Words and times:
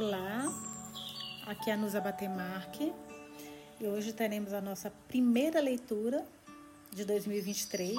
Olá, 0.00 0.46
aqui 1.44 1.70
é 1.70 1.72
a 1.72 1.76
Nusa 1.76 2.00
Batemarque 2.00 2.92
e 3.80 3.84
hoje 3.88 4.12
teremos 4.12 4.52
a 4.52 4.60
nossa 4.60 4.92
primeira 5.08 5.60
leitura 5.60 6.24
de 6.92 7.04
2023, 7.04 7.98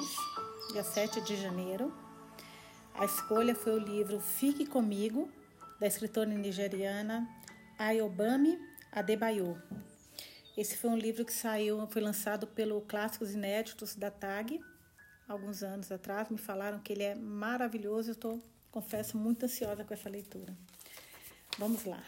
dia 0.72 0.82
7 0.82 1.20
de 1.20 1.36
janeiro. 1.36 1.92
A 2.94 3.04
escolha 3.04 3.54
foi 3.54 3.74
o 3.74 3.78
livro 3.78 4.18
Fique 4.18 4.64
Comigo, 4.64 5.30
da 5.78 5.86
escritora 5.86 6.30
nigeriana 6.30 7.28
Ayobami 7.78 8.58
Adebayo. 8.90 9.60
Esse 10.56 10.78
foi 10.78 10.88
um 10.88 10.96
livro 10.96 11.22
que 11.22 11.34
saiu, 11.34 11.86
foi 11.88 12.00
lançado 12.00 12.46
pelo 12.46 12.80
Clássicos 12.80 13.32
Inéditos 13.32 13.94
da 13.94 14.10
TAG, 14.10 14.58
alguns 15.28 15.62
anos 15.62 15.92
atrás. 15.92 16.30
Me 16.30 16.38
falaram 16.38 16.78
que 16.78 16.94
ele 16.94 17.02
é 17.02 17.14
maravilhoso, 17.14 18.08
eu 18.08 18.14
estou, 18.14 18.42
confesso, 18.70 19.18
muito 19.18 19.44
ansiosa 19.44 19.84
com 19.84 19.92
essa 19.92 20.08
leitura. 20.08 20.56
Vamos 21.60 21.84
lá. 21.84 22.02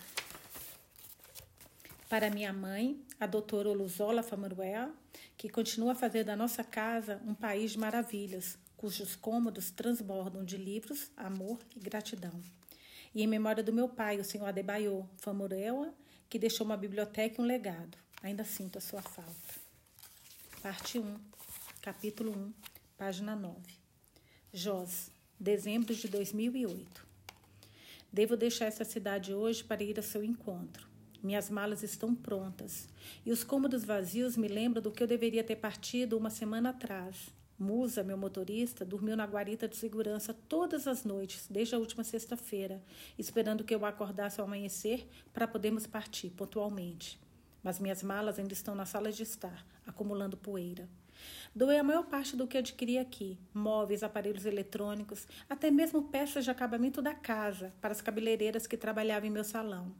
Para 2.08 2.30
minha 2.30 2.54
mãe, 2.54 2.98
a 3.20 3.26
doutora 3.26 3.68
Oluzola 3.68 4.22
Famaruel, 4.22 4.94
que 5.36 5.46
continua 5.46 5.92
a 5.92 5.94
fazer 5.94 6.24
da 6.24 6.34
nossa 6.34 6.64
casa 6.64 7.20
um 7.26 7.34
país 7.34 7.72
de 7.72 7.78
maravilhas, 7.78 8.58
cujos 8.78 9.14
cômodos 9.14 9.70
transbordam 9.70 10.42
de 10.42 10.56
livros, 10.56 11.10
amor 11.14 11.58
e 11.76 11.80
gratidão. 11.80 12.32
E 13.14 13.22
em 13.22 13.26
memória 13.26 13.62
do 13.62 13.74
meu 13.74 13.90
pai, 13.90 14.18
o 14.18 14.24
senhor 14.24 14.46
Adebayo 14.46 15.06
Famuruela, 15.18 15.92
que 16.30 16.38
deixou 16.38 16.64
uma 16.64 16.78
biblioteca 16.78 17.38
e 17.38 17.44
um 17.44 17.46
legado. 17.46 17.98
Ainda 18.22 18.44
sinto 18.44 18.78
a 18.78 18.80
sua 18.80 19.02
falta. 19.02 19.54
Parte 20.62 20.98
1, 20.98 21.20
capítulo 21.82 22.32
1, 22.32 22.54
página 22.96 23.36
9. 23.36 23.58
Jos, 24.50 25.10
dezembro 25.38 25.94
de 25.94 26.08
2008. 26.08 27.11
Devo 28.12 28.36
deixar 28.36 28.66
essa 28.66 28.84
cidade 28.84 29.32
hoje 29.32 29.64
para 29.64 29.82
ir 29.82 29.96
ao 29.96 30.02
seu 30.02 30.22
encontro. 30.22 30.86
Minhas 31.22 31.48
malas 31.48 31.82
estão 31.82 32.14
prontas 32.14 32.86
e 33.24 33.30
os 33.30 33.42
cômodos 33.42 33.84
vazios 33.84 34.36
me 34.36 34.48
lembram 34.48 34.82
do 34.82 34.90
que 34.90 35.02
eu 35.02 35.06
deveria 35.06 35.42
ter 35.42 35.56
partido 35.56 36.18
uma 36.18 36.28
semana 36.28 36.70
atrás. 36.70 37.30
Musa, 37.58 38.02
meu 38.02 38.18
motorista, 38.18 38.84
dormiu 38.84 39.16
na 39.16 39.24
guarita 39.24 39.66
de 39.66 39.76
segurança 39.76 40.34
todas 40.46 40.86
as 40.86 41.04
noites, 41.04 41.46
desde 41.48 41.74
a 41.74 41.78
última 41.78 42.04
sexta-feira, 42.04 42.82
esperando 43.16 43.64
que 43.64 43.74
eu 43.74 43.86
acordasse 43.86 44.40
ao 44.40 44.46
amanhecer 44.46 45.08
para 45.32 45.48
podermos 45.48 45.86
partir 45.86 46.28
pontualmente. 46.30 47.18
Mas 47.62 47.78
minhas 47.78 48.02
malas 48.02 48.38
ainda 48.38 48.52
estão 48.52 48.74
na 48.74 48.84
sala 48.84 49.10
de 49.10 49.22
estar, 49.22 49.64
acumulando 49.86 50.36
poeira. 50.36 50.86
Doei 51.54 51.78
a 51.78 51.84
maior 51.84 52.04
parte 52.04 52.36
do 52.36 52.46
que 52.46 52.58
adquiri 52.58 52.98
aqui: 52.98 53.38
móveis, 53.52 54.02
aparelhos 54.02 54.46
eletrônicos, 54.46 55.26
até 55.48 55.70
mesmo 55.70 56.04
peças 56.04 56.44
de 56.44 56.50
acabamento 56.50 57.02
da 57.02 57.14
casa 57.14 57.72
para 57.80 57.92
as 57.92 58.00
cabeleireiras 58.00 58.66
que 58.66 58.76
trabalhavam 58.76 59.28
em 59.28 59.32
meu 59.32 59.44
salão. 59.44 59.94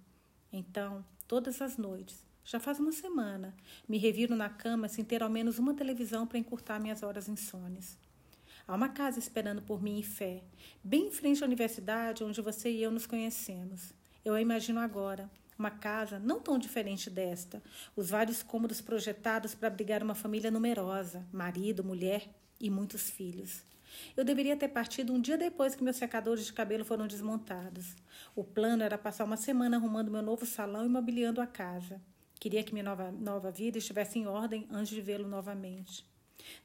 Então, 0.53 1.05
todas 1.27 1.61
as 1.63 1.77
noites, 1.77 2.25
já 2.45 2.59
faz 2.59 2.81
uma 2.81 2.93
semana, 2.93 3.55
me 3.89 3.99
reviro 3.99 4.35
na 4.35 4.49
cama 4.49 4.89
sem 4.89 5.05
ter 5.05 5.23
ao 5.23 5.31
menos 5.31 5.59
uma 5.59 5.75
televisão 5.75 6.27
para 6.27 6.39
encurtar 6.39 6.81
minhas 6.81 7.03
horas 7.03 7.29
insones. 7.29 7.99
Há 8.67 8.75
uma 8.75 8.89
casa 8.89 9.19
esperando 9.19 9.63
por 9.63 9.83
mim 9.83 9.99
em 9.99 10.03
fé, 10.03 10.43
bem 10.83 11.09
em 11.09 11.11
frente 11.11 11.43
à 11.43 11.47
universidade 11.47 12.23
onde 12.23 12.41
você 12.41 12.71
e 12.71 12.83
eu 12.83 12.91
nos 12.91 13.07
conhecemos. 13.07 13.93
Eu 14.25 14.35
a 14.35 14.41
imagino 14.41 14.81
agora, 14.81 15.31
uma 15.63 15.71
casa 15.71 16.19
não 16.19 16.41
tão 16.41 16.59
diferente 16.59 17.09
desta, 17.09 17.63
os 17.95 18.11
vários 18.11 18.43
cômodos 18.43 18.81
projetados 18.81 19.55
para 19.55 19.69
abrigar 19.69 20.03
uma 20.03 20.15
família 20.15 20.51
numerosa, 20.51 21.25
marido, 21.33 21.85
mulher 21.85 22.29
e 22.61 22.69
muitos 22.69 23.09
filhos. 23.09 23.63
Eu 24.17 24.25
deveria 24.25 24.57
ter 24.57 24.69
partido 24.69 25.13
um 25.13 25.21
dia 25.21 25.39
depois 25.39 25.77
que 25.77 25.85
meus 25.85 25.97
secadores 25.97 26.47
de 26.47 26.53
cabelo 26.53 26.85
foram 26.85 27.07
desmontados. 27.07 27.95
O 28.35 28.43
plano 28.43 28.83
era 28.83 28.99
passar 28.99 29.25
uma 29.25 29.37
semana 29.37 29.77
arrumando 29.77 30.11
meu 30.11 30.23
novo 30.23 30.45
salão 30.45 30.85
e 30.85 30.89
mobiliando 30.89 31.41
a 31.41 31.47
casa. 31.47 32.01
Queria 32.41 32.65
que 32.65 32.73
minha 32.73 32.83
nova, 32.83 33.13
nova 33.13 33.53
vida 33.53 33.79
estivesse 33.79 34.19
em 34.19 34.27
ordem 34.27 34.67
antes 34.69 34.93
de 34.93 35.01
vê-lo 35.01 35.29
novamente. 35.29 36.05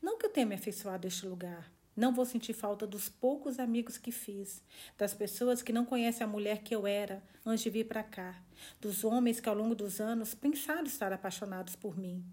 Não 0.01 0.17
que 0.17 0.25
eu 0.25 0.31
tenha 0.31 0.47
me 0.47 0.55
afeiçoado 0.55 1.05
a 1.05 1.09
este 1.09 1.27
lugar. 1.27 1.71
Não 1.95 2.13
vou 2.13 2.25
sentir 2.25 2.53
falta 2.53 2.87
dos 2.87 3.09
poucos 3.09 3.59
amigos 3.59 3.97
que 3.97 4.11
fiz, 4.11 4.63
das 4.97 5.13
pessoas 5.13 5.61
que 5.61 5.73
não 5.73 5.85
conhecem 5.85 6.23
a 6.23 6.29
mulher 6.29 6.63
que 6.63 6.73
eu 6.73 6.87
era 6.87 7.23
antes 7.45 7.63
de 7.63 7.69
vir 7.69 7.85
para 7.85 8.03
cá, 8.03 8.41
dos 8.79 9.03
homens 9.03 9.39
que 9.39 9.49
ao 9.49 9.55
longo 9.55 9.75
dos 9.75 9.99
anos 9.99 10.33
pensaram 10.33 10.85
estar 10.85 11.11
apaixonados 11.11 11.75
por 11.75 11.97
mim. 11.97 12.23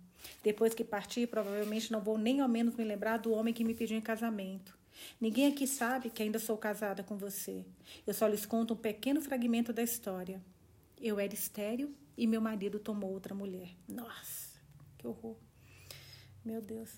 Depois 0.42 0.74
que 0.74 0.84
parti, 0.84 1.26
provavelmente 1.26 1.92
não 1.92 2.00
vou 2.00 2.18
nem 2.18 2.40
ao 2.40 2.48
menos 2.48 2.74
me 2.74 2.84
lembrar 2.84 3.18
do 3.18 3.32
homem 3.32 3.52
que 3.52 3.64
me 3.64 3.74
pediu 3.74 3.96
em 3.96 4.00
casamento. 4.00 4.76
Ninguém 5.20 5.46
aqui 5.46 5.66
sabe 5.66 6.10
que 6.10 6.22
ainda 6.22 6.38
sou 6.38 6.56
casada 6.56 7.02
com 7.02 7.16
você. 7.16 7.64
Eu 8.06 8.14
só 8.14 8.26
lhes 8.26 8.46
conto 8.46 8.74
um 8.74 8.76
pequeno 8.76 9.20
fragmento 9.20 9.72
da 9.72 9.82
história. 9.82 10.42
Eu 11.00 11.18
era 11.18 11.34
estéril 11.34 11.94
e 12.16 12.26
meu 12.26 12.40
marido 12.40 12.78
tomou 12.78 13.12
outra 13.12 13.34
mulher. 13.34 13.70
Nossa, 13.88 14.58
que 14.96 15.06
horror. 15.06 15.36
Meu 16.44 16.60
Deus. 16.60 16.90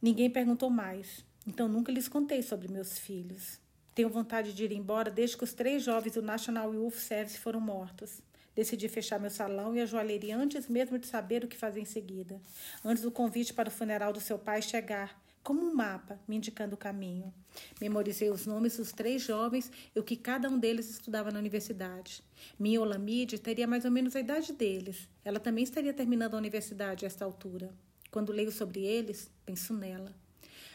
Ninguém 0.00 0.30
perguntou 0.30 0.70
mais. 0.70 1.24
Então 1.46 1.68
nunca 1.68 1.90
lhes 1.90 2.08
contei 2.08 2.42
sobre 2.42 2.68
meus 2.68 2.98
filhos. 2.98 3.58
Tenho 3.94 4.08
vontade 4.08 4.52
de 4.52 4.64
ir 4.64 4.72
embora 4.72 5.10
desde 5.10 5.36
que 5.36 5.44
os 5.44 5.52
três 5.52 5.82
jovens 5.82 6.12
do 6.12 6.22
National 6.22 6.72
Youth 6.72 6.94
Service 6.94 7.38
foram 7.38 7.60
mortos. 7.60 8.22
Decidi 8.60 8.90
fechar 8.90 9.18
meu 9.18 9.30
salão 9.30 9.74
e 9.74 9.80
a 9.80 9.86
joalheria 9.86 10.36
antes 10.36 10.68
mesmo 10.68 10.98
de 10.98 11.06
saber 11.06 11.42
o 11.42 11.48
que 11.48 11.56
fazer 11.56 11.80
em 11.80 11.86
seguida. 11.86 12.38
Antes 12.84 13.02
do 13.02 13.10
convite 13.10 13.54
para 13.54 13.70
o 13.70 13.72
funeral 13.72 14.12
do 14.12 14.20
seu 14.20 14.38
pai 14.38 14.60
chegar, 14.60 15.18
como 15.42 15.62
um 15.62 15.74
mapa, 15.74 16.20
me 16.28 16.36
indicando 16.36 16.74
o 16.74 16.78
caminho. 16.78 17.32
Memorizei 17.80 18.28
os 18.28 18.44
nomes 18.44 18.76
dos 18.76 18.92
três 18.92 19.22
jovens 19.22 19.72
e 19.96 19.98
o 19.98 20.02
que 20.02 20.14
cada 20.14 20.46
um 20.50 20.58
deles 20.58 20.90
estudava 20.90 21.30
na 21.30 21.38
universidade. 21.38 22.22
Minha 22.58 22.82
Olamide 22.82 23.38
teria 23.38 23.66
mais 23.66 23.86
ou 23.86 23.90
menos 23.90 24.14
a 24.14 24.20
idade 24.20 24.52
deles. 24.52 25.08
Ela 25.24 25.40
também 25.40 25.64
estaria 25.64 25.94
terminando 25.94 26.34
a 26.34 26.36
universidade 26.36 27.06
a 27.06 27.08
esta 27.08 27.24
altura. 27.24 27.74
Quando 28.10 28.30
leio 28.30 28.52
sobre 28.52 28.84
eles, 28.84 29.30
penso 29.46 29.72
nela. 29.72 30.14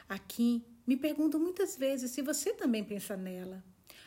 Aqui, 0.10 0.66
me 0.88 0.98
pergunto 0.98 1.40
muitas 1.40 1.78
vezes 1.78 2.10
se 2.10 2.24
você 2.24 2.52
também 2.52 2.84
pensa 2.84 3.16
nela. 3.16 3.64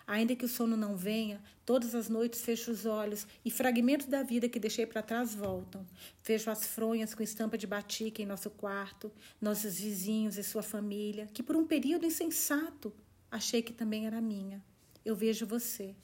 Ainda 0.08 0.34
que 0.34 0.46
o 0.46 0.48
sono 0.48 0.74
não 0.74 0.96
venha, 0.96 1.38
todas 1.66 1.94
as 1.94 2.08
noites 2.08 2.40
fecho 2.40 2.70
os 2.70 2.86
olhos 2.86 3.26
e 3.44 3.50
fragmentos 3.50 4.06
da 4.06 4.22
vida 4.22 4.48
que 4.48 4.58
deixei 4.58 4.86
para 4.86 5.02
trás 5.02 5.34
voltam. 5.34 5.86
Vejo 6.24 6.50
as 6.50 6.66
fronhas 6.66 7.14
com 7.14 7.22
estampa 7.22 7.58
de 7.58 7.66
batica 7.66 8.22
em 8.22 8.26
nosso 8.26 8.48
quarto, 8.48 9.12
nossos 9.38 9.78
vizinhos 9.78 10.38
e 10.38 10.42
sua 10.42 10.62
família, 10.62 11.28
que 11.34 11.42
por 11.42 11.54
um 11.56 11.66
período 11.66 12.06
insensato 12.06 12.90
achei 13.30 13.60
que 13.60 13.70
também 13.70 14.06
era 14.06 14.18
minha. 14.18 14.64
Eu 15.04 15.14
vejo 15.14 15.46
você. 15.46 15.94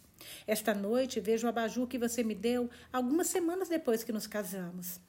Esta 0.46 0.74
noite 0.74 1.18
vejo 1.18 1.46
o 1.46 1.48
abajur 1.48 1.86
que 1.86 1.96
você 1.96 2.22
me 2.22 2.34
deu 2.34 2.68
algumas 2.92 3.28
semanas 3.28 3.70
depois 3.70 4.04
que 4.04 4.12
nos 4.12 4.26
casamos. 4.26 5.00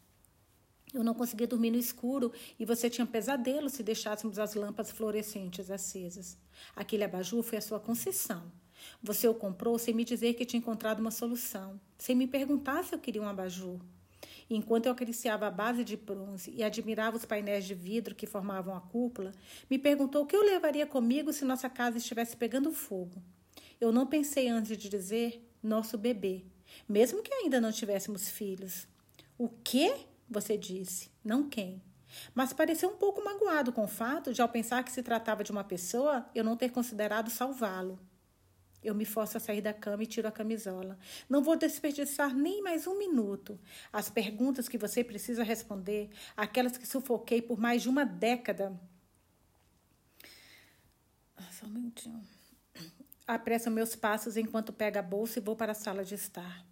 Eu 0.93 1.03
não 1.03 1.13
conseguia 1.13 1.47
dormir 1.47 1.71
no 1.71 1.77
escuro 1.77 2.31
e 2.57 2.63
você 2.63 2.89
tinha 2.89 3.05
pesadelo 3.05 3.69
se 3.69 3.83
deixássemos 3.83 4.39
as 4.39 4.53
lâmpadas 4.53 4.93
fluorescentes 4.93 5.69
acesas. 5.69 6.37
Aquele 6.73 7.03
abajur 7.03 7.43
foi 7.43 7.57
a 7.57 7.61
sua 7.61 7.77
concessão. 7.77 8.49
Você 9.01 9.27
o 9.27 9.33
comprou 9.33 9.77
sem 9.77 9.93
me 9.93 10.03
dizer 10.03 10.33
que 10.33 10.45
tinha 10.45 10.59
encontrado 10.59 10.99
uma 10.99 11.11
solução, 11.11 11.79
sem 11.97 12.15
me 12.15 12.27
perguntar 12.27 12.83
se 12.83 12.93
eu 12.93 12.99
queria 12.99 13.21
um 13.21 13.27
abajur. 13.27 13.79
E 14.49 14.55
enquanto 14.55 14.85
eu 14.85 14.91
acariciava 14.91 15.47
a 15.47 15.51
base 15.51 15.83
de 15.83 15.97
bronze 15.97 16.51
e 16.55 16.63
admirava 16.63 17.17
os 17.17 17.25
painéis 17.25 17.65
de 17.65 17.73
vidro 17.73 18.13
que 18.13 18.27
formavam 18.27 18.75
a 18.75 18.81
cúpula, 18.81 19.31
me 19.69 19.79
perguntou 19.79 20.23
o 20.23 20.25
que 20.25 20.35
eu 20.35 20.43
levaria 20.43 20.85
comigo 20.85 21.33
se 21.33 21.45
nossa 21.45 21.69
casa 21.69 21.97
estivesse 21.97 22.37
pegando 22.37 22.71
fogo. 22.71 23.21
Eu 23.81 23.91
não 23.91 24.05
pensei 24.05 24.47
antes 24.47 24.77
de 24.77 24.87
dizer 24.87 25.41
nosso 25.61 25.97
bebê, 25.97 26.43
mesmo 26.87 27.23
que 27.23 27.33
ainda 27.33 27.59
não 27.59 27.71
tivéssemos 27.71 28.29
filhos. 28.29 28.87
O 29.37 29.49
quê? 29.49 29.93
você 30.29 30.57
disse, 30.57 31.11
não 31.23 31.47
quem. 31.47 31.81
Mas 32.33 32.53
pareceu 32.53 32.89
um 32.89 32.95
pouco 32.95 33.23
magoado 33.23 33.71
com 33.71 33.83
o 33.83 33.87
fato 33.87 34.33
de, 34.33 34.41
ao 34.41 34.49
pensar 34.49 34.83
que 34.83 34.91
se 34.91 35.03
tratava 35.03 35.43
de 35.43 35.51
uma 35.51 35.63
pessoa, 35.63 36.25
eu 36.33 36.43
não 36.43 36.55
ter 36.55 36.69
considerado 36.69 37.29
salvá-lo. 37.29 37.99
Eu 38.85 38.93
me 38.93 39.03
forço 39.03 39.37
a 39.37 39.39
sair 39.39 39.61
da 39.61 39.73
cama 39.73 40.03
e 40.03 40.05
tiro 40.05 40.27
a 40.27 40.31
camisola. 40.31 40.95
Não 41.27 41.41
vou 41.41 41.57
desperdiçar 41.57 42.35
nem 42.35 42.61
mais 42.61 42.85
um 42.85 42.95
minuto. 42.95 43.59
As 43.91 44.11
perguntas 44.11 44.69
que 44.69 44.77
você 44.77 45.03
precisa 45.03 45.43
responder, 45.43 46.11
aquelas 46.37 46.77
que 46.77 46.87
sufoquei 46.87 47.41
por 47.41 47.59
mais 47.59 47.81
de 47.81 47.89
uma 47.89 48.05
década. 48.05 48.79
Ah, 51.35 51.49
só 51.51 51.65
um 51.65 51.69
minutinho. 51.69 52.21
Apresso 53.27 53.71
meus 53.71 53.95
passos 53.95 54.37
enquanto 54.37 54.71
pego 54.71 54.99
a 54.99 55.01
bolsa 55.01 55.39
e 55.39 55.41
vou 55.41 55.55
para 55.55 55.71
a 55.71 55.75
sala 55.75 56.05
de 56.05 56.13
estar. 56.13 56.63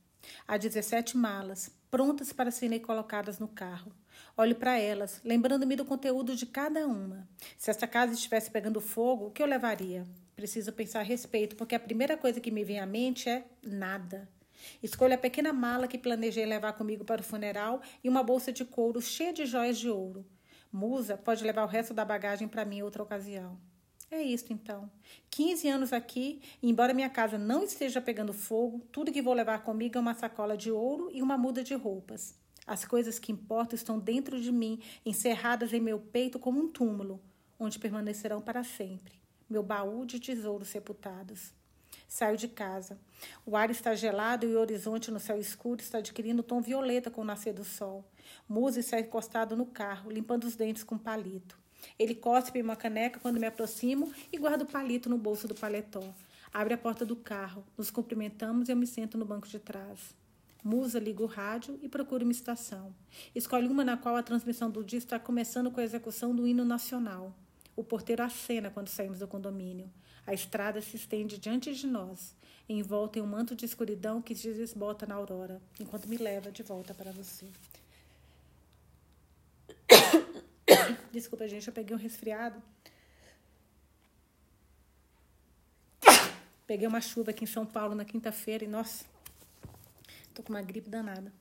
Há 0.47 0.55
17 0.55 1.17
malas, 1.17 1.71
prontas 1.89 2.31
para 2.31 2.51
serem 2.51 2.79
colocadas 2.79 3.39
no 3.39 3.47
carro. 3.47 3.91
Olho 4.37 4.55
para 4.55 4.77
elas, 4.77 5.19
lembrando-me 5.23 5.75
do 5.75 5.83
conteúdo 5.83 6.35
de 6.35 6.45
cada 6.45 6.85
uma. 6.85 7.27
Se 7.57 7.71
esta 7.71 7.87
casa 7.87 8.13
estivesse 8.13 8.51
pegando 8.51 8.79
fogo, 8.79 9.25
o 9.25 9.31
que 9.31 9.41
eu 9.41 9.47
levaria? 9.47 10.05
Preciso 10.35 10.73
pensar 10.73 10.99
a 10.99 11.03
respeito, 11.03 11.55
porque 11.55 11.75
a 11.75 11.79
primeira 11.79 12.17
coisa 12.17 12.39
que 12.39 12.51
me 12.51 12.63
vem 12.63 12.79
à 12.79 12.85
mente 12.85 13.29
é 13.29 13.45
nada. 13.61 14.27
Escolho 14.81 15.13
a 15.13 15.17
pequena 15.17 15.53
mala 15.53 15.87
que 15.87 15.97
planejei 15.97 16.45
levar 16.45 16.73
comigo 16.73 17.03
para 17.03 17.21
o 17.21 17.23
funeral 17.23 17.81
e 18.03 18.09
uma 18.09 18.23
bolsa 18.23 18.51
de 18.51 18.65
couro 18.65 19.01
cheia 19.01 19.33
de 19.33 19.45
joias 19.45 19.77
de 19.77 19.89
ouro. 19.89 20.25
Musa 20.71 21.17
pode 21.17 21.43
levar 21.43 21.63
o 21.63 21.67
resto 21.67 21.93
da 21.93 22.03
bagagem 22.03 22.47
para 22.47 22.65
mim 22.65 22.77
em 22.77 22.83
outra 22.83 23.03
ocasião. 23.03 23.59
É 24.09 24.21
isso 24.21 24.51
então. 24.51 24.91
15 25.31 25.67
anos 25.67 25.93
aqui, 25.93 26.41
e 26.61 26.69
embora 26.69 26.93
minha 26.93 27.09
casa 27.09 27.37
não 27.37 27.63
esteja 27.63 27.99
pegando 28.01 28.31
fogo, 28.31 28.79
tudo 28.91 29.11
que 29.11 29.21
vou 29.21 29.33
levar 29.33 29.63
comigo 29.63 29.97
é 29.97 30.01
uma 30.01 30.13
sacola 30.13 30.55
de 30.55 30.71
ouro 30.71 31.09
e 31.11 31.21
uma 31.21 31.37
muda 31.37 31.63
de 31.63 31.73
roupas. 31.73 32.35
As 32.65 32.85
coisas 32.85 33.19
que 33.19 33.31
importam 33.31 33.75
estão 33.75 33.99
dentro 33.99 34.39
de 34.39 34.51
mim, 34.51 34.79
encerradas 35.05 35.73
em 35.73 35.81
meu 35.81 35.99
peito 35.99 36.39
como 36.39 36.59
um 36.59 36.67
túmulo, 36.69 37.21
onde 37.59 37.79
permanecerão 37.79 38.39
para 38.39 38.63
sempre. 38.63 39.22
Meu 39.49 39.61
baú 39.61 40.05
de 40.05 40.19
tesouros 40.19 40.69
sepultados. 40.69 41.53
Saio 42.07 42.37
de 42.37 42.47
casa. 42.47 42.97
O 43.45 43.57
ar 43.57 43.69
está 43.69 43.93
gelado 43.95 44.45
e 44.45 44.55
o 44.55 44.59
horizonte 44.59 45.11
no 45.11 45.19
céu 45.19 45.39
escuro 45.39 45.81
está 45.81 45.97
adquirindo 45.97 46.43
tom 46.43 46.61
violeta 46.61 47.11
com 47.11 47.21
o 47.21 47.25
nascer 47.25 47.53
do 47.53 47.63
sol. 47.63 48.05
Musa 48.47 48.79
está 48.79 48.99
encostado 48.99 49.55
no 49.55 49.65
carro, 49.65 50.11
limpando 50.11 50.45
os 50.45 50.55
dentes 50.55 50.83
com 50.83 50.97
palito. 50.97 51.57
Ele 51.99 52.15
cospe 52.15 52.61
uma 52.61 52.75
caneca 52.75 53.19
quando 53.19 53.39
me 53.39 53.47
aproximo 53.47 54.11
e 54.31 54.37
guarda 54.37 54.63
o 54.63 54.67
palito 54.67 55.09
no 55.09 55.17
bolso 55.17 55.47
do 55.47 55.55
paletó. 55.55 56.03
Abre 56.53 56.73
a 56.73 56.77
porta 56.77 57.05
do 57.05 57.15
carro, 57.15 57.63
nos 57.77 57.89
cumprimentamos 57.91 58.69
e 58.69 58.71
eu 58.71 58.75
me 58.75 58.87
sento 58.87 59.17
no 59.17 59.25
banco 59.25 59.47
de 59.47 59.59
trás. 59.59 60.15
Musa 60.63 60.97
liga 60.97 61.21
o 61.21 61.25
rádio 61.25 61.77
e 61.81 61.89
procura 61.89 62.23
uma 62.23 62.31
estação. 62.31 62.93
Escolhe 63.35 63.67
uma 63.67 63.83
na 63.83 63.97
qual 63.97 64.15
a 64.15 64.23
transmissão 64.23 64.69
do 64.69 64.83
dia 64.83 64.99
está 64.99 65.19
começando 65.19 65.69
com 65.69 65.81
a 65.81 65.83
execução 65.83 66.33
do 66.33 66.47
hino 66.47 66.63
nacional. 66.63 67.35
O 67.75 67.83
porteiro 67.83 68.23
acena 68.23 68.69
quando 68.69 68.87
saímos 68.87 69.19
do 69.19 69.27
condomínio. 69.27 69.91
A 70.25 70.33
estrada 70.33 70.81
se 70.81 70.95
estende 70.95 71.37
diante 71.37 71.73
de 71.73 71.85
nós, 71.85 72.35
envolta 72.67 73.19
em 73.19 73.21
um 73.21 73.27
manto 73.27 73.55
de 73.55 73.65
escuridão 73.65 74.21
que 74.21 74.35
se 74.35 74.53
desbota 74.53 75.05
na 75.05 75.15
aurora, 75.15 75.61
enquanto 75.79 76.07
me 76.07 76.17
leva 76.17 76.51
de 76.51 76.63
volta 76.63 76.93
para 76.93 77.11
você. 77.11 77.45
Desculpa, 81.11 81.47
gente, 81.47 81.67
eu 81.67 81.73
peguei 81.73 81.95
um 81.95 81.99
resfriado. 81.99 82.61
Peguei 86.65 86.87
uma 86.87 87.01
chuva 87.01 87.31
aqui 87.31 87.43
em 87.43 87.47
São 87.47 87.65
Paulo 87.65 87.93
na 87.93 88.05
quinta-feira 88.05 88.63
e, 88.63 88.67
nossa, 88.67 89.03
tô 90.33 90.41
com 90.41 90.53
uma 90.53 90.61
gripe 90.61 90.89
danada. 90.89 91.33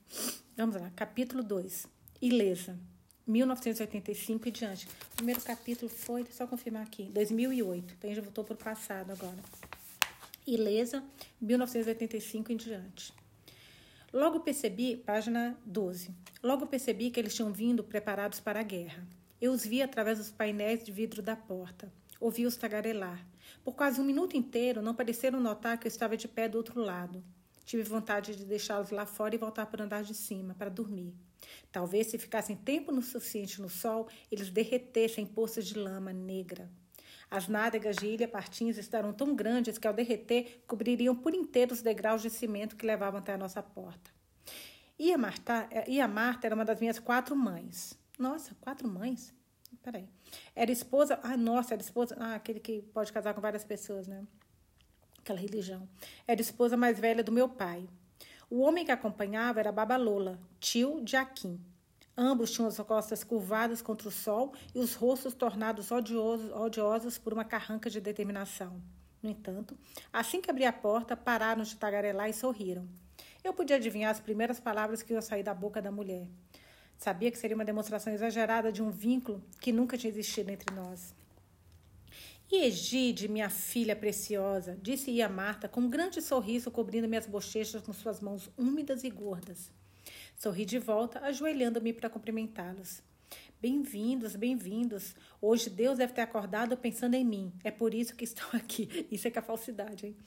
Vamos 0.57 0.75
lá, 0.75 0.91
capítulo 0.95 1.41
2. 1.41 1.87
Ilesa, 2.21 2.77
1985 3.25 4.47
e 4.47 4.51
diante. 4.51 4.87
O 5.13 5.15
primeiro 5.15 5.41
capítulo 5.41 5.89
foi, 5.89 6.25
só 6.31 6.45
confirmar 6.45 6.83
aqui, 6.83 7.03
2008. 7.13 7.93
Então, 7.97 8.09
a 8.09 8.13
gente 8.13 8.23
voltou 8.23 8.43
para 8.43 8.53
o 8.53 8.57
passado 8.57 9.11
agora. 9.11 9.37
Ilesa, 10.45 11.03
1985 11.39 12.51
em 12.51 12.57
diante. 12.57 13.13
Logo 14.11 14.41
percebi, 14.41 14.97
página 14.97 15.57
12. 15.65 16.11
Logo 16.43 16.67
percebi 16.67 17.09
que 17.09 17.19
eles 17.19 17.33
tinham 17.33 17.51
vindo 17.51 17.83
preparados 17.83 18.39
para 18.39 18.59
a 18.59 18.63
guerra. 18.63 19.07
Eu 19.41 19.51
os 19.53 19.65
vi 19.65 19.81
através 19.81 20.17
dos 20.17 20.29
painéis 20.29 20.83
de 20.83 20.91
vidro 20.91 21.21
da 21.21 21.35
porta. 21.35 21.91
Ouvi-os 22.19 22.57
tagarelar. 22.57 23.25
Por 23.63 23.73
quase 23.73 23.99
um 23.99 24.03
minuto 24.03 24.35
inteiro, 24.35 24.81
não 24.81 24.93
pareceram 24.93 25.39
notar 25.39 25.77
que 25.77 25.87
eu 25.87 25.89
estava 25.89 26.17
de 26.17 26.27
pé 26.27 26.47
do 26.47 26.57
outro 26.57 26.79
lado. 26.79 27.23
Tive 27.65 27.83
vontade 27.83 28.35
de 28.35 28.45
deixá-los 28.45 28.91
lá 28.91 29.05
fora 29.05 29.33
e 29.33 29.37
voltar 29.37 29.65
para 29.65 29.81
o 29.81 29.85
andar 29.85 30.03
de 30.03 30.13
cima, 30.13 30.53
para 30.53 30.69
dormir. 30.69 31.13
Talvez, 31.71 32.07
se 32.07 32.17
ficassem 32.17 32.55
tempo 32.55 32.91
no 32.91 33.01
suficiente 33.01 33.61
no 33.61 33.69
sol, 33.69 34.07
eles 34.31 34.49
derretessem 34.49 35.23
em 35.23 35.27
poças 35.27 35.65
de 35.65 35.77
lama 35.77 36.13
negra. 36.13 36.69
As 37.29 37.47
nádegas 37.47 37.95
de 37.95 38.05
Ilha 38.05 38.27
Partins 38.27 38.77
estavam 38.77 39.11
tão 39.11 39.35
grandes 39.35 39.77
que, 39.77 39.87
ao 39.87 39.93
derreter, 39.93 40.63
cobririam 40.67 41.15
por 41.15 41.33
inteiro 41.33 41.73
os 41.73 41.81
degraus 41.81 42.21
de 42.21 42.29
cimento 42.29 42.75
que 42.75 42.85
levavam 42.85 43.19
até 43.19 43.33
a 43.33 43.37
nossa 43.37 43.63
porta. 43.63 44.11
E 44.99 45.11
a 45.11 45.17
Marta, 45.17 45.67
e 45.87 45.99
a 45.99 46.07
Marta 46.07 46.47
era 46.47 46.53
uma 46.53 46.63
das 46.63 46.79
minhas 46.79 46.99
quatro 46.99 47.35
mães. 47.35 47.97
Nossa, 48.19 48.55
quatro 48.61 48.87
mães? 48.87 49.33
Peraí. 49.81 50.07
Era 50.55 50.71
esposa. 50.71 51.19
Ah, 51.23 51.35
nossa, 51.35 51.73
era 51.73 51.81
esposa. 51.81 52.15
Ah, 52.19 52.35
aquele 52.35 52.59
que 52.59 52.83
pode 52.93 53.11
casar 53.11 53.33
com 53.33 53.41
várias 53.41 53.63
pessoas, 53.63 54.07
né? 54.07 54.23
Aquela 55.17 55.39
religião. 55.39 55.89
Era 56.27 56.39
esposa 56.39 56.77
mais 56.77 56.99
velha 56.99 57.23
do 57.23 57.31
meu 57.31 57.49
pai. 57.49 57.87
O 58.49 58.61
homem 58.61 58.85
que 58.85 58.91
acompanhava 58.91 59.59
era 59.59 59.71
Babalola, 59.71 60.39
tio 60.59 61.01
de 61.01 61.15
Aquim. 61.15 61.59
Ambos 62.15 62.51
tinham 62.51 62.67
as 62.67 62.77
costas 62.77 63.23
curvadas 63.23 63.81
contra 63.81 64.07
o 64.07 64.11
sol 64.11 64.53
e 64.75 64.79
os 64.79 64.93
rostos 64.93 65.33
tornados 65.33 65.91
odiosos, 65.91 66.51
odiosos 66.51 67.17
por 67.17 67.33
uma 67.33 67.43
carranca 67.43 67.89
de 67.89 67.99
determinação. 67.99 68.79
No 69.21 69.29
entanto, 69.29 69.75
assim 70.11 70.39
que 70.39 70.51
abri 70.51 70.65
a 70.65 70.73
porta, 70.73 71.17
pararam 71.17 71.63
de 71.63 71.75
tagarelar 71.75 72.29
e 72.29 72.33
sorriram. 72.33 72.87
Eu 73.43 73.53
podia 73.53 73.77
adivinhar 73.77 74.11
as 74.11 74.19
primeiras 74.19 74.59
palavras 74.59 75.01
que 75.01 75.13
iam 75.13 75.21
sair 75.21 75.43
da 75.43 75.53
boca 75.53 75.81
da 75.81 75.91
mulher. 75.91 76.27
Sabia 76.97 77.31
que 77.31 77.37
seria 77.37 77.55
uma 77.55 77.65
demonstração 77.65 78.13
exagerada 78.13 78.71
de 78.71 78.83
um 78.83 78.89
vínculo 78.89 79.43
que 79.59 79.71
nunca 79.71 79.97
tinha 79.97 80.11
existido 80.11 80.51
entre 80.51 80.73
nós. 80.75 81.15
E 82.51 82.65
Egide, 82.65 83.27
minha 83.27 83.49
filha 83.49 83.95
preciosa, 83.95 84.77
disse 84.81 85.11
Ia 85.11 85.27
Marta 85.27 85.67
com 85.67 85.81
um 85.81 85.89
grande 85.89 86.21
sorriso 86.21 86.69
cobrindo 86.69 87.07
minhas 87.07 87.25
bochechas 87.25 87.81
com 87.81 87.93
suas 87.93 88.19
mãos 88.19 88.49
úmidas 88.57 89.03
e 89.03 89.09
gordas. 89.09 89.71
Sorri 90.37 90.65
de 90.65 90.77
volta, 90.77 91.19
ajoelhando-me 91.19 91.93
para 91.93 92.09
cumprimentá-los. 92.09 93.01
Bem-vindos, 93.61 94.35
bem-vindos. 94.35 95.15
Hoje 95.41 95.69
Deus 95.69 95.97
deve 95.97 96.11
ter 96.11 96.21
acordado 96.21 96.75
pensando 96.75 97.13
em 97.13 97.23
mim. 97.23 97.53
É 97.63 97.71
por 97.71 97.93
isso 97.93 98.13
que 98.13 98.25
estão 98.25 98.45
aqui. 98.53 99.07
Isso 99.09 99.25
é 99.27 99.31
que 99.31 99.39
é 99.39 99.41
falsidade, 99.41 100.07
hein? 100.07 100.17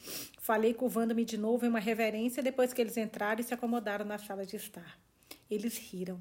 Falei 0.40 0.72
curvando-me 0.72 1.22
de 1.22 1.36
novo 1.36 1.66
em 1.66 1.68
uma 1.68 1.78
reverência 1.78 2.42
depois 2.42 2.72
que 2.72 2.80
eles 2.80 2.96
entraram 2.96 3.40
e 3.40 3.44
se 3.44 3.52
acomodaram 3.52 4.06
na 4.06 4.16
sala 4.16 4.46
de 4.46 4.56
estar. 4.56 4.98
Eles 5.50 5.78
riram. 5.78 6.20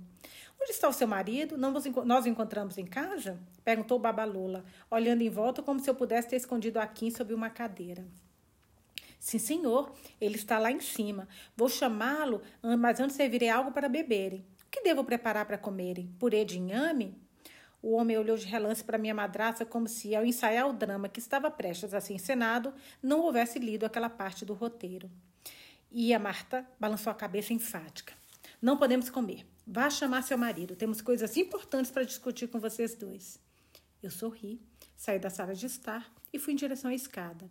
Onde 0.62 0.72
está 0.72 0.88
o 0.88 0.94
seu 0.94 1.08
marido? 1.08 1.58
Não 1.58 1.74
nós 2.06 2.26
o 2.26 2.30
encontramos 2.30 2.78
em 2.78 2.86
casa? 2.86 3.40
Perguntou 3.64 4.00
Babalula, 4.00 4.64
olhando 4.90 5.22
em 5.22 5.30
volta 5.30 5.62
como 5.62 5.80
se 5.80 5.90
eu 5.90 5.96
pudesse 5.96 6.30
ter 6.30 6.38
escondido 6.38 6.80
Aquim 6.80 7.12
sob 7.12 7.34
uma 7.34 7.50
cadeira. 7.50 8.06
Sim, 9.20 9.40
senhor, 9.40 9.92
ele 10.22 10.36
está 10.36 10.60
lá 10.60 10.72
em 10.72 10.80
cima. 10.80 11.28
Vou 11.56 11.68
chamá-lo, 11.68 12.42
mas 12.80 13.00
antes 13.00 13.16
servirei 13.16 13.50
algo 13.50 13.72
para 13.72 13.90
beberem. 13.90 14.46
O 14.68 14.70
que 14.70 14.84
devo 14.84 15.04
preparar 15.04 15.46
para 15.46 15.58
comerem? 15.58 16.14
Purê 16.20 16.46
de 16.46 16.60
inhame? 16.60 17.20
O 17.82 17.92
homem 17.92 18.18
olhou 18.18 18.36
de 18.36 18.46
relance 18.46 18.84
para 18.84 18.98
minha 18.98 19.14
madraça 19.14 19.66
como 19.66 19.88
se, 19.88 20.16
ao 20.16 20.26
ensaiar 20.26 20.68
o 20.68 20.74
drama 20.74 21.08
que 21.08 21.20
estava 21.20 21.52
prestes 21.52 21.94
a 21.94 22.02
ser 22.02 22.14
encenado, 22.14 22.74
não 23.02 23.22
houvesse 23.22 23.60
lido 23.60 23.86
aquela 23.86 24.10
parte 24.10 24.44
do 24.44 24.54
roteiro. 24.54 25.10
E 25.92 26.14
a 26.14 26.20
Marta 26.20 26.68
balançou 26.80 27.12
a 27.12 27.16
cabeça 27.16 27.54
enfática. 27.54 28.14
Não 28.66 28.78
podemos 28.78 29.12
comer. 29.12 29.46
Vá 29.68 29.92
chamar 29.92 30.24
seu 30.24 30.40
marido. 30.40 30.76
Temos 30.76 31.00
coisas 31.00 31.38
importantes 31.38 31.92
para 31.92 32.04
discutir 32.04 32.48
com 32.48 32.60
vocês 32.60 32.96
dois. 32.96 33.40
Eu 34.02 34.10
sorri, 34.10 34.60
saí 34.98 35.20
da 35.20 35.30
sala 35.30 35.54
de 35.54 35.68
estar 35.68 36.12
e 36.34 36.40
fui 36.40 36.54
em 36.54 36.56
direção 36.56 36.90
à 36.90 36.96
escada. 36.96 37.48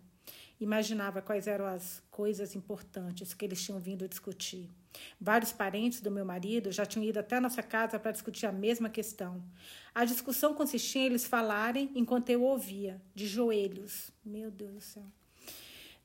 Imaginava 0.59 1.21
quais 1.21 1.47
eram 1.47 1.67
as 1.67 2.03
coisas 2.11 2.53
importantes 2.53 3.33
que 3.33 3.45
eles 3.45 3.63
tinham 3.63 3.79
vindo 3.79 4.09
discutir. 4.09 4.69
Vários 5.17 5.53
parentes 5.53 6.01
do 6.01 6.11
meu 6.11 6.25
marido 6.25 6.69
já 6.69 6.85
tinham 6.85 7.07
ido 7.07 7.17
até 7.17 7.37
a 7.37 7.41
nossa 7.41 7.63
casa 7.63 7.97
para 7.97 8.11
discutir 8.11 8.45
a 8.45 8.51
mesma 8.51 8.89
questão. 8.89 9.41
A 9.93 10.03
discussão 10.03 10.53
consistia 10.53 11.03
em 11.03 11.05
eles 11.05 11.25
falarem 11.25 11.91
enquanto 11.95 12.29
eu 12.29 12.43
ouvia, 12.43 13.01
de 13.13 13.25
joelhos. 13.25 14.11
Meu 14.21 14.51
Deus 14.51 14.73
do 14.73 14.81
céu. 14.81 15.24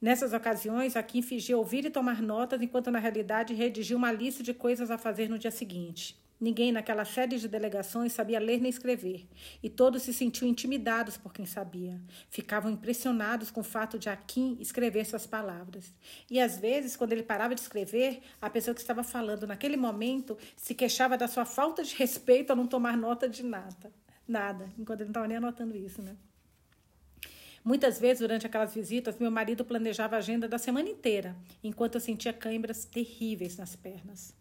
Nessas 0.00 0.32
ocasiões, 0.32 0.96
Akin 0.96 1.20
fingia 1.20 1.58
ouvir 1.58 1.84
e 1.84 1.90
tomar 1.90 2.22
notas, 2.22 2.62
enquanto 2.62 2.90
na 2.90 2.98
realidade 2.98 3.52
redigia 3.52 3.94
uma 3.94 4.10
lista 4.10 4.42
de 4.42 4.54
coisas 4.54 4.90
a 4.90 4.96
fazer 4.96 5.28
no 5.28 5.38
dia 5.38 5.50
seguinte. 5.50 6.18
Ninguém 6.40 6.72
naquela 6.72 7.04
série 7.04 7.36
de 7.36 7.46
delegações 7.46 8.14
sabia 8.14 8.40
ler 8.40 8.62
nem 8.62 8.70
escrever, 8.70 9.28
e 9.62 9.68
todos 9.68 10.00
se 10.00 10.14
sentiam 10.14 10.48
intimidados 10.48 11.18
por 11.18 11.34
quem 11.34 11.44
sabia. 11.44 12.00
Ficavam 12.30 12.70
impressionados 12.70 13.50
com 13.50 13.60
o 13.60 13.64
fato 13.64 13.98
de 13.98 14.08
Akin 14.08 14.56
escrever 14.58 15.04
suas 15.04 15.26
palavras. 15.26 15.92
E 16.30 16.40
às 16.40 16.58
vezes, 16.58 16.96
quando 16.96 17.12
ele 17.12 17.22
parava 17.22 17.54
de 17.54 17.60
escrever, 17.60 18.22
a 18.40 18.48
pessoa 18.48 18.74
que 18.74 18.80
estava 18.80 19.02
falando 19.02 19.46
naquele 19.46 19.76
momento 19.76 20.38
se 20.56 20.74
queixava 20.74 21.18
da 21.18 21.28
sua 21.28 21.44
falta 21.44 21.84
de 21.84 21.94
respeito 22.00 22.54
a 22.54 22.56
não 22.56 22.66
tomar 22.66 22.96
nota 22.96 23.28
de 23.28 23.42
nada. 23.42 23.92
Nada, 24.26 24.70
enquanto 24.78 25.00
ele 25.00 25.08
não 25.08 25.10
estava 25.10 25.28
nem 25.28 25.36
anotando 25.36 25.76
isso, 25.76 26.00
né? 26.00 26.16
Muitas 27.62 27.98
vezes, 27.98 28.20
durante 28.20 28.46
aquelas 28.46 28.74
visitas, 28.74 29.18
meu 29.18 29.30
marido 29.30 29.64
planejava 29.64 30.16
a 30.16 30.18
agenda 30.18 30.48
da 30.48 30.58
semana 30.58 30.88
inteira, 30.88 31.36
enquanto 31.62 31.96
eu 31.96 32.00
sentia 32.00 32.32
câimbras 32.32 32.86
terríveis 32.86 33.56
nas 33.58 33.76
pernas. 33.76 34.34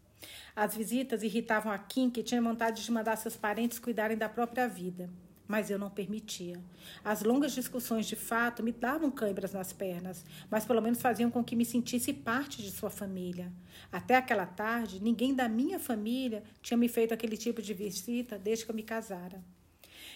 As 0.56 0.74
visitas 0.74 1.22
irritavam 1.22 1.70
a 1.70 1.78
Kim, 1.78 2.10
que 2.10 2.22
tinha 2.22 2.40
vontade 2.40 2.82
de 2.82 2.90
mandar 2.90 3.16
seus 3.16 3.36
parentes 3.36 3.78
cuidarem 3.78 4.16
da 4.16 4.28
própria 4.28 4.66
vida. 4.66 5.10
Mas 5.46 5.68
eu 5.68 5.78
não 5.78 5.90
permitia. 5.90 6.60
As 7.04 7.22
longas 7.22 7.52
discussões 7.52 8.06
de 8.06 8.14
fato 8.16 8.62
me 8.62 8.72
davam 8.72 9.10
câimbras 9.10 9.52
nas 9.52 9.72
pernas, 9.72 10.24
mas 10.48 10.64
pelo 10.64 10.80
menos 10.80 11.02
faziam 11.02 11.30
com 11.30 11.42
que 11.42 11.56
me 11.56 11.64
sentisse 11.64 12.12
parte 12.12 12.62
de 12.62 12.70
sua 12.70 12.88
família. 12.88 13.52
Até 13.90 14.16
aquela 14.16 14.46
tarde, 14.46 15.02
ninguém 15.02 15.34
da 15.34 15.48
minha 15.48 15.78
família 15.78 16.42
tinha 16.62 16.76
me 16.76 16.88
feito 16.88 17.12
aquele 17.12 17.36
tipo 17.36 17.60
de 17.60 17.74
visita 17.74 18.38
desde 18.38 18.64
que 18.64 18.70
eu 18.70 18.76
me 18.76 18.82
casara. 18.82 19.42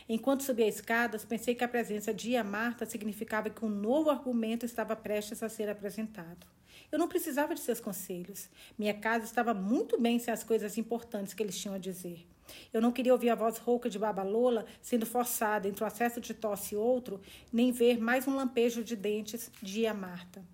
Enquanto 0.08 0.42
subia 0.42 0.68
escadas, 0.68 1.24
pensei 1.24 1.54
que 1.54 1.64
a 1.64 1.68
presença 1.68 2.12
de 2.12 2.40
Marta 2.42 2.84
significava 2.84 3.48
que 3.48 3.64
um 3.64 3.70
novo 3.70 4.10
argumento 4.10 4.66
estava 4.66 4.94
prestes 4.94 5.42
a 5.42 5.48
ser 5.48 5.68
apresentado. 5.70 6.46
Eu 6.92 6.98
não 6.98 7.08
precisava 7.08 7.54
de 7.54 7.60
seus 7.60 7.80
conselhos. 7.80 8.50
Minha 8.78 8.92
casa 8.92 9.24
estava 9.24 9.54
muito 9.54 9.98
bem 9.98 10.18
sem 10.18 10.32
as 10.32 10.44
coisas 10.44 10.76
importantes 10.76 11.32
que 11.32 11.42
eles 11.42 11.58
tinham 11.58 11.74
a 11.74 11.78
dizer. 11.78 12.26
Eu 12.72 12.82
não 12.82 12.92
queria 12.92 13.14
ouvir 13.14 13.30
a 13.30 13.34
voz 13.34 13.56
rouca 13.56 13.88
de 13.88 13.98
Baba 13.98 14.22
Lola 14.22 14.66
sendo 14.82 15.06
forçada 15.06 15.66
entre 15.66 15.82
um 15.82 15.86
acesso 15.86 16.20
de 16.20 16.34
tosse 16.34 16.74
e 16.74 16.78
outro, 16.78 17.20
nem 17.50 17.72
ver 17.72 17.98
mais 17.98 18.28
um 18.28 18.36
lampejo 18.36 18.84
de 18.84 18.94
dentes 18.94 19.50
de 19.62 19.90
Marta. 19.92 20.44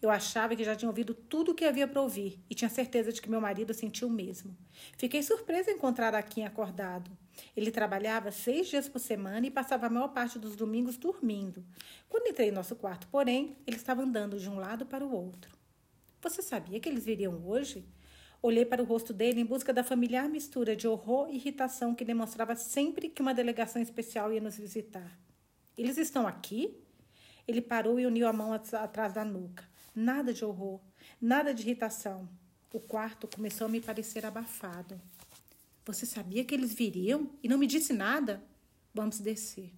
Eu 0.00 0.08
achava 0.08 0.56
que 0.56 0.64
já 0.64 0.74
tinha 0.74 0.88
ouvido 0.88 1.12
tudo 1.12 1.52
o 1.52 1.54
que 1.54 1.64
havia 1.64 1.86
para 1.86 2.00
ouvir 2.00 2.38
e 2.48 2.54
tinha 2.54 2.70
certeza 2.70 3.12
de 3.12 3.20
que 3.20 3.28
meu 3.28 3.40
marido 3.40 3.74
sentiu 3.74 4.08
o 4.08 4.10
mesmo. 4.10 4.56
Fiquei 4.96 5.22
surpresa 5.22 5.70
em 5.70 5.74
encontrar 5.74 6.14
Akin 6.14 6.44
acordado. 6.44 7.10
Ele 7.56 7.70
trabalhava 7.70 8.30
seis 8.30 8.68
dias 8.68 8.88
por 8.88 8.98
semana 8.98 9.46
e 9.46 9.50
passava 9.50 9.86
a 9.86 9.90
maior 9.90 10.08
parte 10.08 10.38
dos 10.38 10.56
domingos 10.56 10.96
dormindo. 10.96 11.64
Quando 12.08 12.28
entrei 12.28 12.48
em 12.48 12.52
nosso 12.52 12.76
quarto, 12.76 13.06
porém, 13.08 13.56
ele 13.66 13.76
estava 13.76 14.02
andando 14.02 14.38
de 14.38 14.48
um 14.48 14.56
lado 14.56 14.86
para 14.86 15.04
o 15.04 15.12
outro. 15.12 15.50
Você 16.20 16.42
sabia 16.42 16.80
que 16.80 16.88
eles 16.88 17.04
viriam 17.04 17.46
hoje? 17.46 17.84
Olhei 18.40 18.64
para 18.64 18.82
o 18.82 18.84
rosto 18.84 19.12
dele 19.12 19.40
em 19.40 19.44
busca 19.44 19.72
da 19.72 19.82
familiar 19.82 20.28
mistura 20.28 20.76
de 20.76 20.86
horror 20.86 21.28
e 21.30 21.36
irritação 21.36 21.94
que 21.94 22.04
demonstrava 22.04 22.54
sempre 22.54 23.08
que 23.08 23.22
uma 23.22 23.32
delegação 23.32 23.80
especial 23.80 24.32
ia 24.32 24.40
nos 24.40 24.58
visitar. 24.58 25.18
Eles 25.76 25.96
estão 25.96 26.26
aqui? 26.26 26.78
Ele 27.48 27.60
parou 27.60 27.98
e 27.98 28.06
uniu 28.06 28.28
a 28.28 28.32
mão 28.32 28.52
atrás 28.52 29.12
da 29.12 29.24
nuca. 29.24 29.64
Nada 29.94 30.32
de 30.32 30.44
horror, 30.44 30.80
nada 31.20 31.54
de 31.54 31.62
irritação. 31.62 32.28
O 32.72 32.80
quarto 32.80 33.28
começou 33.28 33.66
a 33.66 33.70
me 33.70 33.80
parecer 33.80 34.26
abafado. 34.26 35.00
Você 35.84 36.06
sabia 36.06 36.44
que 36.44 36.54
eles 36.54 36.72
viriam 36.72 37.30
e 37.42 37.48
não 37.48 37.58
me 37.58 37.66
disse 37.66 37.92
nada? 37.92 38.42
Vamos 38.92 39.20
descer. 39.20 39.72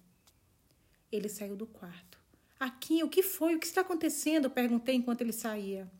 Ele 1.11 1.27
saiu 1.27 1.55
do 1.55 1.67
quarto. 1.67 2.17
Aqui, 2.59 3.03
o 3.03 3.09
que 3.09 3.21
foi? 3.21 3.55
O 3.55 3.59
que 3.59 3.65
está 3.65 3.81
acontecendo? 3.81 4.49
Perguntei 4.49 4.95
enquanto 4.95 5.21
ele 5.21 5.33
saía. 5.33 5.91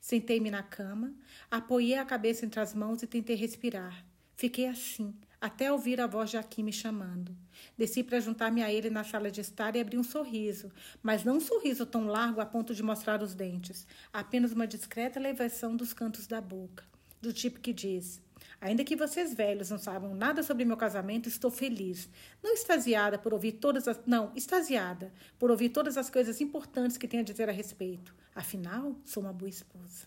Sentei-me 0.00 0.50
na 0.50 0.62
cama, 0.62 1.14
apoiei 1.48 1.96
a 1.96 2.04
cabeça 2.04 2.44
entre 2.44 2.58
as 2.58 2.74
mãos 2.74 3.02
e 3.02 3.06
tentei 3.06 3.36
respirar. 3.36 4.04
Fiquei 4.34 4.66
assim, 4.66 5.14
até 5.40 5.70
ouvir 5.70 6.00
a 6.00 6.08
voz 6.08 6.30
de 6.30 6.36
Aquim 6.36 6.64
me 6.64 6.72
chamando. 6.72 7.36
Desci 7.78 8.02
para 8.02 8.18
juntar-me 8.18 8.62
a 8.62 8.72
ele 8.72 8.90
na 8.90 9.04
sala 9.04 9.30
de 9.30 9.40
estar 9.40 9.76
e 9.76 9.80
abri 9.80 9.96
um 9.96 10.02
sorriso, 10.02 10.72
mas 11.02 11.22
não 11.22 11.36
um 11.36 11.40
sorriso 11.40 11.86
tão 11.86 12.06
largo 12.06 12.40
a 12.40 12.46
ponto 12.46 12.74
de 12.74 12.82
mostrar 12.82 13.22
os 13.22 13.34
dentes, 13.34 13.86
apenas 14.12 14.52
uma 14.52 14.66
discreta 14.66 15.20
elevação 15.20 15.76
dos 15.76 15.92
cantos 15.92 16.26
da 16.26 16.40
boca, 16.40 16.84
do 17.20 17.32
tipo 17.32 17.60
que 17.60 17.72
diz: 17.72 18.20
Ainda 18.60 18.84
que 18.84 18.94
vocês 18.94 19.34
velhos 19.34 19.70
não 19.70 19.78
saibam 19.78 20.14
nada 20.14 20.42
sobre 20.42 20.64
meu 20.64 20.76
casamento, 20.76 21.28
estou 21.28 21.50
feliz. 21.50 22.08
Não 22.42 22.54
extasiada 22.54 23.18
por 23.18 23.32
ouvir 23.32 23.52
todas 23.52 23.88
as. 23.88 24.00
Não, 24.06 24.32
extasiada 24.36 25.12
por 25.38 25.50
ouvir 25.50 25.70
todas 25.70 25.96
as 25.96 26.08
coisas 26.08 26.40
importantes 26.40 26.96
que 26.96 27.08
tenho 27.08 27.22
a 27.22 27.26
dizer 27.26 27.48
a 27.48 27.52
respeito. 27.52 28.14
Afinal, 28.34 28.96
sou 29.04 29.22
uma 29.22 29.32
boa 29.32 29.48
esposa. 29.48 30.06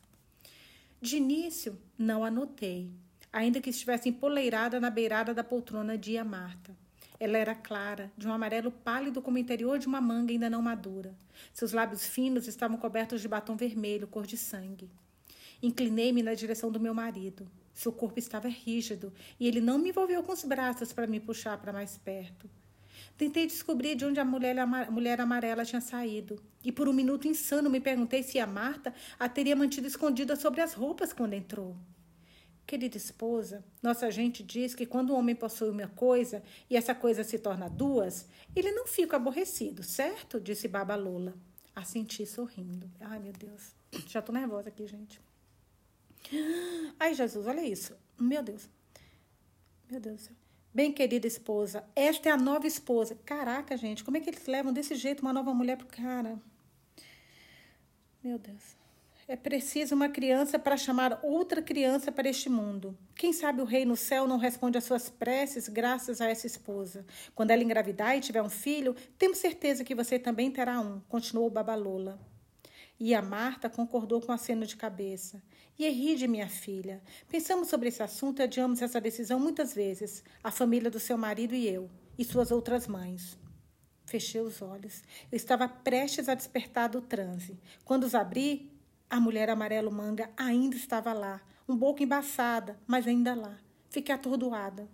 De 1.02 1.18
início, 1.18 1.78
não 1.98 2.24
anotei, 2.24 2.90
ainda 3.32 3.60
que 3.60 3.70
estivesse 3.70 4.10
empoleirada 4.10 4.80
na 4.80 4.90
beirada 4.90 5.34
da 5.34 5.44
poltrona 5.44 5.98
de 5.98 6.22
Marta. 6.24 6.76
Ela 7.20 7.38
era 7.38 7.56
clara, 7.56 8.12
de 8.18 8.28
um 8.28 8.34
amarelo 8.34 8.72
pálido 8.72 9.22
como 9.22 9.38
o 9.38 9.40
interior 9.40 9.80
de 9.80 9.88
uma 9.88 10.02
manga 10.02 10.32
ainda 10.32 10.50
não 10.50 10.62
madura. 10.62 11.16
Seus 11.54 11.72
lábios 11.72 12.06
finos 12.06 12.48
estavam 12.48 12.78
cobertos 12.78 13.22
de 13.22 13.28
batom 13.28 13.56
vermelho, 13.56 14.08
cor 14.08 14.26
de 14.26 14.38
sangue. 14.38 14.90
Inclinei-me 15.62 16.22
na 16.22 16.34
direção 16.34 16.72
do 16.72 16.80
meu 16.80 16.94
marido. 16.94 17.48
Seu 17.76 17.92
corpo 17.92 18.18
estava 18.18 18.48
rígido 18.48 19.14
e 19.38 19.46
ele 19.46 19.60
não 19.60 19.78
me 19.78 19.90
envolveu 19.90 20.24
com 20.24 20.32
os 20.32 20.46
braços 20.46 20.94
para 20.94 21.06
me 21.06 21.20
puxar 21.20 21.58
para 21.58 21.74
mais 21.74 21.98
perto. 21.98 22.50
Tentei 23.18 23.46
descobrir 23.46 23.96
de 23.96 24.06
onde 24.06 24.18
a 24.18 24.24
mulher, 24.24 24.58
a 24.58 24.66
mulher 24.66 25.20
amarela 25.20 25.66
tinha 25.66 25.82
saído. 25.82 26.42
E 26.64 26.72
por 26.72 26.88
um 26.88 26.94
minuto 26.94 27.28
insano 27.28 27.70
me 27.70 27.82
perguntei 27.82 28.24
se 28.24 28.40
a 28.40 28.48
Marta 28.48 28.94
a 29.20 29.28
teria 29.28 29.58
mantido 29.58 29.88
escondida 29.88 30.38
sobre 30.38 30.62
as 30.62 30.74
roupas 30.74 31.12
quando 31.12 31.34
entrou. 31.34 31.76
Querida 32.66 32.96
esposa, 32.96 33.64
nossa 33.84 34.10
gente 34.10 34.42
diz 34.42 34.74
que 34.74 34.86
quando 34.86 35.10
o 35.10 35.16
homem 35.16 35.36
possui 35.36 35.70
uma 35.70 35.88
coisa 35.90 36.42
e 36.70 36.78
essa 36.78 36.96
coisa 36.96 37.26
se 37.26 37.38
torna 37.38 37.70
duas, 37.70 38.26
ele 38.56 38.72
não 38.72 38.88
fica 38.88 39.18
aborrecido, 39.18 39.84
certo? 39.84 40.40
Disse 40.40 40.70
Baba 40.70 40.96
Lola. 40.96 41.36
Assenti 41.76 42.26
sorrindo. 42.26 42.90
Ai, 43.02 43.20
meu 43.20 43.34
Deus. 43.34 43.76
Já 44.08 44.22
tô 44.22 44.32
nervosa 44.32 44.70
aqui, 44.70 44.88
gente. 44.88 45.22
Ai, 47.00 47.14
Jesus, 47.14 47.46
olha 47.48 47.66
isso. 47.66 47.96
Meu 48.20 48.42
Deus. 48.42 48.70
Meu 49.90 50.00
Deus. 50.00 50.30
Bem 50.74 50.92
querida 50.92 51.26
esposa, 51.26 51.86
esta 51.96 52.28
é 52.28 52.32
a 52.34 52.38
nova 52.38 52.68
esposa. 52.68 53.18
Caraca, 53.26 53.78
gente, 53.78 54.04
como 54.04 54.18
é 54.18 54.20
que 54.20 54.30
eles 54.30 54.46
levam 54.46 54.74
desse 54.74 54.94
jeito 54.96 55.22
uma 55.22 55.32
nova 55.32 55.54
mulher 55.54 55.78
pro 55.78 55.88
cara? 55.88 56.38
Meu 58.22 58.38
Deus. 58.38 58.76
É 59.28 59.36
preciso 59.36 59.96
uma 59.96 60.10
criança 60.10 60.60
para 60.60 60.76
chamar 60.76 61.20
outra 61.24 61.62
criança 61.62 62.12
para 62.12 62.30
este 62.30 62.50
mundo. 62.50 62.96
Quem 63.16 63.34
sabe 63.34 63.62
o 63.62 63.66
rei 63.66 63.86
no 63.86 63.96
céu 63.96 64.28
não 64.28 64.38
responde 64.38 64.78
às 64.78 64.84
suas 64.84 65.10
preces 65.10 65.68
graças 65.68 66.22
a 66.22 66.30
essa 66.30 66.46
esposa. 66.46 67.06
Quando 67.34 67.52
ela 67.52 67.64
engravidar 67.64 68.16
e 68.16 68.22
tiver 68.22 68.42
um 68.44 68.50
filho, 68.50 68.96
temos 69.18 69.38
certeza 69.38 69.84
que 69.84 69.96
você 69.96 70.20
também 70.20 70.52
terá 70.52 70.80
um, 70.80 71.00
continuou 71.08 71.50
Babalola. 71.50 72.20
E 73.00 73.14
a 73.14 73.22
Marta 73.22 73.70
concordou 73.70 74.22
com 74.22 74.32
aceno 74.32 74.66
de 74.66 74.78
cabeça. 74.78 75.44
E 75.78 75.86
Eride, 75.86 76.28
minha 76.28 76.48
filha, 76.48 77.02
pensamos 77.28 77.68
sobre 77.68 77.90
esse 77.90 78.02
assunto 78.02 78.40
e 78.40 78.44
adiamos 78.44 78.82
essa 78.82 79.02
decisão 79.02 79.40
muitas 79.40 79.74
vezes, 79.74 80.24
a 80.42 80.50
família 80.50 80.90
do 80.90 81.00
seu 81.00 81.18
marido 81.18 81.54
e 81.54 81.68
eu, 81.68 81.90
e 82.18 82.24
suas 82.24 82.52
outras 82.52 82.88
mães. 82.88 83.38
Fechei 84.06 84.40
os 84.40 84.62
olhos. 84.62 85.04
Eu 85.32 85.36
estava 85.36 85.68
prestes 85.68 86.30
a 86.30 86.36
despertar 86.36 86.88
do 86.88 87.02
transe. 87.02 87.60
Quando 87.84 88.04
os 88.04 88.16
abri, 88.16 88.72
a 89.10 89.20
mulher 89.20 89.50
amarelo 89.50 89.92
manga 89.92 90.30
ainda 90.38 90.76
estava 90.76 91.12
lá, 91.12 91.42
um 91.68 91.78
pouco 91.78 92.02
embaçada, 92.02 92.80
mas 92.88 93.08
ainda 93.08 93.34
lá. 93.34 93.58
Fiquei 93.90 94.16
atordoada. 94.16 94.88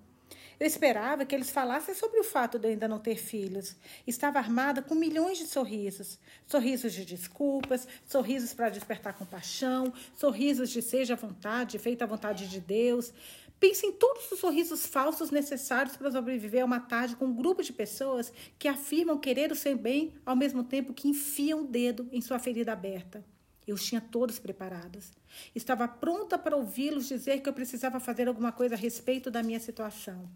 Eu 0.61 0.67
esperava 0.67 1.25
que 1.25 1.33
eles 1.33 1.49
falassem 1.49 1.95
sobre 1.95 2.19
o 2.19 2.23
fato 2.23 2.59
de 2.59 2.67
eu 2.67 2.71
ainda 2.73 2.87
não 2.87 2.99
ter 2.99 3.15
filhos. 3.15 3.75
Estava 4.05 4.37
armada 4.37 4.79
com 4.79 4.93
milhões 4.93 5.39
de 5.39 5.47
sorrisos. 5.47 6.19
Sorrisos 6.45 6.93
de 6.93 7.03
desculpas, 7.03 7.87
sorrisos 8.05 8.53
para 8.53 8.69
despertar 8.69 9.17
compaixão, 9.17 9.91
sorrisos 10.15 10.69
de 10.69 10.79
seja 10.83 11.15
à 11.15 11.17
vontade, 11.17 11.79
feita 11.79 12.03
à 12.03 12.07
vontade 12.07 12.47
de 12.47 12.61
Deus. 12.61 13.11
Pense 13.59 13.87
em 13.87 13.91
todos 13.91 14.31
os 14.31 14.39
sorrisos 14.39 14.85
falsos 14.85 15.31
necessários 15.31 15.97
para 15.97 16.11
sobreviver 16.11 16.61
a 16.61 16.65
uma 16.65 16.79
tarde 16.79 17.15
com 17.15 17.25
um 17.25 17.35
grupo 17.35 17.63
de 17.63 17.73
pessoas 17.73 18.31
que 18.59 18.67
afirmam 18.67 19.17
querer 19.17 19.51
o 19.51 19.55
seu 19.55 19.75
bem 19.75 20.13
ao 20.23 20.35
mesmo 20.35 20.63
tempo 20.63 20.93
que 20.93 21.07
enfiam 21.07 21.61
o 21.61 21.67
dedo 21.67 22.07
em 22.11 22.21
sua 22.21 22.37
ferida 22.37 22.71
aberta. 22.71 23.25
Eu 23.67 23.75
os 23.75 23.85
tinha 23.85 24.01
todos 24.01 24.39
preparados. 24.39 25.11
Estava 25.55 25.87
pronta 25.87 26.37
para 26.37 26.57
ouvi-los 26.57 27.07
dizer 27.07 27.41
que 27.41 27.47
eu 27.47 27.53
precisava 27.53 27.99
fazer 27.99 28.27
alguma 28.27 28.51
coisa 28.51 28.75
a 28.75 28.77
respeito 28.77 29.29
da 29.29 29.43
minha 29.43 29.59
situação. 29.59 30.29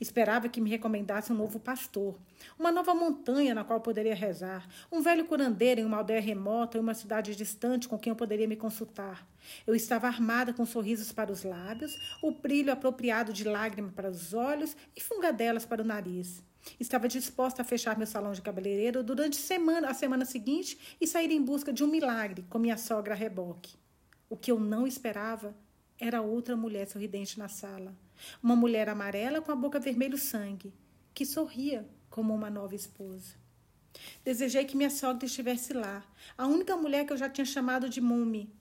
Esperava 0.00 0.48
que 0.48 0.60
me 0.60 0.68
recomendasse 0.68 1.32
um 1.32 1.36
novo 1.36 1.60
pastor, 1.60 2.18
uma 2.58 2.72
nova 2.72 2.94
montanha 2.94 3.54
na 3.54 3.64
qual 3.64 3.80
poderia 3.80 4.14
rezar, 4.14 4.68
um 4.90 5.00
velho 5.00 5.24
curandeiro 5.24 5.80
em 5.80 5.84
uma 5.84 5.98
aldeia 5.98 6.20
remota, 6.20 6.76
em 6.76 6.80
uma 6.80 6.94
cidade 6.94 7.36
distante 7.36 7.88
com 7.88 7.98
quem 7.98 8.10
eu 8.10 8.16
poderia 8.16 8.48
me 8.48 8.56
consultar. 8.56 9.26
Eu 9.66 9.74
estava 9.74 10.06
armada 10.06 10.52
com 10.52 10.66
sorrisos 10.66 11.12
para 11.12 11.32
os 11.32 11.44
lábios, 11.44 11.96
o 12.20 12.32
brilho 12.32 12.72
apropriado 12.72 13.32
de 13.32 13.44
lágrima 13.44 13.92
para 13.94 14.10
os 14.10 14.34
olhos 14.34 14.76
e 14.96 15.00
fungadelas 15.00 15.64
para 15.64 15.82
o 15.82 15.84
nariz. 15.84 16.42
Estava 16.78 17.08
disposta 17.08 17.62
a 17.62 17.64
fechar 17.64 17.96
meu 17.98 18.06
salão 18.06 18.32
de 18.32 18.42
cabeleireiro 18.42 19.02
durante 19.02 19.36
semana, 19.36 19.90
a 19.90 19.94
semana 19.94 20.24
seguinte 20.24 20.96
e 21.00 21.06
sair 21.06 21.30
em 21.30 21.42
busca 21.42 21.72
de 21.72 21.82
um 21.82 21.88
milagre 21.88 22.44
com 22.48 22.58
minha 22.58 22.76
sogra 22.76 23.14
a 23.14 23.16
reboque. 23.16 23.76
O 24.28 24.36
que 24.36 24.50
eu 24.50 24.58
não 24.58 24.86
esperava 24.86 25.54
era 25.98 26.22
outra 26.22 26.56
mulher 26.56 26.88
sorridente 26.88 27.38
na 27.38 27.48
sala. 27.48 27.94
Uma 28.42 28.56
mulher 28.56 28.88
amarela 28.88 29.40
com 29.40 29.52
a 29.52 29.56
boca 29.56 29.80
vermelho 29.80 30.18
sangue, 30.18 30.72
que 31.14 31.26
sorria 31.26 31.86
como 32.08 32.34
uma 32.34 32.50
nova 32.50 32.74
esposa. 32.74 33.34
Desejei 34.24 34.64
que 34.64 34.76
minha 34.76 34.90
sogra 34.90 35.26
estivesse 35.26 35.72
lá, 35.72 36.04
a 36.36 36.46
única 36.46 36.76
mulher 36.76 37.04
que 37.04 37.12
eu 37.12 37.16
já 37.16 37.28
tinha 37.28 37.44
chamado 37.44 37.88
de 37.88 38.00
Mumi, 38.00 38.52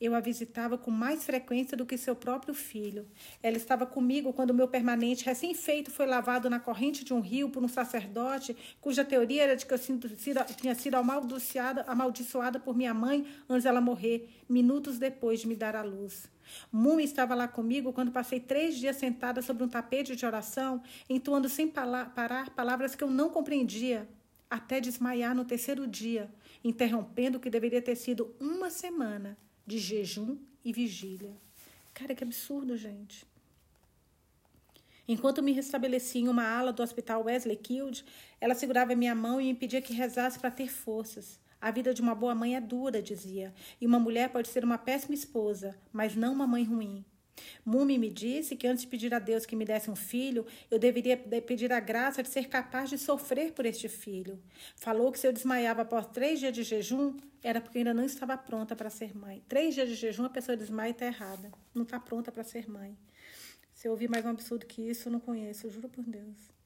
eu 0.00 0.14
a 0.14 0.20
visitava 0.20 0.78
com 0.78 0.90
mais 0.90 1.24
frequência 1.24 1.76
do 1.76 1.84
que 1.84 1.96
seu 1.98 2.14
próprio 2.14 2.54
filho. 2.54 3.06
Ela 3.42 3.56
estava 3.56 3.84
comigo 3.84 4.32
quando 4.32 4.54
meu 4.54 4.68
permanente 4.68 5.24
recém-feito 5.24 5.90
foi 5.90 6.06
lavado 6.06 6.48
na 6.48 6.60
corrente 6.60 7.04
de 7.04 7.12
um 7.12 7.20
rio 7.20 7.50
por 7.50 7.62
um 7.62 7.68
sacerdote 7.68 8.56
cuja 8.80 9.04
teoria 9.04 9.42
era 9.42 9.56
de 9.56 9.66
que 9.66 9.74
eu 9.74 9.78
tinha 10.56 10.74
sido 10.74 10.94
amaldiçoada, 10.96 11.82
amaldiçoada 11.82 12.60
por 12.60 12.76
minha 12.76 12.94
mãe 12.94 13.26
antes 13.48 13.64
dela 13.64 13.80
morrer, 13.80 14.28
minutos 14.48 14.98
depois 14.98 15.40
de 15.40 15.48
me 15.48 15.56
dar 15.56 15.74
a 15.74 15.82
luz. 15.82 16.30
Mumi 16.72 17.04
estava 17.04 17.34
lá 17.34 17.46
comigo 17.46 17.92
quando 17.92 18.12
passei 18.12 18.40
três 18.40 18.76
dias 18.76 18.96
sentada 18.96 19.42
sobre 19.42 19.64
um 19.64 19.68
tapete 19.68 20.16
de 20.16 20.24
oração, 20.24 20.82
entoando 21.08 21.48
sem 21.48 21.68
parar 21.68 22.50
palavras 22.50 22.94
que 22.94 23.04
eu 23.04 23.10
não 23.10 23.28
compreendia, 23.28 24.08
até 24.48 24.80
desmaiar 24.80 25.34
no 25.34 25.44
terceiro 25.44 25.86
dia, 25.86 26.30
interrompendo 26.64 27.36
o 27.36 27.40
que 27.40 27.50
deveria 27.50 27.82
ter 27.82 27.96
sido 27.96 28.34
uma 28.40 28.70
semana 28.70 29.36
de 29.68 29.78
jejum 29.78 30.38
e 30.64 30.72
vigília. 30.72 31.36
Cara, 31.92 32.14
que 32.14 32.24
absurdo, 32.24 32.74
gente. 32.74 33.26
Enquanto 35.06 35.42
me 35.42 35.52
restabeleci 35.52 36.20
em 36.20 36.28
uma 36.28 36.42
ala 36.42 36.72
do 36.72 36.82
hospital 36.82 37.24
Wesley 37.24 37.56
Kild, 37.56 38.02
ela 38.40 38.54
segurava 38.54 38.96
minha 38.96 39.14
mão 39.14 39.38
e 39.38 39.50
impedia 39.50 39.82
que 39.82 39.92
rezasse 39.92 40.38
para 40.38 40.50
ter 40.50 40.68
forças. 40.68 41.38
A 41.60 41.70
vida 41.70 41.92
de 41.92 42.00
uma 42.00 42.14
boa 42.14 42.34
mãe 42.34 42.56
é 42.56 42.60
dura, 42.62 43.02
dizia, 43.02 43.52
e 43.78 43.86
uma 43.86 43.98
mulher 43.98 44.30
pode 44.30 44.48
ser 44.48 44.64
uma 44.64 44.78
péssima 44.78 45.14
esposa, 45.14 45.78
mas 45.92 46.16
não 46.16 46.32
uma 46.32 46.46
mãe 46.46 46.64
ruim. 46.64 47.04
Mumi 47.64 47.98
me 47.98 48.10
disse 48.10 48.56
que 48.56 48.66
antes 48.66 48.82
de 48.82 48.88
pedir 48.88 49.12
a 49.14 49.18
Deus 49.18 49.46
que 49.46 49.56
me 49.56 49.64
desse 49.64 49.90
um 49.90 49.96
filho, 49.96 50.46
eu 50.70 50.78
deveria 50.78 51.16
pedir 51.16 51.72
a 51.72 51.80
graça 51.80 52.22
de 52.22 52.28
ser 52.28 52.48
capaz 52.48 52.90
de 52.90 52.98
sofrer 52.98 53.52
por 53.52 53.66
este 53.66 53.88
filho. 53.88 54.38
Falou 54.76 55.12
que 55.12 55.18
se 55.18 55.26
eu 55.26 55.32
desmaiava 55.32 55.82
após 55.82 56.06
três 56.06 56.40
dias 56.40 56.52
de 56.52 56.62
jejum, 56.62 57.16
era 57.42 57.60
porque 57.60 57.78
ainda 57.78 57.94
não 57.94 58.04
estava 58.04 58.36
pronta 58.36 58.74
para 58.74 58.90
ser 58.90 59.16
mãe. 59.16 59.42
Três 59.48 59.74
dias 59.74 59.88
de 59.88 59.94
jejum, 59.94 60.24
a 60.24 60.30
pessoa 60.30 60.56
desmaia 60.56 60.88
e 60.88 60.92
está 60.92 61.06
errada. 61.06 61.50
Não 61.74 61.82
está 61.82 61.98
pronta 62.00 62.32
para 62.32 62.44
ser 62.44 62.68
mãe. 62.68 62.96
Se 63.72 63.86
eu 63.86 63.92
ouvir 63.92 64.08
mais 64.08 64.24
um 64.24 64.30
absurdo 64.30 64.66
que 64.66 64.82
isso, 64.82 65.08
eu 65.08 65.12
não 65.12 65.20
conheço, 65.20 65.66
eu 65.66 65.70
juro 65.70 65.88
por 65.88 66.04
Deus. 66.04 66.58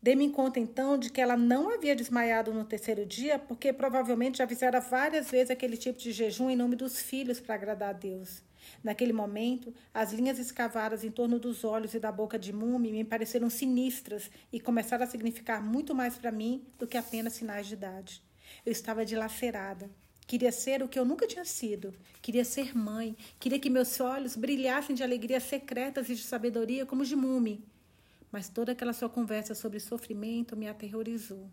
Dei-me 0.00 0.30
conta 0.30 0.60
então 0.60 0.96
de 0.96 1.10
que 1.10 1.20
ela 1.20 1.36
não 1.36 1.68
havia 1.68 1.96
desmaiado 1.96 2.54
no 2.54 2.64
terceiro 2.64 3.04
dia, 3.04 3.38
porque 3.38 3.72
provavelmente 3.72 4.38
já 4.38 4.46
fizera 4.46 4.78
várias 4.78 5.30
vezes 5.30 5.50
aquele 5.50 5.76
tipo 5.76 5.98
de 5.98 6.12
jejum 6.12 6.48
em 6.48 6.56
nome 6.56 6.76
dos 6.76 7.00
filhos 7.00 7.40
para 7.40 7.56
agradar 7.56 7.90
a 7.90 7.92
Deus. 7.92 8.42
Naquele 8.82 9.12
momento, 9.12 9.72
as 9.92 10.12
linhas 10.12 10.38
escavadas 10.38 11.04
em 11.04 11.10
torno 11.10 11.38
dos 11.38 11.64
olhos 11.64 11.94
e 11.94 12.00
da 12.00 12.12
boca 12.12 12.38
de 12.38 12.52
Mumi 12.52 12.92
me 12.92 13.04
pareceram 13.04 13.50
sinistras 13.50 14.30
e 14.52 14.60
começaram 14.60 15.04
a 15.04 15.06
significar 15.06 15.62
muito 15.62 15.94
mais 15.94 16.16
para 16.16 16.32
mim 16.32 16.64
do 16.78 16.86
que 16.86 16.96
apenas 16.96 17.34
sinais 17.34 17.66
de 17.66 17.74
idade. 17.74 18.22
Eu 18.64 18.72
estava 18.72 19.04
dilacerada. 19.04 19.90
Queria 20.26 20.50
ser 20.50 20.82
o 20.82 20.88
que 20.88 20.98
eu 20.98 21.04
nunca 21.04 21.26
tinha 21.26 21.44
sido. 21.44 21.94
Queria 22.20 22.44
ser 22.44 22.76
mãe. 22.76 23.16
Queria 23.38 23.60
que 23.60 23.70
meus 23.70 24.00
olhos 24.00 24.34
brilhassem 24.34 24.96
de 24.96 25.04
alegrias 25.04 25.44
secretas 25.44 26.08
e 26.10 26.14
de 26.16 26.22
sabedoria 26.22 26.84
como 26.84 27.02
os 27.02 27.08
de 27.08 27.14
Mumi. 27.14 27.64
Mas 28.32 28.48
toda 28.48 28.72
aquela 28.72 28.92
sua 28.92 29.08
conversa 29.08 29.54
sobre 29.54 29.78
sofrimento 29.78 30.56
me 30.56 30.68
aterrorizou. 30.68 31.48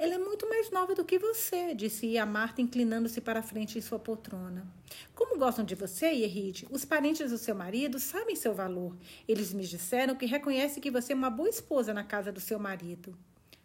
Ela 0.00 0.14
é 0.14 0.18
muito 0.18 0.48
mais 0.48 0.70
nova 0.70 0.94
do 0.94 1.04
que 1.04 1.18
você, 1.18 1.74
disse 1.74 2.16
a 2.16 2.24
Marta, 2.24 2.62
inclinando-se 2.62 3.20
para 3.20 3.42
frente 3.42 3.76
em 3.76 3.82
sua 3.82 3.98
poltrona. 3.98 4.66
Como 5.14 5.38
gostam 5.38 5.62
de 5.62 5.74
você, 5.74 6.06
Yeride? 6.06 6.66
Os 6.70 6.86
parentes 6.86 7.30
do 7.30 7.36
seu 7.36 7.54
marido 7.54 7.98
sabem 7.98 8.34
seu 8.34 8.54
valor. 8.54 8.96
Eles 9.28 9.52
me 9.52 9.62
disseram 9.62 10.16
que 10.16 10.24
reconhecem 10.24 10.82
que 10.82 10.90
você 10.90 11.12
é 11.12 11.14
uma 11.14 11.28
boa 11.28 11.50
esposa 11.50 11.92
na 11.92 12.02
casa 12.02 12.32
do 12.32 12.40
seu 12.40 12.58
marido. 12.58 13.14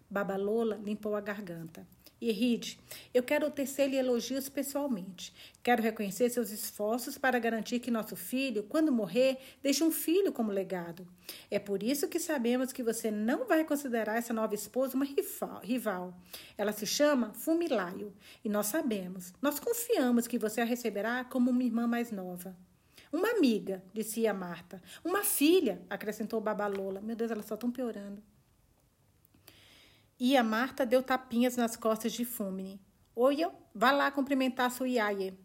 Babalola 0.09 0.77
limpou 0.83 1.15
a 1.15 1.21
garganta. 1.21 1.87
E 2.19 2.31
Ride, 2.31 2.79
eu 3.13 3.21
quero 3.21 3.51
tecer-lhe 3.51 3.97
elogios 3.97 4.47
pessoalmente. 4.47 5.33
Quero 5.61 5.83
reconhecer 5.83 6.29
seus 6.29 6.49
esforços 6.49 7.17
para 7.17 7.37
garantir 7.39 7.79
que 7.79 7.91
nosso 7.91 8.15
filho, 8.15 8.63
quando 8.63 8.91
morrer, 8.91 9.37
deixe 9.61 9.83
um 9.83 9.91
filho 9.91 10.31
como 10.31 10.51
legado. 10.51 11.05
É 11.51 11.59
por 11.59 11.83
isso 11.83 12.07
que 12.07 12.19
sabemos 12.19 12.71
que 12.71 12.81
você 12.81 13.11
não 13.11 13.45
vai 13.45 13.65
considerar 13.65 14.17
essa 14.17 14.33
nova 14.33 14.55
esposa 14.55 14.95
uma 14.95 15.05
rival. 15.61 16.17
Ela 16.57 16.71
se 16.71 16.85
chama 16.85 17.33
Fumilaio. 17.33 18.13
E 18.43 18.49
nós 18.49 18.67
sabemos, 18.67 19.33
nós 19.41 19.59
confiamos 19.59 20.25
que 20.25 20.39
você 20.39 20.61
a 20.61 20.65
receberá 20.65 21.25
como 21.25 21.51
uma 21.51 21.63
irmã 21.63 21.85
mais 21.85 22.11
nova. 22.11 22.55
Uma 23.11 23.31
amiga, 23.31 23.83
disse 23.93 24.25
a 24.25 24.33
Marta. 24.33 24.81
Uma 25.03 25.23
filha, 25.23 25.81
acrescentou 25.89 26.39
Babalola. 26.39 27.01
Meu 27.01 27.15
Deus, 27.15 27.31
elas 27.31 27.45
só 27.45 27.55
estão 27.55 27.71
piorando. 27.71 28.21
E 30.17 30.37
a 30.37 30.43
Marta 30.43 30.85
deu 30.85 31.03
tapinhas 31.03 31.57
nas 31.57 31.75
costas 31.75 32.13
de 32.13 32.23
Fumine. 32.23 32.79
Oia, 33.13 33.51
vá 33.73 33.91
lá 33.91 34.09
cumprimentar 34.09 34.71
sua 34.71 34.87
Iaie. 34.87 35.37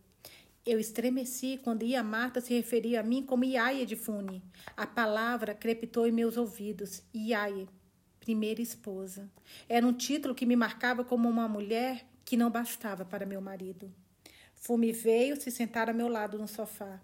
Eu 0.65 0.79
estremeci 0.79 1.59
quando 1.65 1.85
Ia 1.85 2.05
Marta 2.05 2.41
se 2.41 2.55
referia 2.55 3.01
a 3.01 3.03
mim 3.03 3.25
como 3.25 3.45
Iaie 3.45 3.85
de 3.85 3.97
Fune. 3.97 4.45
A 4.77 4.87
palavra 4.87 5.55
crepitou 5.55 6.07
em 6.07 6.13
meus 6.13 6.37
ouvidos. 6.37 7.03
Iaie, 7.13 7.69
primeira 8.21 8.63
esposa. 8.63 9.29
Era 9.69 9.85
um 9.85 9.93
título 9.93 10.37
que 10.37 10.47
me 10.47 10.55
marcava 10.55 11.03
como 11.03 11.29
uma 11.29 11.49
mulher 11.49 12.07
que 12.25 12.37
não 12.37 12.49
bastava 12.49 13.05
para 13.05 13.27
meu 13.27 13.41
marido. 13.41 13.93
Fume 14.55 14.93
veio 14.93 15.41
se 15.41 15.51
sentar 15.51 15.89
ao 15.89 15.95
meu 15.95 16.07
lado 16.07 16.39
no 16.39 16.47
sofá. 16.47 17.01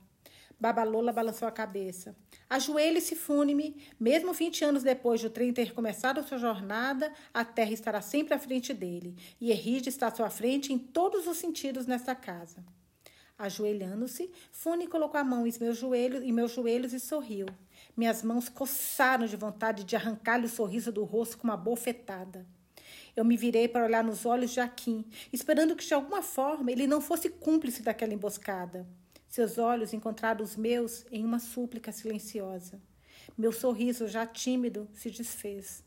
Babalola 0.61 1.13
balançou 1.13 1.49
a 1.49 1.53
cabeça. 1.53 2.15
Ajoelhe-se, 2.49 3.17
fune-me. 3.17 3.77
Mesmo 3.99 4.33
20 4.33 4.65
anos 4.65 4.83
depois 4.83 5.21
de 5.21 5.27
o 5.27 5.31
trem 5.31 5.53
ter 5.53 5.75
começado 5.75 6.23
sua 6.23 6.39
jornada, 6.39 7.13
a 7.35 7.45
terra 7.45 7.73
estará 7.73 8.01
sempre 8.01 8.35
à 8.35 8.39
frente 8.39 8.73
dele. 8.73 9.17
E 9.41 9.51
Erride 9.51 9.89
está 9.89 10.07
à 10.07 10.15
sua 10.15 10.31
frente 10.31 10.73
em 10.73 10.79
todos 10.79 11.27
os 11.27 11.37
sentidos 11.37 11.87
nesta 11.87 12.15
casa. 12.15 12.65
Ajoelhando-se, 13.39 14.31
Fune 14.51 14.87
colocou 14.87 15.21
a 15.21 15.25
mão 15.25 15.47
em 15.47 15.53
meus 15.61 15.77
joelhos, 15.77 16.23
em 16.23 16.33
meus 16.33 16.53
joelhos 16.53 16.95
e 16.95 17.01
sorriu. 17.01 17.47
Minhas 17.97 18.23
mãos 18.23 18.49
coçaram 18.49 19.27
de 19.27 19.37
vontade 19.37 19.85
de 19.85 19.97
arrancar-lhe 19.97 20.47
o 20.47 20.49
sorriso 20.49 20.91
do 20.91 21.05
rosto 21.05 21.37
com 21.39 21.45
uma 21.49 21.57
bofetada. 21.57 22.47
Eu 23.15 23.25
me 23.25 23.37
virei 23.37 23.67
para 23.67 23.85
olhar 23.85 24.05
nos 24.05 24.25
olhos 24.25 24.53
de 24.53 24.61
Aquim, 24.61 25.05
esperando 25.33 25.75
que 25.75 25.85
de 25.85 25.93
alguma 25.93 26.23
forma 26.23 26.71
ele 26.71 26.87
não 26.87 27.01
fosse 27.01 27.29
cúmplice 27.29 27.83
daquela 27.83 28.15
emboscada. 28.15 28.87
Seus 29.37 29.59
olhos 29.59 29.93
encontraram 29.93 30.43
os 30.43 30.57
meus 30.57 31.05
em 31.13 31.23
uma 31.23 31.39
súplica 31.39 31.93
silenciosa. 31.93 32.81
Meu 33.37 33.53
sorriso, 33.53 34.09
já 34.09 34.27
tímido, 34.27 34.89
se 34.95 35.11
desfez. 35.11 35.85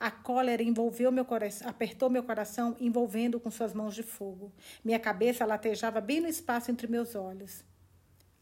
A 0.00 0.10
cólera 0.10 0.62
envolveu 0.62 1.12
meu 1.12 1.26
coração, 1.26 1.68
apertou 1.68 2.08
meu 2.08 2.22
coração, 2.22 2.74
envolvendo 2.80 3.38
com 3.38 3.50
suas 3.50 3.74
mãos 3.74 3.94
de 3.94 4.02
fogo. 4.02 4.50
Minha 4.82 4.98
cabeça 4.98 5.44
latejava 5.44 6.00
bem 6.00 6.22
no 6.22 6.26
espaço 6.26 6.70
entre 6.70 6.86
meus 6.86 7.14
olhos. 7.14 7.62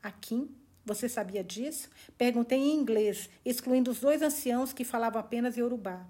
Akim, 0.01 0.55
você 0.85 1.09
sabia 1.09 1.43
disso? 1.43 1.91
Perguntei 2.17 2.61
em 2.61 2.77
inglês, 2.77 3.29
excluindo 3.45 3.91
os 3.91 3.99
dois 3.99 4.23
anciãos 4.23 4.73
que 4.73 4.85
falavam 4.85 5.19
apenas 5.19 5.57
Yorubá. 5.57 6.07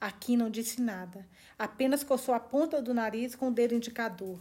Akim 0.00 0.38
não 0.38 0.48
disse 0.48 0.80
nada, 0.80 1.28
apenas 1.58 2.02
coçou 2.02 2.34
a 2.34 2.40
ponta 2.40 2.80
do 2.80 2.94
nariz 2.94 3.34
com 3.34 3.48
o 3.48 3.52
dedo 3.52 3.74
indicador. 3.74 4.40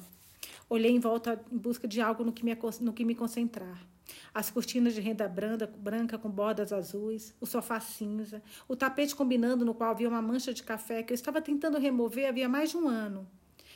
Olhei 0.70 0.92
em 0.92 1.00
volta 1.00 1.42
em 1.52 1.58
busca 1.58 1.88
de 1.88 2.02
algo 2.02 2.24
no 2.26 2.34
que 2.34 2.44
me, 2.44 2.58
no 2.82 2.94
que 2.94 3.06
me 3.06 3.16
concentrar. 3.16 3.88
As 4.34 4.50
cortinas 4.50 4.94
de 4.94 5.02
renda 5.02 5.28
branca, 5.28 5.68
branca 5.68 6.18
com 6.18 6.30
bordas 6.30 6.74
azuis, 6.74 7.34
o 7.40 7.46
sofá 7.46 7.80
cinza, 7.80 8.42
o 8.68 8.76
tapete 8.76 9.16
combinando 9.16 9.66
no 9.66 9.74
qual 9.74 9.92
havia 9.92 10.10
uma 10.10 10.22
mancha 10.22 10.54
de 10.54 10.64
café 10.64 11.04
que 11.04 11.14
eu 11.14 11.16
estava 11.16 11.42
tentando 11.42 11.78
remover 11.78 12.28
havia 12.28 12.50
mais 12.50 12.72
de 12.72 12.78
um 12.78 12.88
ano. 12.88 13.28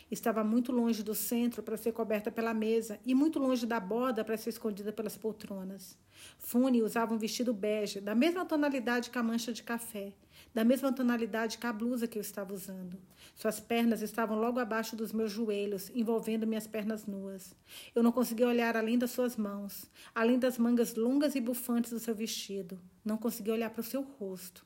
Estava 0.09 0.43
muito 0.43 0.73
longe 0.73 1.01
do 1.03 1.15
centro 1.15 1.63
para 1.63 1.77
ser 1.77 1.93
coberta 1.93 2.29
pela 2.29 2.53
mesa 2.53 2.99
e 3.05 3.15
muito 3.15 3.39
longe 3.39 3.65
da 3.65 3.79
borda 3.79 4.25
para 4.25 4.35
ser 4.35 4.49
escondida 4.49 4.91
pelas 4.91 5.15
poltronas. 5.15 5.97
Fune 6.37 6.83
usava 6.83 7.13
um 7.13 7.17
vestido 7.17 7.53
bege, 7.53 8.01
da 8.01 8.13
mesma 8.13 8.45
tonalidade 8.45 9.09
que 9.09 9.17
a 9.17 9.23
mancha 9.23 9.53
de 9.53 9.63
café, 9.63 10.11
da 10.53 10.63
mesma 10.63 10.91
tonalidade 10.91 11.57
que 11.57 11.65
a 11.65 11.73
blusa 11.73 12.07
que 12.07 12.17
eu 12.17 12.21
estava 12.21 12.53
usando. 12.53 12.97
Suas 13.35 13.59
pernas 13.59 14.01
estavam 14.01 14.37
logo 14.37 14.59
abaixo 14.59 14.95
dos 14.95 15.11
meus 15.11 15.31
joelhos, 15.31 15.89
envolvendo 15.95 16.45
minhas 16.45 16.67
pernas 16.67 17.05
nuas. 17.05 17.55
Eu 17.95 18.03
não 18.03 18.11
conseguia 18.11 18.47
olhar 18.47 18.75
além 18.75 18.97
das 18.97 19.11
suas 19.11 19.35
mãos, 19.37 19.89
além 20.13 20.37
das 20.37 20.57
mangas 20.57 20.95
longas 20.95 21.35
e 21.35 21.41
bufantes 21.41 21.91
do 21.91 21.99
seu 21.99 22.13
vestido. 22.13 22.79
Não 23.03 23.17
conseguia 23.17 23.53
olhar 23.53 23.69
para 23.69 23.81
o 23.81 23.83
seu 23.83 24.01
rosto. 24.01 24.65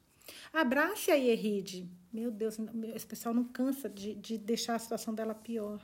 Abrace 0.52 1.12
a 1.12 1.17
Eride. 1.17 1.89
Meu 2.12 2.32
Deus, 2.32 2.58
esse 2.95 3.06
pessoal 3.06 3.36
não 3.36 3.43
cansa 3.43 3.88
de, 3.88 4.15
de 4.15 4.38
deixar 4.38 4.76
a 4.76 4.80
situação 4.80 5.13
dela 5.13 5.36
pior. 5.36 5.80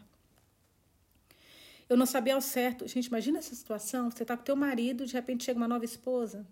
Eu 1.88 1.98
não 1.98 2.06
sabia 2.06 2.36
ao 2.36 2.42
certo. 2.42 2.88
Gente, 2.88 3.08
imagina 3.08 3.40
essa 3.40 3.54
situação. 3.54 4.10
Você 4.10 4.24
está 4.24 4.36
com 4.36 4.44
teu 4.44 4.56
marido, 4.56 5.06
de 5.06 5.14
repente 5.14 5.44
chega 5.44 5.60
uma 5.60 5.68
nova 5.68 5.86
esposa. 5.86 6.48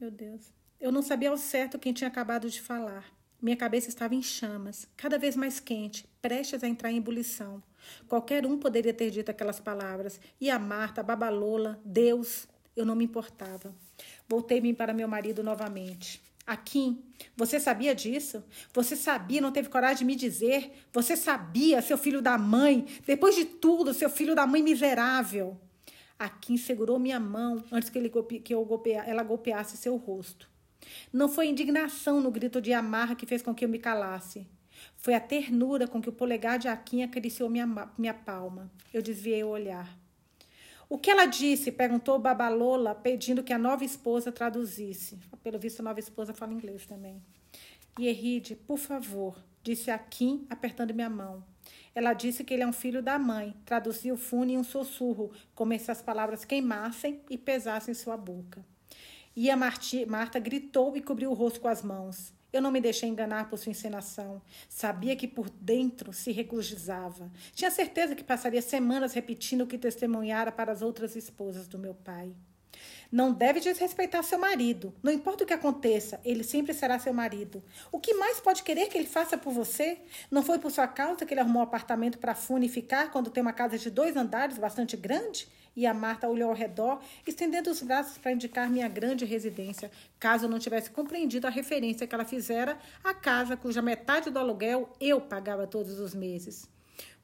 Meu 0.00 0.10
Deus. 0.10 0.52
Eu 0.84 0.92
não 0.92 1.00
sabia 1.00 1.30
ao 1.30 1.38
certo 1.38 1.78
quem 1.78 1.94
tinha 1.94 2.08
acabado 2.08 2.50
de 2.50 2.60
falar. 2.60 3.06
Minha 3.40 3.56
cabeça 3.56 3.88
estava 3.88 4.14
em 4.14 4.20
chamas, 4.20 4.86
cada 4.98 5.16
vez 5.16 5.34
mais 5.34 5.58
quente, 5.58 6.06
prestes 6.20 6.62
a 6.62 6.68
entrar 6.68 6.92
em 6.92 6.98
ebulição. 6.98 7.62
Qualquer 8.06 8.44
um 8.44 8.58
poderia 8.58 8.92
ter 8.92 9.10
dito 9.10 9.30
aquelas 9.30 9.58
palavras. 9.58 10.20
E 10.38 10.50
a 10.50 10.58
Marta, 10.58 11.00
a 11.00 11.02
Babalola, 11.02 11.80
Deus, 11.86 12.46
eu 12.76 12.84
não 12.84 12.94
me 12.94 13.06
importava. 13.06 13.74
Voltei-me 14.28 14.74
para 14.74 14.92
meu 14.92 15.08
marido 15.08 15.42
novamente. 15.42 16.20
Akim, 16.46 17.02
você 17.34 17.58
sabia 17.58 17.94
disso? 17.94 18.44
Você 18.74 18.94
sabia, 18.94 19.40
não 19.40 19.52
teve 19.52 19.70
coragem 19.70 20.00
de 20.00 20.04
me 20.04 20.14
dizer? 20.14 20.70
Você 20.92 21.16
sabia, 21.16 21.80
seu 21.80 21.96
filho 21.96 22.20
da 22.20 22.36
mãe? 22.36 22.84
Depois 23.06 23.34
de 23.34 23.46
tudo, 23.46 23.94
seu 23.94 24.10
filho 24.10 24.34
da 24.34 24.46
mãe 24.46 24.62
miserável. 24.62 25.58
Akim 26.18 26.58
segurou 26.58 26.98
minha 26.98 27.18
mão 27.18 27.64
antes 27.72 27.88
que, 27.88 27.98
ele, 27.98 28.10
que 28.10 28.54
eu 28.54 28.62
golpea, 28.66 29.02
ela 29.06 29.22
golpeasse 29.22 29.78
seu 29.78 29.96
rosto. 29.96 30.52
Não 31.12 31.28
foi 31.28 31.48
indignação 31.48 32.20
no 32.20 32.30
grito 32.30 32.60
de 32.60 32.72
amarra 32.72 33.14
que 33.14 33.26
fez 33.26 33.42
com 33.42 33.54
que 33.54 33.64
eu 33.64 33.68
me 33.68 33.78
calasse. 33.78 34.46
Foi 34.96 35.14
a 35.14 35.20
ternura 35.20 35.86
com 35.86 36.00
que 36.00 36.08
o 36.08 36.12
polegar 36.12 36.58
de 36.58 36.68
Aquim 36.68 37.02
acariciou 37.02 37.48
minha, 37.48 37.66
minha 37.96 38.14
palma. 38.14 38.70
Eu 38.92 39.02
desviei 39.02 39.42
o 39.44 39.48
olhar. 39.48 39.98
O 40.88 40.98
que 40.98 41.10
ela 41.10 41.26
disse? 41.26 41.72
perguntou 41.72 42.18
Babalola, 42.18 42.94
pedindo 42.94 43.42
que 43.42 43.52
a 43.52 43.58
nova 43.58 43.84
esposa 43.84 44.30
traduzisse. 44.30 45.18
Pelo 45.42 45.58
visto, 45.58 45.80
a 45.80 45.82
nova 45.82 46.00
esposa 46.00 46.34
fala 46.34 46.52
inglês 46.52 46.86
também. 46.86 47.22
Yeride, 47.98 48.56
por 48.56 48.78
favor, 48.78 49.36
disse 49.62 49.90
Aquim, 49.90 50.46
apertando 50.50 50.94
minha 50.94 51.10
mão. 51.10 51.44
Ela 51.94 52.12
disse 52.12 52.42
que 52.42 52.52
ele 52.52 52.62
é 52.62 52.66
um 52.66 52.72
filho 52.72 53.02
da 53.02 53.18
mãe. 53.18 53.54
Traduziu 53.64 54.16
Fune 54.16 54.54
em 54.54 54.58
um 54.58 54.64
sussurro, 54.64 55.32
como 55.54 55.78
se 55.78 55.90
as 55.90 56.02
palavras 56.02 56.44
queimassem 56.44 57.20
e 57.30 57.38
pesassem 57.38 57.94
sua 57.94 58.16
boca. 58.16 58.64
E 59.36 59.50
a 59.50 59.56
Marti, 59.56 60.06
Marta 60.06 60.38
gritou 60.38 60.96
e 60.96 61.02
cobriu 61.02 61.30
o 61.30 61.34
rosto 61.34 61.60
com 61.60 61.68
as 61.68 61.82
mãos. 61.82 62.32
Eu 62.52 62.62
não 62.62 62.70
me 62.70 62.80
deixei 62.80 63.08
enganar 63.08 63.50
por 63.50 63.58
sua 63.58 63.72
encenação. 63.72 64.40
Sabia 64.68 65.16
que 65.16 65.26
por 65.26 65.50
dentro 65.50 66.12
se 66.12 66.30
regozijava. 66.30 67.28
Tinha 67.52 67.68
certeza 67.68 68.14
que 68.14 68.22
passaria 68.22 68.62
semanas 68.62 69.12
repetindo 69.12 69.62
o 69.62 69.66
que 69.66 69.76
testemunhara 69.76 70.52
para 70.52 70.70
as 70.70 70.82
outras 70.82 71.16
esposas 71.16 71.66
do 71.66 71.80
meu 71.80 71.94
pai. 71.94 72.32
Não 73.10 73.32
deve 73.32 73.58
desrespeitar 73.58 74.22
seu 74.22 74.38
marido. 74.38 74.94
Não 75.02 75.12
importa 75.12 75.42
o 75.42 75.46
que 75.46 75.52
aconteça, 75.52 76.20
ele 76.24 76.44
sempre 76.44 76.72
será 76.72 76.98
seu 76.98 77.12
marido. 77.12 77.62
O 77.90 77.98
que 77.98 78.14
mais 78.14 78.40
pode 78.40 78.62
querer 78.62 78.88
que 78.88 78.96
ele 78.96 79.06
faça 79.06 79.36
por 79.36 79.52
você? 79.52 79.98
Não 80.30 80.42
foi 80.42 80.60
por 80.60 80.70
sua 80.70 80.86
causa 80.86 81.26
que 81.26 81.34
ele 81.34 81.40
arrumou 81.40 81.60
um 81.60 81.64
apartamento 81.64 82.18
para 82.18 82.34
Fune 82.34 82.68
ficar 82.68 83.10
quando 83.10 83.30
tem 83.30 83.40
uma 83.40 83.52
casa 83.52 83.78
de 83.78 83.90
dois 83.90 84.16
andares 84.16 84.58
bastante 84.58 84.96
grande? 84.96 85.48
E 85.76 85.86
a 85.86 85.94
Marta 85.94 86.28
olhou 86.28 86.50
ao 86.50 86.54
redor, 86.54 87.00
estendendo 87.26 87.70
os 87.70 87.82
braços 87.82 88.16
para 88.16 88.32
indicar 88.32 88.70
minha 88.70 88.88
grande 88.88 89.24
residência, 89.24 89.90
caso 90.20 90.44
eu 90.44 90.48
não 90.48 90.58
tivesse 90.58 90.90
compreendido 90.90 91.46
a 91.46 91.50
referência 91.50 92.06
que 92.06 92.14
ela 92.14 92.24
fizera 92.24 92.78
à 93.02 93.12
casa 93.12 93.56
cuja 93.56 93.82
metade 93.82 94.30
do 94.30 94.38
aluguel 94.38 94.92
eu 95.00 95.20
pagava 95.20 95.66
todos 95.66 95.98
os 95.98 96.14
meses. 96.14 96.68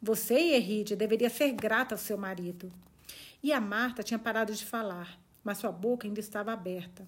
Você, 0.02 0.34
Eride, 0.34 0.96
deveria 0.96 1.30
ser 1.30 1.52
grata 1.52 1.94
ao 1.94 1.98
seu 1.98 2.18
marido. 2.18 2.72
E 3.42 3.52
a 3.52 3.60
Marta 3.60 4.02
tinha 4.02 4.18
parado 4.18 4.52
de 4.52 4.64
falar, 4.64 5.18
mas 5.44 5.58
sua 5.58 5.70
boca 5.70 6.06
ainda 6.06 6.20
estava 6.20 6.52
aberta. 6.52 7.06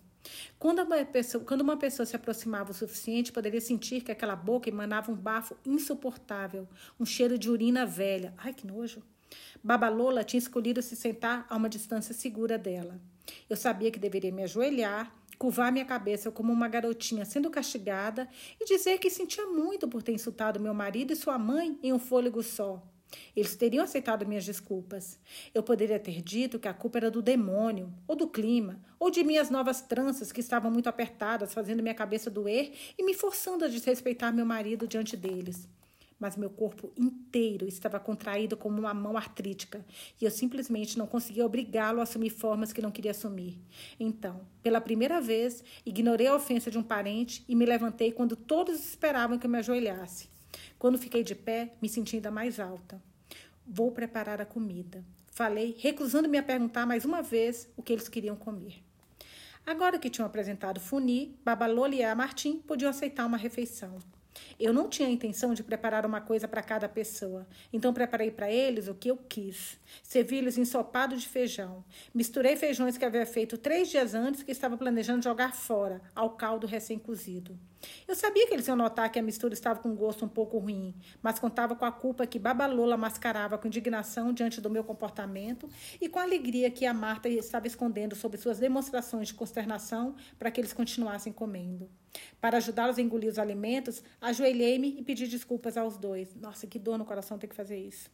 Quando 0.58 0.80
uma, 0.80 1.04
pessoa, 1.04 1.44
quando 1.44 1.62
uma 1.62 1.76
pessoa 1.76 2.06
se 2.06 2.14
aproximava 2.14 2.70
o 2.70 2.74
suficiente, 2.74 3.32
poderia 3.32 3.60
sentir 3.60 4.02
que 4.02 4.12
aquela 4.12 4.36
boca 4.36 4.68
emanava 4.68 5.10
um 5.10 5.16
bafo 5.16 5.56
insuportável, 5.66 6.68
um 6.98 7.04
cheiro 7.04 7.36
de 7.36 7.50
urina 7.50 7.84
velha. 7.84 8.32
Ai, 8.38 8.54
que 8.54 8.66
nojo! 8.66 9.02
Babalola 9.62 10.24
tinha 10.24 10.38
escolhido 10.38 10.82
se 10.82 10.96
sentar 10.96 11.46
a 11.48 11.56
uma 11.56 11.68
distância 11.68 12.14
segura 12.14 12.58
dela. 12.58 13.00
Eu 13.48 13.56
sabia 13.56 13.90
que 13.90 13.98
deveria 13.98 14.32
me 14.32 14.42
ajoelhar, 14.42 15.14
curvar 15.38 15.72
minha 15.72 15.84
cabeça 15.84 16.30
como 16.30 16.52
uma 16.52 16.68
garotinha 16.68 17.24
sendo 17.24 17.50
castigada 17.50 18.28
e 18.60 18.64
dizer 18.64 18.98
que 18.98 19.10
sentia 19.10 19.46
muito 19.46 19.88
por 19.88 20.02
ter 20.02 20.12
insultado 20.12 20.60
meu 20.60 20.74
marido 20.74 21.12
e 21.12 21.16
sua 21.16 21.38
mãe 21.38 21.78
em 21.82 21.92
um 21.92 21.98
fôlego 21.98 22.42
só. 22.42 22.82
Eles 23.36 23.54
teriam 23.56 23.84
aceitado 23.84 24.26
minhas 24.26 24.44
desculpas. 24.44 25.18
Eu 25.52 25.62
poderia 25.62 25.98
ter 25.98 26.22
dito 26.22 26.58
que 26.58 26.68
a 26.68 26.72
culpa 26.72 26.98
era 26.98 27.10
do 27.10 27.20
demônio, 27.20 27.92
ou 28.08 28.16
do 28.16 28.26
clima, 28.26 28.80
ou 28.98 29.10
de 29.10 29.22
minhas 29.22 29.50
novas 29.50 29.80
tranças 29.82 30.32
que 30.32 30.40
estavam 30.40 30.70
muito 30.70 30.88
apertadas, 30.88 31.52
fazendo 31.52 31.82
minha 31.82 31.94
cabeça 31.94 32.30
doer 32.30 32.72
e 32.96 33.04
me 33.04 33.12
forçando 33.12 33.64
a 33.64 33.68
desrespeitar 33.68 34.32
meu 34.32 34.46
marido 34.46 34.86
diante 34.86 35.16
deles 35.16 35.68
mas 36.22 36.36
meu 36.36 36.48
corpo 36.48 36.92
inteiro 36.96 37.66
estava 37.66 37.98
contraído 37.98 38.56
como 38.56 38.78
uma 38.78 38.94
mão 38.94 39.16
artrítica 39.16 39.84
e 40.20 40.24
eu 40.24 40.30
simplesmente 40.30 40.96
não 40.96 41.04
conseguia 41.04 41.44
obrigá-lo 41.44 41.98
a 41.98 42.04
assumir 42.04 42.30
formas 42.30 42.72
que 42.72 42.80
não 42.80 42.92
queria 42.92 43.10
assumir. 43.10 43.58
Então, 43.98 44.40
pela 44.62 44.80
primeira 44.80 45.20
vez, 45.20 45.64
ignorei 45.84 46.28
a 46.28 46.36
ofensa 46.36 46.70
de 46.70 46.78
um 46.78 46.82
parente 46.82 47.44
e 47.48 47.56
me 47.56 47.66
levantei 47.66 48.12
quando 48.12 48.36
todos 48.36 48.78
esperavam 48.78 49.36
que 49.36 49.46
eu 49.46 49.50
me 49.50 49.58
ajoelhasse. 49.58 50.28
Quando 50.78 50.96
fiquei 50.96 51.24
de 51.24 51.34
pé, 51.34 51.72
me 51.82 51.88
senti 51.88 52.14
ainda 52.14 52.30
mais 52.30 52.60
alta. 52.60 53.02
Vou 53.66 53.90
preparar 53.90 54.40
a 54.40 54.46
comida. 54.46 55.04
Falei, 55.32 55.74
recusando-me 55.76 56.38
a 56.38 56.42
perguntar 56.44 56.86
mais 56.86 57.04
uma 57.04 57.20
vez 57.20 57.68
o 57.76 57.82
que 57.82 57.92
eles 57.92 58.08
queriam 58.08 58.36
comer. 58.36 58.80
Agora 59.66 59.98
que 59.98 60.08
tinham 60.08 60.26
apresentado 60.26 60.78
Funi, 60.78 61.36
Babalola 61.44 61.96
e 61.96 62.04
a 62.04 62.14
Martim 62.14 62.58
podiam 62.58 62.90
aceitar 62.90 63.26
uma 63.26 63.36
refeição. 63.36 63.98
Eu 64.58 64.72
não 64.72 64.88
tinha 64.88 65.08
a 65.08 65.10
intenção 65.10 65.54
de 65.54 65.62
preparar 65.62 66.06
uma 66.06 66.20
coisa 66.20 66.46
para 66.46 66.62
cada 66.62 66.88
pessoa, 66.88 67.46
então 67.72 67.92
preparei 67.92 68.30
para 68.30 68.50
eles 68.50 68.88
o 68.88 68.94
que 68.94 69.10
eu 69.10 69.16
quis. 69.16 69.78
Servi-lhes 70.02 70.58
ensopado 70.58 71.16
de 71.16 71.28
feijão. 71.28 71.84
Misturei 72.14 72.56
feijões 72.56 72.96
que 72.96 73.04
havia 73.04 73.26
feito 73.26 73.58
três 73.58 73.90
dias 73.90 74.14
antes 74.14 74.42
que 74.42 74.52
estava 74.52 74.76
planejando 74.76 75.24
jogar 75.24 75.54
fora, 75.54 76.00
ao 76.14 76.30
caldo 76.30 76.66
recém-cozido. 76.66 77.58
Eu 78.06 78.14
sabia 78.14 78.46
que 78.46 78.54
eles 78.54 78.68
iam 78.68 78.76
notar 78.76 79.10
que 79.10 79.18
a 79.18 79.22
mistura 79.22 79.54
estava 79.54 79.80
com 79.80 79.88
um 79.88 79.96
gosto 79.96 80.24
um 80.24 80.28
pouco 80.28 80.58
ruim, 80.58 80.94
mas 81.20 81.38
contava 81.38 81.74
com 81.74 81.84
a 81.84 81.90
culpa 81.90 82.26
que 82.26 82.38
Babalola 82.38 82.96
mascarava 82.96 83.58
com 83.58 83.66
indignação 83.66 84.32
diante 84.32 84.60
do 84.60 84.70
meu 84.70 84.84
comportamento 84.84 85.68
e 86.00 86.08
com 86.08 86.18
a 86.18 86.22
alegria 86.22 86.70
que 86.70 86.86
a 86.86 86.94
Marta 86.94 87.28
estava 87.28 87.66
escondendo 87.66 88.14
sob 88.14 88.36
suas 88.36 88.58
demonstrações 88.58 89.28
de 89.28 89.34
consternação 89.34 90.14
para 90.38 90.50
que 90.50 90.60
eles 90.60 90.72
continuassem 90.72 91.32
comendo. 91.32 91.90
Para 92.40 92.58
ajudá-los 92.58 92.98
a 92.98 93.02
engolir 93.02 93.30
os 93.30 93.38
alimentos, 93.38 94.02
ajoelhei-me 94.20 94.96
e 94.98 95.02
pedi 95.02 95.26
desculpas 95.26 95.76
aos 95.76 95.96
dois. 95.96 96.34
Nossa, 96.34 96.66
que 96.66 96.78
dor 96.78 96.98
no 96.98 97.04
coração 97.04 97.38
ter 97.38 97.46
que 97.46 97.54
fazer 97.54 97.78
isso. 97.78 98.10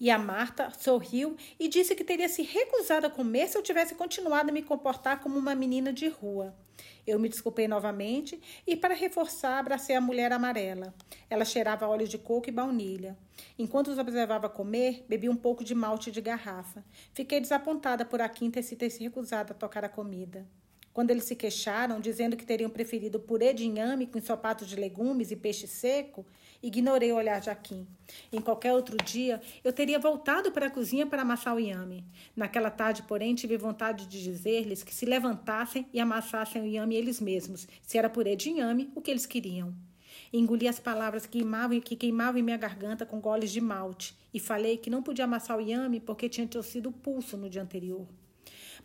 E 0.00 0.10
a 0.10 0.18
Marta 0.18 0.70
sorriu 0.78 1.36
e 1.58 1.68
disse 1.68 1.94
que 1.94 2.02
teria 2.02 2.28
se 2.28 2.42
recusado 2.42 3.06
a 3.06 3.10
comer 3.10 3.48
se 3.48 3.58
eu 3.58 3.62
tivesse 3.62 3.94
continuado 3.94 4.48
a 4.48 4.52
me 4.52 4.62
comportar 4.62 5.20
como 5.20 5.38
uma 5.38 5.54
menina 5.54 5.92
de 5.92 6.08
rua. 6.08 6.56
Eu 7.06 7.18
me 7.18 7.28
desculpei 7.28 7.68
novamente 7.68 8.40
e, 8.66 8.74
para 8.74 8.94
reforçar, 8.94 9.58
abracei 9.58 9.94
a 9.94 10.00
mulher 10.00 10.32
amarela. 10.32 10.94
Ela 11.28 11.44
cheirava 11.44 11.86
óleo 11.86 12.08
de 12.08 12.16
coco 12.16 12.48
e 12.48 12.52
baunilha. 12.52 13.18
Enquanto 13.58 13.88
os 13.88 13.98
observava 13.98 14.48
comer, 14.48 15.04
bebi 15.06 15.28
um 15.28 15.36
pouco 15.36 15.62
de 15.62 15.74
malte 15.74 16.10
de 16.10 16.22
garrafa. 16.22 16.82
Fiquei 17.12 17.38
desapontada 17.38 18.04
por 18.04 18.22
a 18.22 18.28
quinta 18.28 18.62
ter 18.62 18.88
se 18.88 19.02
recusado 19.02 19.52
a 19.52 19.56
tocar 19.56 19.84
a 19.84 19.88
comida. 19.88 20.46
Quando 20.92 21.10
eles 21.10 21.24
se 21.24 21.36
queixaram, 21.36 22.00
dizendo 22.00 22.36
que 22.36 22.44
teriam 22.44 22.68
preferido 22.68 23.20
purê 23.20 23.52
de 23.52 23.64
inhame 23.64 24.06
com 24.06 24.18
ensopato 24.18 24.66
de 24.66 24.74
legumes 24.74 25.30
e 25.30 25.36
peixe 25.36 25.68
seco, 25.68 26.26
ignorei 26.60 27.12
o 27.12 27.16
olhar 27.16 27.40
de 27.40 27.48
Akin. 27.48 27.86
Em 28.32 28.40
qualquer 28.40 28.72
outro 28.72 28.96
dia, 29.04 29.40
eu 29.62 29.72
teria 29.72 30.00
voltado 30.00 30.50
para 30.50 30.66
a 30.66 30.70
cozinha 30.70 31.06
para 31.06 31.22
amassar 31.22 31.54
o 31.54 31.60
inhame. 31.60 32.04
Naquela 32.34 32.70
tarde, 32.70 33.04
porém, 33.04 33.34
tive 33.36 33.56
vontade 33.56 34.06
de 34.06 34.20
dizer-lhes 34.20 34.82
que 34.82 34.94
se 34.94 35.06
levantassem 35.06 35.86
e 35.92 36.00
amassassem 36.00 36.60
o 36.60 36.66
inhame 36.66 36.96
eles 36.96 37.20
mesmos, 37.20 37.68
se 37.82 37.96
era 37.96 38.10
purê 38.10 38.34
de 38.34 38.50
inhame, 38.50 38.90
o 38.94 39.00
que 39.00 39.12
eles 39.12 39.26
queriam. 39.26 39.72
Engoli 40.32 40.68
as 40.68 40.80
palavras 40.80 41.24
que 41.24 41.38
queimavam, 41.38 41.80
que 41.80 41.96
queimavam 41.96 42.40
em 42.40 42.42
minha 42.42 42.56
garganta 42.56 43.06
com 43.06 43.20
goles 43.20 43.50
de 43.50 43.60
malte 43.60 44.16
e 44.34 44.38
falei 44.38 44.76
que 44.76 44.90
não 44.90 45.02
podia 45.02 45.24
amassar 45.24 45.56
o 45.56 45.60
inhame 45.60 46.00
porque 46.00 46.28
tinha 46.28 46.46
torcido 46.46 46.88
o 46.88 46.92
pulso 46.92 47.36
no 47.36 47.48
dia 47.48 47.62
anterior. 47.62 48.06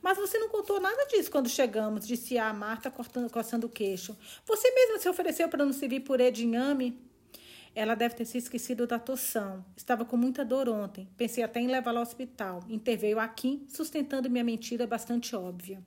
Mas 0.01 0.17
você 0.17 0.37
não 0.37 0.49
contou 0.49 0.79
nada 0.79 1.05
disso 1.05 1.31
quando 1.31 1.49
chegamos, 1.49 2.07
disse 2.07 2.37
a 2.37 2.53
Marta, 2.53 2.91
cortando, 2.91 3.29
coçando 3.29 3.67
o 3.67 3.69
queixo. 3.69 4.17
Você 4.45 4.71
mesma 4.71 4.99
se 4.99 5.09
ofereceu 5.09 5.49
para 5.49 5.65
não 5.65 5.73
servir 5.73 6.01
purê 6.01 6.31
de 6.31 6.45
inhame? 6.45 6.99
Ela 7.73 7.93
deve 7.93 8.15
ter 8.15 8.25
se 8.25 8.37
esquecido 8.37 8.87
da 8.87 8.97
toção. 8.97 9.65
Estava 9.75 10.05
com 10.05 10.15
muita 10.15 10.45
dor 10.45 10.69
ontem. 10.69 11.09
Pensei 11.17 11.43
até 11.43 11.59
em 11.59 11.67
levá-la 11.67 11.99
ao 11.99 12.03
hospital. 12.03 12.63
Interveio 12.69 13.19
Akin, 13.19 13.65
sustentando 13.67 14.29
minha 14.29 14.45
mentira 14.45 14.87
bastante 14.87 15.35
óbvia. 15.35 15.83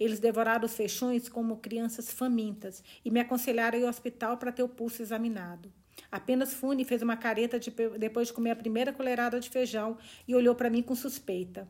Eles 0.00 0.20
devoraram 0.20 0.64
os 0.64 0.74
feixões 0.74 1.28
como 1.28 1.58
crianças 1.58 2.10
famintas 2.10 2.82
e 3.04 3.10
me 3.10 3.20
aconselharam 3.20 3.78
ir 3.78 3.82
ao 3.82 3.90
hospital 3.90 4.38
para 4.38 4.52
ter 4.52 4.62
o 4.62 4.68
pulso 4.68 5.02
examinado. 5.02 5.70
Apenas 6.10 6.54
Fune 6.54 6.84
fez 6.84 7.02
uma 7.02 7.16
careta 7.16 7.58
de, 7.58 7.70
depois 7.98 8.28
de 8.28 8.32
comer 8.32 8.52
a 8.52 8.56
primeira 8.56 8.92
colherada 8.92 9.38
de 9.38 9.50
feijão 9.50 9.98
e 10.26 10.34
olhou 10.34 10.54
para 10.54 10.70
mim 10.70 10.82
com 10.82 10.94
suspeita. 10.94 11.68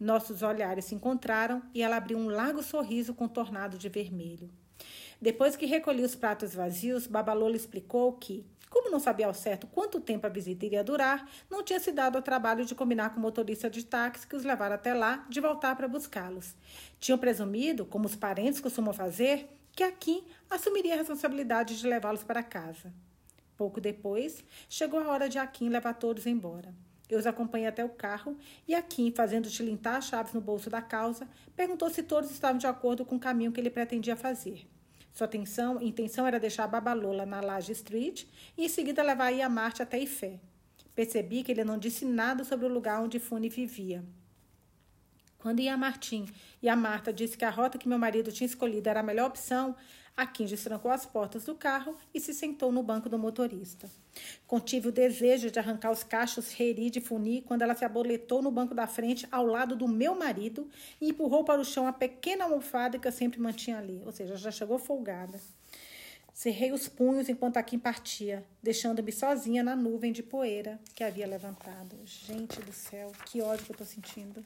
Nossos 0.00 0.42
olhares 0.42 0.86
se 0.86 0.94
encontraram 0.94 1.62
e 1.74 1.82
ela 1.82 1.98
abriu 1.98 2.16
um 2.16 2.30
largo 2.30 2.62
sorriso 2.62 3.12
contornado 3.12 3.76
de 3.76 3.90
vermelho. 3.90 4.50
Depois 5.20 5.56
que 5.56 5.66
recolhi 5.66 6.02
os 6.02 6.16
pratos 6.16 6.54
vazios, 6.54 7.06
Babalola 7.06 7.54
explicou 7.54 8.14
que, 8.14 8.46
como 8.70 8.90
não 8.90 8.98
sabia 8.98 9.26
ao 9.26 9.34
certo 9.34 9.66
quanto 9.66 10.00
tempo 10.00 10.26
a 10.26 10.30
visita 10.30 10.64
iria 10.64 10.82
durar, 10.82 11.28
não 11.50 11.62
tinha 11.62 11.78
se 11.78 11.92
dado 11.92 12.16
ao 12.16 12.22
trabalho 12.22 12.64
de 12.64 12.74
combinar 12.74 13.10
com 13.10 13.18
o 13.18 13.22
motorista 13.22 13.68
de 13.68 13.84
táxi 13.84 14.26
que 14.26 14.34
os 14.34 14.42
levara 14.42 14.76
até 14.76 14.94
lá 14.94 15.26
de 15.28 15.38
voltar 15.38 15.76
para 15.76 15.86
buscá-los. 15.86 16.56
Tinham 16.98 17.18
presumido, 17.18 17.84
como 17.84 18.06
os 18.06 18.16
parentes 18.16 18.58
costumam 18.58 18.94
fazer, 18.94 19.50
que 19.72 19.82
Akin 19.82 20.24
assumiria 20.48 20.94
a 20.94 20.96
responsabilidade 20.96 21.78
de 21.78 21.86
levá-los 21.86 22.24
para 22.24 22.42
casa. 22.42 22.90
Pouco 23.54 23.82
depois, 23.82 24.42
chegou 24.66 25.00
a 25.00 25.08
hora 25.08 25.28
de 25.28 25.38
Akin 25.38 25.68
levar 25.68 25.92
todos 25.92 26.24
embora. 26.26 26.74
Eu 27.10 27.18
os 27.18 27.26
acompanhei 27.26 27.66
até 27.66 27.84
o 27.84 27.88
carro 27.88 28.36
e 28.68 28.74
Akin, 28.74 29.10
fazendo 29.10 29.50
tilintar 29.50 29.96
as 29.96 30.06
chaves 30.06 30.32
no 30.32 30.40
bolso 30.40 30.70
da 30.70 30.80
calça, 30.80 31.28
perguntou 31.56 31.90
se 31.90 32.04
todos 32.04 32.30
estavam 32.30 32.56
de 32.56 32.68
acordo 32.68 33.04
com 33.04 33.16
o 33.16 33.20
caminho 33.20 33.50
que 33.50 33.60
ele 33.60 33.68
pretendia 33.68 34.14
fazer. 34.14 34.68
Sua 35.12 35.24
atenção, 35.24 35.82
intenção 35.82 36.24
era 36.24 36.38
deixar 36.38 36.64
a 36.64 36.68
Babalola 36.68 37.26
na 37.26 37.40
Laje 37.40 37.72
Street 37.72 38.26
e 38.56 38.64
em 38.64 38.68
seguida 38.68 39.02
levar 39.02 39.32
a 39.32 39.48
Marte 39.48 39.82
até 39.82 39.98
Ifé. 39.98 40.38
Percebi 40.94 41.42
que 41.42 41.50
ele 41.50 41.64
não 41.64 41.78
disse 41.78 42.04
nada 42.04 42.44
sobre 42.44 42.66
o 42.66 42.68
lugar 42.68 43.02
onde 43.02 43.18
Fune 43.18 43.48
vivia. 43.48 44.04
Quando 45.38 45.60
Ian 45.60 45.78
Martim 45.78 46.26
e 46.62 46.68
a 46.68 46.76
Marta 46.76 47.12
disse 47.12 47.36
que 47.36 47.44
a 47.44 47.50
rota 47.50 47.78
que 47.78 47.88
meu 47.88 47.98
marido 47.98 48.30
tinha 48.30 48.46
escolhido 48.46 48.88
era 48.88 49.00
a 49.00 49.02
melhor 49.02 49.28
opção, 49.28 49.74
a 50.20 50.26
Kim 50.26 50.44
trancou 50.44 50.90
as 50.90 51.06
portas 51.06 51.44
do 51.44 51.54
carro 51.54 51.96
e 52.12 52.20
se 52.20 52.34
sentou 52.34 52.70
no 52.70 52.82
banco 52.82 53.08
do 53.08 53.18
motorista. 53.18 53.88
Contive 54.46 54.88
o 54.88 54.92
desejo 54.92 55.50
de 55.50 55.58
arrancar 55.58 55.90
os 55.90 56.02
cachos 56.02 56.52
Reri 56.52 56.90
de 56.90 57.00
Funi 57.00 57.40
quando 57.40 57.62
ela 57.62 57.74
se 57.74 57.86
aboletou 57.86 58.42
no 58.42 58.50
banco 58.50 58.74
da 58.74 58.86
frente 58.86 59.26
ao 59.32 59.46
lado 59.46 59.74
do 59.74 59.88
meu 59.88 60.14
marido 60.14 60.68
e 61.00 61.08
empurrou 61.08 61.42
para 61.42 61.58
o 61.58 61.64
chão 61.64 61.86
a 61.86 61.92
pequena 61.92 62.44
almofada 62.44 62.98
que 62.98 63.08
eu 63.08 63.12
sempre 63.12 63.40
mantinha 63.40 63.78
ali. 63.78 64.02
Ou 64.04 64.12
seja, 64.12 64.36
já 64.36 64.50
chegou 64.50 64.78
folgada. 64.78 65.40
Cerrei 66.34 66.70
os 66.70 66.86
punhos 66.86 67.30
enquanto 67.30 67.56
a 67.56 67.62
Kim 67.62 67.78
partia, 67.78 68.44
deixando-me 68.62 69.12
sozinha 69.12 69.62
na 69.62 69.74
nuvem 69.74 70.12
de 70.12 70.22
poeira 70.22 70.78
que 70.94 71.02
havia 71.02 71.26
levantado. 71.26 71.96
Gente 72.04 72.60
do 72.60 72.74
céu, 72.74 73.10
que 73.24 73.40
ódio 73.40 73.64
que 73.64 73.72
eu 73.72 73.76
tô 73.76 73.84
sentindo. 73.86 74.44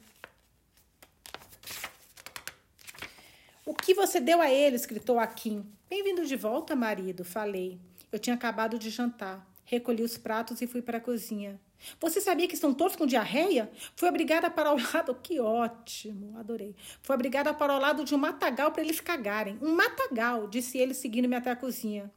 O 3.67 3.73
que 3.73 3.95
você 3.95 4.19
deu 4.19 4.39
a 4.41 4.51
ele? 4.51 4.77
gritou 4.77 5.19
Akin. 5.19 5.65
Bem-vindo 5.89 6.23
de 6.23 6.35
volta, 6.35 6.75
marido, 6.75 7.25
falei. 7.25 7.79
Eu 8.11 8.19
tinha 8.19 8.35
acabado 8.35 8.77
de 8.77 8.91
jantar. 8.91 9.43
Recolhi 9.63 10.03
os 10.03 10.19
pratos 10.19 10.61
e 10.61 10.67
fui 10.67 10.83
para 10.83 10.99
a 10.99 11.01
cozinha. 11.01 11.59
Você 11.99 12.21
sabia 12.21 12.47
que 12.47 12.53
estão 12.53 12.75
todos 12.75 12.95
com 12.95 13.07
diarreia? 13.07 13.71
Fui 13.95 14.07
obrigada 14.07 14.51
para 14.51 14.71
o 14.71 14.77
lado. 14.79 15.15
Que 15.19 15.39
ótimo, 15.39 16.37
adorei. 16.37 16.75
Fui 17.01 17.15
obrigada 17.15 17.55
para 17.55 17.75
o 17.75 17.79
lado 17.79 18.05
de 18.05 18.13
um 18.13 18.19
matagal 18.19 18.71
para 18.71 18.83
eles 18.83 18.99
cagarem. 18.99 19.57
Um 19.59 19.73
matagal, 19.73 20.47
disse 20.47 20.77
ele, 20.77 20.93
seguindo-me 20.93 21.35
até 21.35 21.49
a 21.49 21.55
cozinha. 21.55 22.11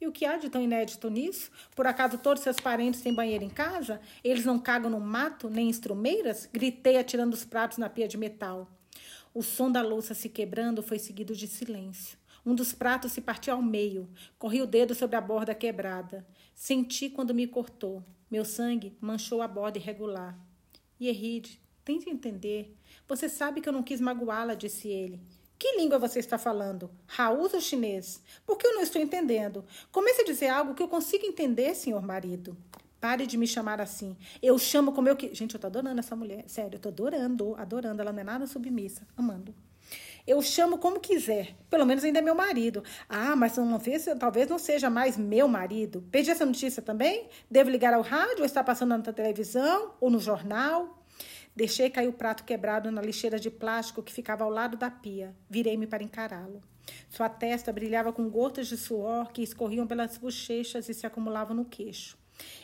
E 0.00 0.08
o 0.08 0.10
que 0.10 0.24
há 0.24 0.36
de 0.36 0.50
tão 0.50 0.60
inédito 0.60 1.08
nisso? 1.08 1.52
Por 1.76 1.86
acaso 1.86 2.18
todos 2.18 2.42
seus 2.42 2.58
parentes 2.58 3.02
têm 3.02 3.14
banheiro 3.14 3.44
em 3.44 3.50
casa? 3.50 4.00
Eles 4.24 4.44
não 4.44 4.58
cagam 4.58 4.90
no 4.90 4.98
mato, 4.98 5.48
nem 5.48 5.68
em 5.68 5.70
estrumeiras? 5.70 6.48
Gritei 6.52 6.96
atirando 6.96 7.34
os 7.34 7.44
pratos 7.44 7.78
na 7.78 7.88
pia 7.88 8.08
de 8.08 8.16
metal. 8.16 8.68
O 9.34 9.42
som 9.42 9.70
da 9.70 9.82
louça 9.82 10.14
se 10.14 10.28
quebrando 10.28 10.82
foi 10.82 10.98
seguido 10.98 11.34
de 11.34 11.46
silêncio. 11.46 12.18
Um 12.44 12.54
dos 12.54 12.72
pratos 12.72 13.12
se 13.12 13.20
partiu 13.20 13.54
ao 13.54 13.62
meio. 13.62 14.08
Corri 14.38 14.62
o 14.62 14.66
dedo 14.66 14.94
sobre 14.94 15.16
a 15.16 15.20
borda 15.20 15.54
quebrada. 15.54 16.26
Senti 16.54 17.10
quando 17.10 17.34
me 17.34 17.46
cortou. 17.46 18.02
Meu 18.30 18.44
sangue 18.44 18.96
manchou 19.00 19.42
a 19.42 19.48
borda 19.48 19.78
irregular. 19.78 20.38
Yeride, 21.00 21.60
tente 21.84 22.08
entender. 22.08 22.76
Você 23.06 23.28
sabe 23.28 23.60
que 23.60 23.68
eu 23.68 23.72
não 23.72 23.82
quis 23.82 24.00
magoá-la, 24.00 24.54
disse 24.54 24.88
ele. 24.88 25.20
Que 25.58 25.76
língua 25.76 25.98
você 25.98 26.20
está 26.20 26.38
falando? 26.38 26.90
Raús 27.06 27.52
ou 27.52 27.60
chinês? 27.60 28.22
Por 28.46 28.56
que 28.56 28.66
eu 28.66 28.74
não 28.74 28.82
estou 28.82 29.02
entendendo? 29.02 29.64
Comece 29.90 30.22
a 30.22 30.24
dizer 30.24 30.48
algo 30.48 30.74
que 30.74 30.82
eu 30.82 30.88
consiga 30.88 31.26
entender, 31.26 31.74
senhor 31.74 32.00
marido. 32.00 32.56
Pare 33.00 33.26
de 33.26 33.36
me 33.36 33.46
chamar 33.46 33.80
assim. 33.80 34.16
Eu 34.42 34.58
chamo 34.58 34.92
como 34.92 35.08
eu 35.08 35.16
que. 35.16 35.34
Gente, 35.34 35.54
eu 35.54 35.60
tô 35.60 35.66
adorando 35.66 35.98
essa 35.98 36.16
mulher. 36.16 36.44
Sério, 36.46 36.76
eu 36.76 36.80
tô 36.80 36.88
adorando, 36.88 37.54
adorando. 37.56 38.02
Ela 38.02 38.12
não 38.12 38.20
é 38.20 38.24
nada 38.24 38.46
submissa. 38.46 39.06
Amando. 39.16 39.54
Eu 40.26 40.42
chamo 40.42 40.76
como 40.78 41.00
quiser. 41.00 41.54
Pelo 41.70 41.86
menos 41.86 42.04
ainda 42.04 42.18
é 42.18 42.22
meu 42.22 42.34
marido. 42.34 42.84
Ah, 43.08 43.34
mas 43.34 43.56
talvez 44.18 44.48
não 44.48 44.58
seja 44.58 44.90
mais 44.90 45.16
meu 45.16 45.48
marido. 45.48 46.04
Perdi 46.10 46.30
essa 46.30 46.44
notícia 46.44 46.82
também? 46.82 47.28
Devo 47.50 47.70
ligar 47.70 47.94
ao 47.94 48.02
rádio 48.02 48.40
ou 48.40 48.44
está 48.44 48.62
passando 48.62 48.90
na 48.90 49.12
televisão 49.12 49.94
ou 50.00 50.10
no 50.10 50.18
jornal? 50.18 51.02
Deixei 51.56 51.88
cair 51.88 52.08
o 52.08 52.12
prato 52.12 52.44
quebrado 52.44 52.90
na 52.90 53.00
lixeira 53.00 53.38
de 53.38 53.50
plástico 53.50 54.02
que 54.02 54.12
ficava 54.12 54.44
ao 54.44 54.50
lado 54.50 54.76
da 54.76 54.90
pia. 54.90 55.34
Virei-me 55.48 55.86
para 55.86 56.04
encará-lo. 56.04 56.62
Sua 57.08 57.28
testa 57.28 57.72
brilhava 57.72 58.12
com 58.12 58.28
gotas 58.28 58.66
de 58.66 58.76
suor 58.76 59.32
que 59.32 59.42
escorriam 59.42 59.86
pelas 59.86 60.18
bochechas 60.18 60.88
e 60.88 60.94
se 60.94 61.06
acumulavam 61.06 61.56
no 61.56 61.64
queixo. 61.64 62.18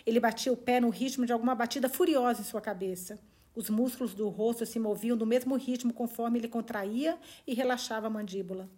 Ele 0.07 0.21
batia 0.21 0.53
o 0.53 0.57
pé 0.57 0.81
no 0.81 0.91
ritmo 0.91 1.27
de 1.27 1.33
alguma 1.33 1.55
batida 1.55 1.89
furiosa 1.89 2.41
em 2.41 2.45
sua 2.45 2.61
cabeça. 2.61 3.19
Os 3.55 3.71
músculos 3.71 4.15
do 4.15 4.29
rosto 4.29 4.67
se 4.67 4.81
moviam 4.81 5.17
do 5.17 5.27
mesmo 5.27 5.55
ritmo 5.57 5.93
conforme 5.93 6.39
ele 6.39 6.49
contraía 6.49 7.17
e 7.47 7.55
relaxava 7.55 8.09
a 8.09 8.11
mandíbula. 8.11 8.69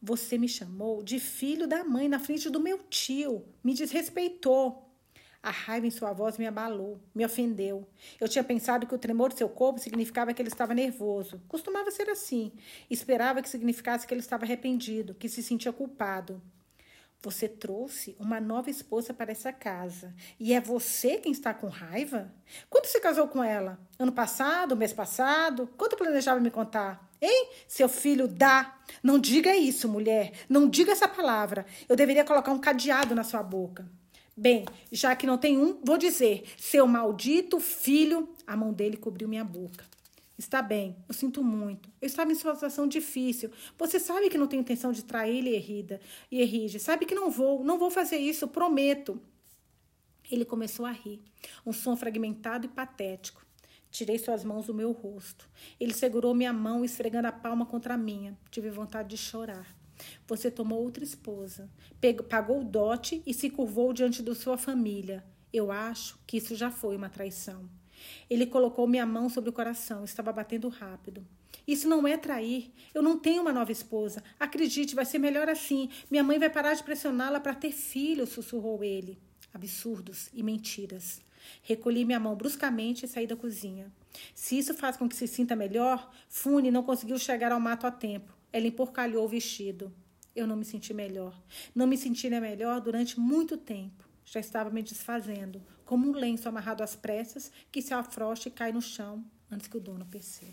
Você 0.00 0.38
me 0.38 0.48
chamou 0.48 1.02
de 1.02 1.18
filho 1.18 1.66
da 1.66 1.82
mãe 1.82 2.08
na 2.08 2.20
frente 2.20 2.50
do 2.50 2.60
meu 2.60 2.78
tio. 2.90 3.44
Me 3.64 3.74
desrespeitou. 3.74 4.84
A 5.42 5.50
raiva 5.50 5.86
em 5.86 5.90
sua 5.90 6.12
voz 6.12 6.36
me 6.36 6.46
abalou, 6.46 7.00
me 7.14 7.24
ofendeu. 7.24 7.88
Eu 8.20 8.28
tinha 8.28 8.44
pensado 8.44 8.86
que 8.86 8.94
o 8.94 8.98
tremor 8.98 9.30
de 9.30 9.38
seu 9.38 9.48
corpo 9.48 9.80
significava 9.80 10.34
que 10.34 10.42
ele 10.42 10.48
estava 10.48 10.74
nervoso. 10.74 11.40
Costumava 11.48 11.90
ser 11.90 12.10
assim. 12.10 12.52
Esperava 12.90 13.40
que 13.40 13.48
significasse 13.48 14.06
que 14.06 14.12
ele 14.12 14.20
estava 14.20 14.44
arrependido, 14.44 15.14
que 15.14 15.28
se 15.28 15.42
sentia 15.42 15.72
culpado. 15.72 16.42
Você 17.20 17.48
trouxe 17.48 18.14
uma 18.20 18.40
nova 18.40 18.70
esposa 18.70 19.12
para 19.12 19.32
essa 19.32 19.52
casa 19.52 20.14
e 20.38 20.52
é 20.52 20.60
você 20.60 21.16
quem 21.16 21.32
está 21.32 21.52
com 21.52 21.66
raiva? 21.66 22.32
Quando 22.70 22.86
você 22.86 23.00
casou 23.00 23.26
com 23.26 23.42
ela? 23.42 23.76
Ano 23.98 24.12
passado, 24.12 24.76
mês 24.76 24.92
passado? 24.92 25.68
Quanto 25.76 25.96
planejava 25.96 26.38
me 26.38 26.50
contar? 26.50 27.10
Hein? 27.20 27.48
Seu 27.66 27.88
filho 27.88 28.28
dá. 28.28 28.78
Não 29.02 29.18
diga 29.18 29.56
isso, 29.56 29.88
mulher. 29.88 30.32
Não 30.48 30.68
diga 30.68 30.92
essa 30.92 31.08
palavra. 31.08 31.66
Eu 31.88 31.96
deveria 31.96 32.24
colocar 32.24 32.52
um 32.52 32.60
cadeado 32.60 33.16
na 33.16 33.24
sua 33.24 33.42
boca. 33.42 33.84
Bem, 34.36 34.64
já 34.92 35.16
que 35.16 35.26
não 35.26 35.36
tem 35.36 35.58
um, 35.58 35.80
vou 35.84 35.98
dizer: 35.98 36.44
seu 36.56 36.86
maldito 36.86 37.58
filho. 37.58 38.28
A 38.46 38.56
mão 38.56 38.72
dele 38.72 38.96
cobriu 38.96 39.28
minha 39.28 39.44
boca. 39.44 39.84
Está 40.38 40.62
bem, 40.62 40.96
eu 41.08 41.12
sinto 41.12 41.42
muito. 41.42 41.90
Eu 42.00 42.06
estava 42.06 42.30
em 42.30 42.34
situação 42.36 42.86
difícil. 42.86 43.50
Você 43.76 43.98
sabe 43.98 44.30
que 44.30 44.38
não 44.38 44.46
tenho 44.46 44.60
intenção 44.60 44.92
de 44.92 45.02
trair-lhe, 45.02 45.52
Errida. 45.52 46.00
E 46.30 46.40
Erride, 46.40 46.78
sabe 46.78 47.06
que 47.06 47.14
não 47.14 47.28
vou, 47.28 47.64
não 47.64 47.76
vou 47.76 47.90
fazer 47.90 48.18
isso, 48.18 48.46
prometo. 48.46 49.20
Ele 50.30 50.44
começou 50.44 50.86
a 50.86 50.92
rir, 50.92 51.20
um 51.66 51.72
som 51.72 51.96
fragmentado 51.96 52.66
e 52.66 52.68
patético. 52.68 53.44
Tirei 53.90 54.16
suas 54.16 54.44
mãos 54.44 54.66
do 54.66 54.74
meu 54.74 54.92
rosto. 54.92 55.48
Ele 55.80 55.92
segurou 55.92 56.34
minha 56.34 56.52
mão, 56.52 56.84
esfregando 56.84 57.26
a 57.26 57.32
palma 57.32 57.66
contra 57.66 57.94
a 57.94 57.98
minha. 57.98 58.38
Tive 58.48 58.70
vontade 58.70 59.08
de 59.08 59.16
chorar. 59.16 59.76
Você 60.28 60.52
tomou 60.52 60.80
outra 60.80 61.02
esposa, 61.02 61.68
pagou 62.28 62.60
o 62.60 62.64
dote 62.64 63.20
e 63.26 63.34
se 63.34 63.50
curvou 63.50 63.92
diante 63.92 64.22
da 64.22 64.36
sua 64.36 64.56
família. 64.56 65.24
Eu 65.52 65.72
acho 65.72 66.16
que 66.24 66.36
isso 66.36 66.54
já 66.54 66.70
foi 66.70 66.94
uma 66.94 67.08
traição. 67.08 67.68
Ele 68.28 68.46
colocou 68.46 68.86
minha 68.86 69.06
mão 69.06 69.28
sobre 69.28 69.50
o 69.50 69.52
coração, 69.52 70.04
estava 70.04 70.32
batendo 70.32 70.68
rápido. 70.68 71.26
Isso 71.66 71.88
não 71.88 72.06
é 72.06 72.16
trair. 72.16 72.72
Eu 72.94 73.02
não 73.02 73.18
tenho 73.18 73.42
uma 73.42 73.52
nova 73.52 73.70
esposa. 73.72 74.22
Acredite, 74.40 74.94
vai 74.94 75.04
ser 75.04 75.18
melhor 75.18 75.48
assim. 75.48 75.90
Minha 76.10 76.24
mãe 76.24 76.38
vai 76.38 76.48
parar 76.48 76.74
de 76.74 76.82
pressioná-la 76.82 77.40
para 77.40 77.54
ter 77.54 77.72
filho, 77.72 78.26
sussurrou 78.26 78.82
ele. 78.82 79.18
Absurdos 79.52 80.30
e 80.32 80.42
mentiras. 80.42 81.20
Recolhi 81.62 82.04
minha 82.04 82.20
mão 82.20 82.34
bruscamente 82.34 83.04
e 83.04 83.08
saí 83.08 83.26
da 83.26 83.36
cozinha. 83.36 83.92
Se 84.34 84.58
isso 84.58 84.74
faz 84.74 84.96
com 84.96 85.08
que 85.08 85.16
se 85.16 85.26
sinta 85.26 85.54
melhor, 85.54 86.10
Fune 86.28 86.70
não 86.70 86.82
conseguiu 86.82 87.18
chegar 87.18 87.52
ao 87.52 87.60
mato 87.60 87.86
a 87.86 87.90
tempo. 87.90 88.32
Ela 88.52 88.66
emporcalhou 88.66 89.24
o 89.24 89.28
vestido. 89.28 89.92
Eu 90.34 90.46
não 90.46 90.56
me 90.56 90.64
senti 90.64 90.94
melhor. 90.94 91.38
Não 91.74 91.86
me 91.86 91.96
sentiria 91.96 92.40
melhor 92.40 92.80
durante 92.80 93.18
muito 93.18 93.56
tempo. 93.56 94.08
Já 94.24 94.40
estava 94.40 94.70
me 94.70 94.82
desfazendo, 94.82 95.62
como 95.88 96.06
um 96.06 96.12
lenço 96.12 96.46
amarrado 96.46 96.82
às 96.82 96.94
pressas 96.94 97.50
que 97.72 97.80
se 97.80 97.94
afrouxa 97.94 98.48
e 98.48 98.52
cai 98.52 98.70
no 98.70 98.82
chão 98.82 99.24
antes 99.50 99.66
que 99.66 99.76
o 99.78 99.80
dono 99.80 100.04
perceba. 100.04 100.52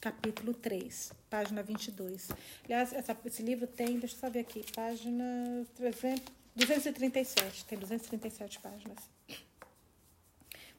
Capítulo 0.00 0.54
3, 0.54 1.12
página 1.28 1.62
22. 1.62 2.30
Aliás, 2.64 2.94
essa, 2.94 3.14
esse 3.22 3.42
livro 3.42 3.66
tem, 3.66 3.98
deixa 3.98 4.16
eu 4.16 4.20
só 4.20 4.30
ver 4.30 4.40
aqui, 4.40 4.64
página 4.74 5.66
300, 5.74 6.24
237, 6.56 7.66
tem 7.66 7.78
237 7.78 8.60
páginas. 8.60 8.98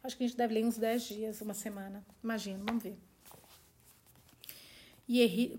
Acho 0.03 0.17
que 0.17 0.23
a 0.23 0.27
gente 0.27 0.35
deve 0.35 0.55
ler 0.55 0.65
uns 0.65 0.79
10 0.79 1.03
dias, 1.03 1.39
uma 1.41 1.53
semana. 1.53 2.03
Imagino, 2.23 2.65
vamos 2.65 2.81
ver. 2.81 2.97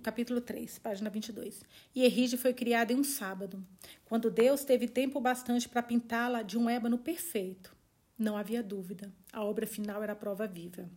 Capítulo 0.03 0.41
3, 0.41 0.79
página 0.79 1.11
22. 1.11 1.62
E 1.95 2.05
foi 2.38 2.55
criada 2.55 2.91
em 2.91 2.97
um 2.97 3.05
sábado, 3.05 3.62
quando 4.07 4.31
Deus 4.31 4.65
teve 4.65 4.88
tempo 4.88 5.21
bastante 5.21 5.69
para 5.69 5.83
pintá-la 5.83 6.41
de 6.41 6.57
um 6.57 6.71
ébano 6.71 6.97
perfeito. 6.97 7.77
Não 8.19 8.35
havia 8.35 8.62
dúvida, 8.62 9.12
a 9.31 9.45
obra 9.45 9.67
final 9.67 10.03
era 10.03 10.15
prova 10.15 10.47
viva. 10.47 10.88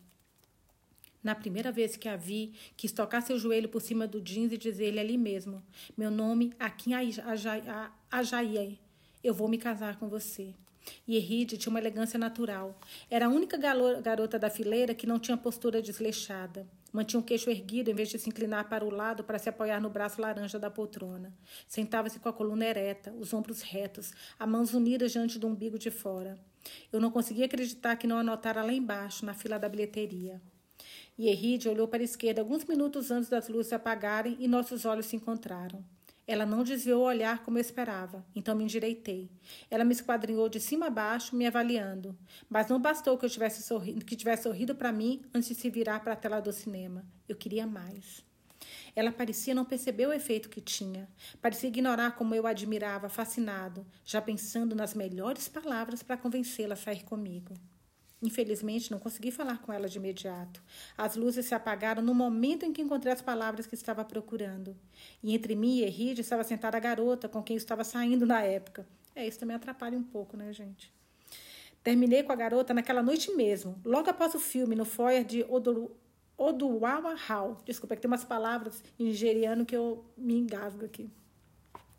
Na 1.22 1.36
primeira 1.36 1.70
vez 1.70 1.98
que 1.98 2.08
a 2.08 2.15
vi, 2.15 2.54
quis 2.78 2.94
tocar 2.94 3.20
seu 3.20 3.38
joelho 3.38 3.68
por 3.68 3.82
cima 3.82 4.08
do 4.08 4.22
jeans 4.22 4.54
e 4.54 4.58
dizer-lhe 4.58 5.02
ali 5.02 5.18
mesmo: 5.18 5.62
Meu 5.98 6.10
nome, 6.10 6.54
Akin 6.58 6.94
Ajaie, 8.10 8.80
eu 9.22 9.34
vou 9.34 9.50
me 9.50 9.58
casar 9.58 10.00
com 10.00 10.08
você. 10.08 10.54
E 11.06 11.18
tinha 11.58 11.72
uma 11.72 11.80
elegância 11.80 12.18
natural. 12.18 12.80
Era 13.10 13.26
a 13.26 13.30
única 13.30 13.58
garota 13.58 14.39
da 14.39 14.50
fileira 14.50 14.96
que 14.96 15.08
não 15.08 15.20
tinha 15.20 15.36
postura 15.36 15.82
desleixada. 15.82 16.65
Mantinha 16.96 17.20
o 17.20 17.24
queixo 17.24 17.50
erguido 17.50 17.92
em 17.92 17.94
vez 17.94 18.08
de 18.08 18.18
se 18.18 18.30
inclinar 18.30 18.70
para 18.70 18.86
o 18.86 18.90
lado 18.90 19.22
para 19.22 19.38
se 19.38 19.50
apoiar 19.50 19.82
no 19.82 19.90
braço 19.90 20.22
laranja 20.22 20.58
da 20.58 20.72
poltrona. 20.72 21.36
Sentava-se 21.68 22.20
com 22.20 22.30
a 22.30 22.34
coluna 22.34 22.64
ereta, 22.64 23.12
os 23.20 23.34
ombros 23.34 23.62
retos, 23.62 24.14
as 24.40 24.48
mãos 24.48 24.74
unidas 24.74 25.12
diante 25.12 25.38
do 25.38 25.46
umbigo 25.46 25.78
de 25.78 25.92
fora. 25.92 26.40
Eu 26.94 27.02
não 27.02 27.12
conseguia 27.12 27.48
acreditar 27.48 27.98
que 27.98 28.08
não 28.08 28.18
a 28.18 28.24
notara 28.24 28.64
lá 28.64 28.72
embaixo, 28.72 29.26
na 29.26 29.34
fila 29.34 29.60
da 29.60 29.68
bilheteria. 29.68 30.42
E 31.18 31.28
Eride 31.28 31.68
olhou 31.68 31.86
para 31.86 32.02
a 32.02 32.06
esquerda 32.06 32.40
alguns 32.40 32.64
minutos 32.64 33.12
antes 33.12 33.28
das 33.28 33.50
luzes 33.50 33.74
apagarem 33.74 34.38
e 34.40 34.48
nossos 34.48 34.86
olhos 34.86 35.08
se 35.08 35.18
encontraram. 35.18 35.84
Ela 36.28 36.46
não 36.46 36.64
desviou 36.64 37.04
o 37.04 37.06
olhar 37.06 37.44
como 37.44 37.58
eu 37.58 37.62
esperava, 37.62 38.26
então 38.36 38.56
me 38.56 38.64
endireitei. 38.64 39.30
Ela 39.70 39.84
me 39.84 39.94
esquadrinhou 39.94 40.50
de 40.50 40.60
cima 40.60 40.88
a 40.88 40.90
baixo, 40.90 41.36
me 41.36 41.46
avaliando. 41.46 42.18
Mas 42.50 42.68
não 42.68 42.82
bastou 42.82 43.18
que 43.18 43.26
eu 43.26 43.30
tivesse 43.30 43.62
sorrido, 43.62 44.04
que 44.04 44.16
tivesse 44.16 44.44
sorrido 44.44 44.74
para 44.74 44.92
mim 44.92 45.22
antes 45.34 45.50
de 45.50 45.56
se 45.56 45.70
virar 45.70 46.00
para 46.00 46.14
a 46.14 46.16
tela 46.16 46.40
do 46.40 46.52
cinema. 46.52 47.06
Eu 47.30 47.36
queria 47.36 47.68
mais. 47.68 48.26
Ela 48.96 49.12
parecia 49.12 49.54
não 49.54 49.66
perceber 49.66 50.08
o 50.08 50.14
efeito 50.14 50.50
que 50.50 50.62
tinha. 50.62 51.08
Parecia 51.42 51.68
ignorar 51.68 52.16
como 52.16 52.34
eu 52.34 52.48
a 52.48 52.52
admirava, 52.52 53.08
fascinado, 53.08 53.86
já 54.04 54.22
pensando 54.22 54.76
nas 54.76 54.94
melhores 54.94 55.48
palavras 55.48 56.02
para 56.02 56.18
convencê-la 56.18 56.74
a 56.74 56.78
sair 56.78 57.04
comigo. 57.04 57.54
Infelizmente, 58.26 58.92
não 58.92 58.98
consegui 58.98 59.30
falar 59.30 59.60
com 59.60 59.72
ela 59.72 59.88
de 59.88 60.00
imediato. 60.00 60.62
As 60.98 61.16
luzes 61.16 61.46
se 61.46 61.54
apagaram 61.54 62.02
no 62.02 62.14
momento 62.14 62.66
em 62.66 62.74
que 62.74 62.82
encontrei 62.82 63.14
as 63.14 63.22
palavras 63.22 63.68
que 63.68 63.76
estava 63.76 64.04
procurando. 64.04 64.76
E 65.22 65.36
entre 65.36 65.56
mim 65.56 65.78
e 65.78 65.84
Erride 65.84 66.22
estava 66.22 66.44
sentada 66.44 66.76
a 66.76 66.80
garota 66.80 67.30
com 67.30 67.44
quem 67.44 67.56
eu 67.56 67.60
estava 67.60 67.84
saindo 67.84 68.26
na 68.26 68.42
época. 68.42 68.88
É, 69.14 69.28
isso 69.28 69.40
também 69.40 69.56
atrapalha 69.56 69.96
um 69.96 70.04
pouco, 70.04 70.36
né, 70.36 70.52
gente? 70.52 70.92
Terminei 71.84 72.24
com 72.24 72.32
a 72.32 72.36
garota 72.36 72.74
naquela 72.74 73.04
noite 73.04 73.32
mesmo, 73.32 73.80
logo 73.86 74.10
após 74.10 74.34
o 74.34 74.40
filme, 74.40 74.76
no 74.76 74.86
foyer 74.86 75.24
de 75.24 75.46
Odoru, 75.48 75.96
Oduwawa 76.36 77.14
Hall. 77.14 77.58
Desculpa, 77.64 77.94
é 77.94 77.96
que 77.96 78.02
tem 78.02 78.10
umas 78.10 78.24
palavras 78.24 78.84
em 79.00 79.06
nigeriano 79.06 79.68
que 79.68 79.78
eu 79.78 80.04
me 80.18 80.36
engasgo 80.36 80.84
aqui. 80.84 81.12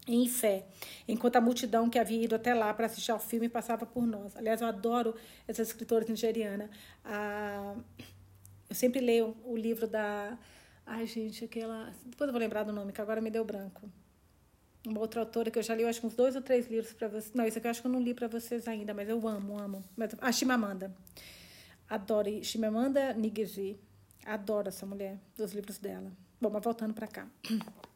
Em 0.07 0.29
fé, 0.29 0.67
enquanto 1.09 1.37
a 1.37 1.41
multidão 1.41 1.91
que 1.91 1.99
havia 1.99 2.23
ido 2.23 2.35
até 2.35 2.55
lá 2.55 2.73
para 2.73 2.87
assistir 2.87 3.11
ao 3.11 3.19
filme 3.19 3.49
passava 3.49 3.85
por 3.85 4.07
nós. 4.07 4.37
Aliás, 4.37 4.61
eu 4.61 4.69
adoro 4.69 5.15
essa 5.49 5.63
escritora 5.63 6.05
nigeriana. 6.09 6.71
Ah, 7.05 7.75
eu 8.69 8.75
sempre 8.75 9.01
leio 9.01 9.37
o 9.45 9.57
livro 9.57 9.87
da. 9.87 10.39
Ai, 10.85 11.07
gente, 11.07 11.45
aquela. 11.45 11.93
Depois 12.05 12.29
eu 12.29 12.33
vou 12.33 12.41
lembrar 12.41 12.63
do 12.63 12.73
nome, 12.73 12.93
que 12.93 13.01
agora 13.01 13.21
me 13.21 13.31
deu 13.31 13.45
branco. 13.45 13.91
Uma 14.87 15.01
outra 15.01 15.21
autora 15.21 15.51
que 15.51 15.59
eu 15.59 15.63
já 15.63 15.75
li, 15.75 15.83
eu 15.83 15.89
acho 15.89 16.01
que 16.01 16.07
uns 16.07 16.15
dois 16.15 16.37
ou 16.37 16.43
três 16.43 16.71
livros 16.71 16.93
para 16.93 17.09
vocês. 17.09 17.33
Não, 17.35 17.45
isso 17.45 17.59
aqui 17.59 17.67
eu 17.67 17.71
acho 17.71 17.81
que 17.81 17.89
eu 17.89 17.93
não 17.93 18.01
li 18.01 18.15
para 18.15 18.29
vocês 18.29 18.69
ainda, 18.69 18.95
mas 18.95 19.09
eu 19.09 19.27
amo, 19.27 19.59
amo. 19.59 19.85
Mas, 19.97 20.15
a 20.21 20.31
Chimamanda. 20.31 20.95
Adoro. 21.89 22.45
Chimamanda 22.45 23.13
Ngozi. 23.15 23.77
Adoro 24.25 24.69
essa 24.69 24.87
mulher, 24.87 25.19
dos 25.37 25.53
livros 25.53 25.79
dela. 25.79 26.13
Bom, 26.41 26.51
mas 26.51 26.63
voltando 26.63 26.95
para 26.95 27.07
cá. 27.09 27.27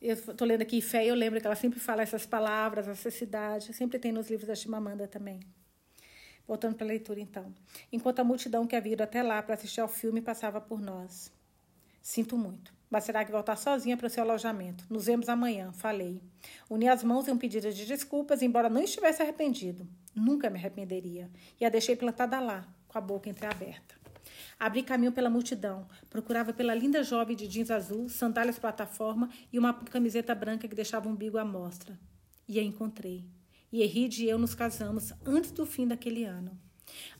Eu 0.00 0.14
estou 0.14 0.46
lendo 0.46 0.62
aqui 0.62 0.80
Fé 0.80 1.04
e 1.04 1.08
eu 1.08 1.14
lembro 1.14 1.40
que 1.40 1.46
ela 1.46 1.56
sempre 1.56 1.80
fala 1.80 2.02
essas 2.02 2.24
palavras, 2.24 2.86
essa 2.86 3.10
cidade, 3.10 3.72
sempre 3.72 3.98
tem 3.98 4.12
nos 4.12 4.30
livros 4.30 4.46
da 4.46 4.54
Chimamanda 4.54 5.08
também. 5.08 5.40
Voltando 6.46 6.76
para 6.76 6.86
a 6.86 6.88
leitura, 6.88 7.20
então. 7.20 7.52
Enquanto 7.92 8.20
a 8.20 8.24
multidão 8.24 8.66
que 8.66 8.76
havia 8.76 8.92
ido 8.92 9.02
até 9.02 9.22
lá 9.22 9.42
para 9.42 9.54
assistir 9.54 9.80
ao 9.80 9.88
filme 9.88 10.22
passava 10.22 10.60
por 10.60 10.80
nós. 10.80 11.32
Sinto 12.00 12.38
muito. 12.38 12.72
Mas 12.88 13.04
será 13.04 13.24
que 13.24 13.30
voltar 13.30 13.56
sozinha 13.56 13.96
para 13.96 14.06
o 14.06 14.10
seu 14.10 14.22
alojamento? 14.22 14.84
Nos 14.88 15.06
vemos 15.06 15.28
amanhã, 15.28 15.72
falei. 15.72 16.22
Uni 16.70 16.88
as 16.88 17.04
mãos 17.04 17.28
em 17.28 17.32
um 17.32 17.36
pedido 17.36 17.70
de 17.70 17.84
desculpas, 17.84 18.40
embora 18.40 18.70
não 18.70 18.82
estivesse 18.82 19.20
arrependido. 19.20 19.86
Nunca 20.14 20.48
me 20.48 20.58
arrependeria. 20.58 21.30
E 21.60 21.66
a 21.66 21.68
deixei 21.68 21.96
plantada 21.96 22.40
lá, 22.40 22.66
com 22.86 22.96
a 22.96 23.00
boca 23.00 23.28
entreaberta. 23.28 23.94
Abri 24.58 24.82
caminho 24.82 25.12
pela 25.12 25.30
multidão. 25.30 25.86
Procurava 26.10 26.52
pela 26.52 26.74
linda 26.74 27.02
jovem 27.04 27.36
de 27.36 27.46
jeans 27.46 27.70
azul, 27.70 28.08
sandálias 28.08 28.58
plataforma 28.58 29.30
e 29.52 29.58
uma 29.58 29.72
camiseta 29.72 30.34
branca 30.34 30.66
que 30.66 30.74
deixava 30.74 31.08
o 31.08 31.12
umbigo 31.12 31.38
à 31.38 31.44
mostra. 31.44 31.98
E 32.48 32.58
a 32.58 32.62
encontrei. 32.62 33.24
E 33.70 33.82
Eride 33.82 34.24
e 34.24 34.28
eu 34.28 34.38
nos 34.38 34.54
casamos 34.54 35.12
antes 35.24 35.52
do 35.52 35.64
fim 35.64 35.86
daquele 35.86 36.24
ano. 36.24 36.58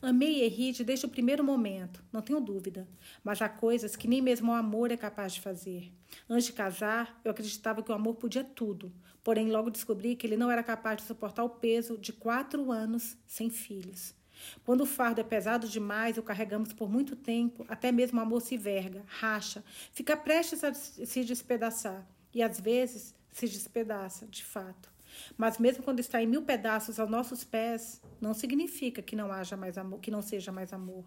Amei 0.01 0.43
Eride 0.43 0.83
desde 0.83 1.05
o 1.05 1.09
primeiro 1.09 1.43
momento, 1.43 2.03
não 2.11 2.21
tenho 2.21 2.41
dúvida, 2.41 2.87
mas 3.23 3.41
há 3.41 3.47
coisas 3.47 3.95
que 3.95 4.07
nem 4.07 4.21
mesmo 4.21 4.51
o 4.51 4.55
amor 4.55 4.91
é 4.91 4.97
capaz 4.97 5.33
de 5.33 5.41
fazer. 5.41 5.93
Antes 6.27 6.47
de 6.47 6.53
casar, 6.53 7.21
eu 7.23 7.31
acreditava 7.31 7.83
que 7.83 7.91
o 7.91 7.95
amor 7.95 8.15
podia 8.15 8.43
tudo, 8.43 8.91
porém 9.23 9.51
logo 9.51 9.69
descobri 9.69 10.15
que 10.15 10.25
ele 10.25 10.35
não 10.35 10.49
era 10.49 10.63
capaz 10.63 10.97
de 10.97 11.03
suportar 11.03 11.43
o 11.43 11.49
peso 11.49 11.97
de 11.97 12.11
quatro 12.11 12.71
anos 12.71 13.15
sem 13.27 13.49
filhos. 13.49 14.15
Quando 14.63 14.81
o 14.81 14.85
fardo 14.85 15.21
é 15.21 15.23
pesado 15.23 15.67
demais, 15.67 16.17
o 16.17 16.23
carregamos 16.23 16.73
por 16.73 16.89
muito 16.89 17.15
tempo, 17.15 17.65
até 17.67 17.91
mesmo 17.91 18.19
o 18.19 18.21
amor 18.21 18.41
se 18.41 18.57
verga, 18.57 19.03
racha, 19.07 19.63
fica 19.91 20.15
prestes 20.15 20.63
a 20.63 20.73
se 20.73 21.23
despedaçar. 21.23 22.07
E 22.33 22.43
às 22.43 22.59
vezes 22.59 23.15
se 23.31 23.47
despedaça, 23.47 24.27
de 24.27 24.43
fato. 24.43 24.91
Mas 25.37 25.57
mesmo 25.57 25.83
quando 25.83 25.99
está 25.99 26.21
em 26.21 26.27
mil 26.27 26.43
pedaços 26.43 26.99
aos 26.99 27.09
nossos 27.09 27.43
pés, 27.43 28.01
não 28.21 28.33
significa 28.33 29.01
que 29.01 29.15
não 29.15 29.31
haja 29.31 29.57
mais 29.57 29.77
amor, 29.77 29.99
que 29.99 30.11
não 30.11 30.21
seja 30.21 30.51
mais 30.51 30.71
amor. 30.71 31.03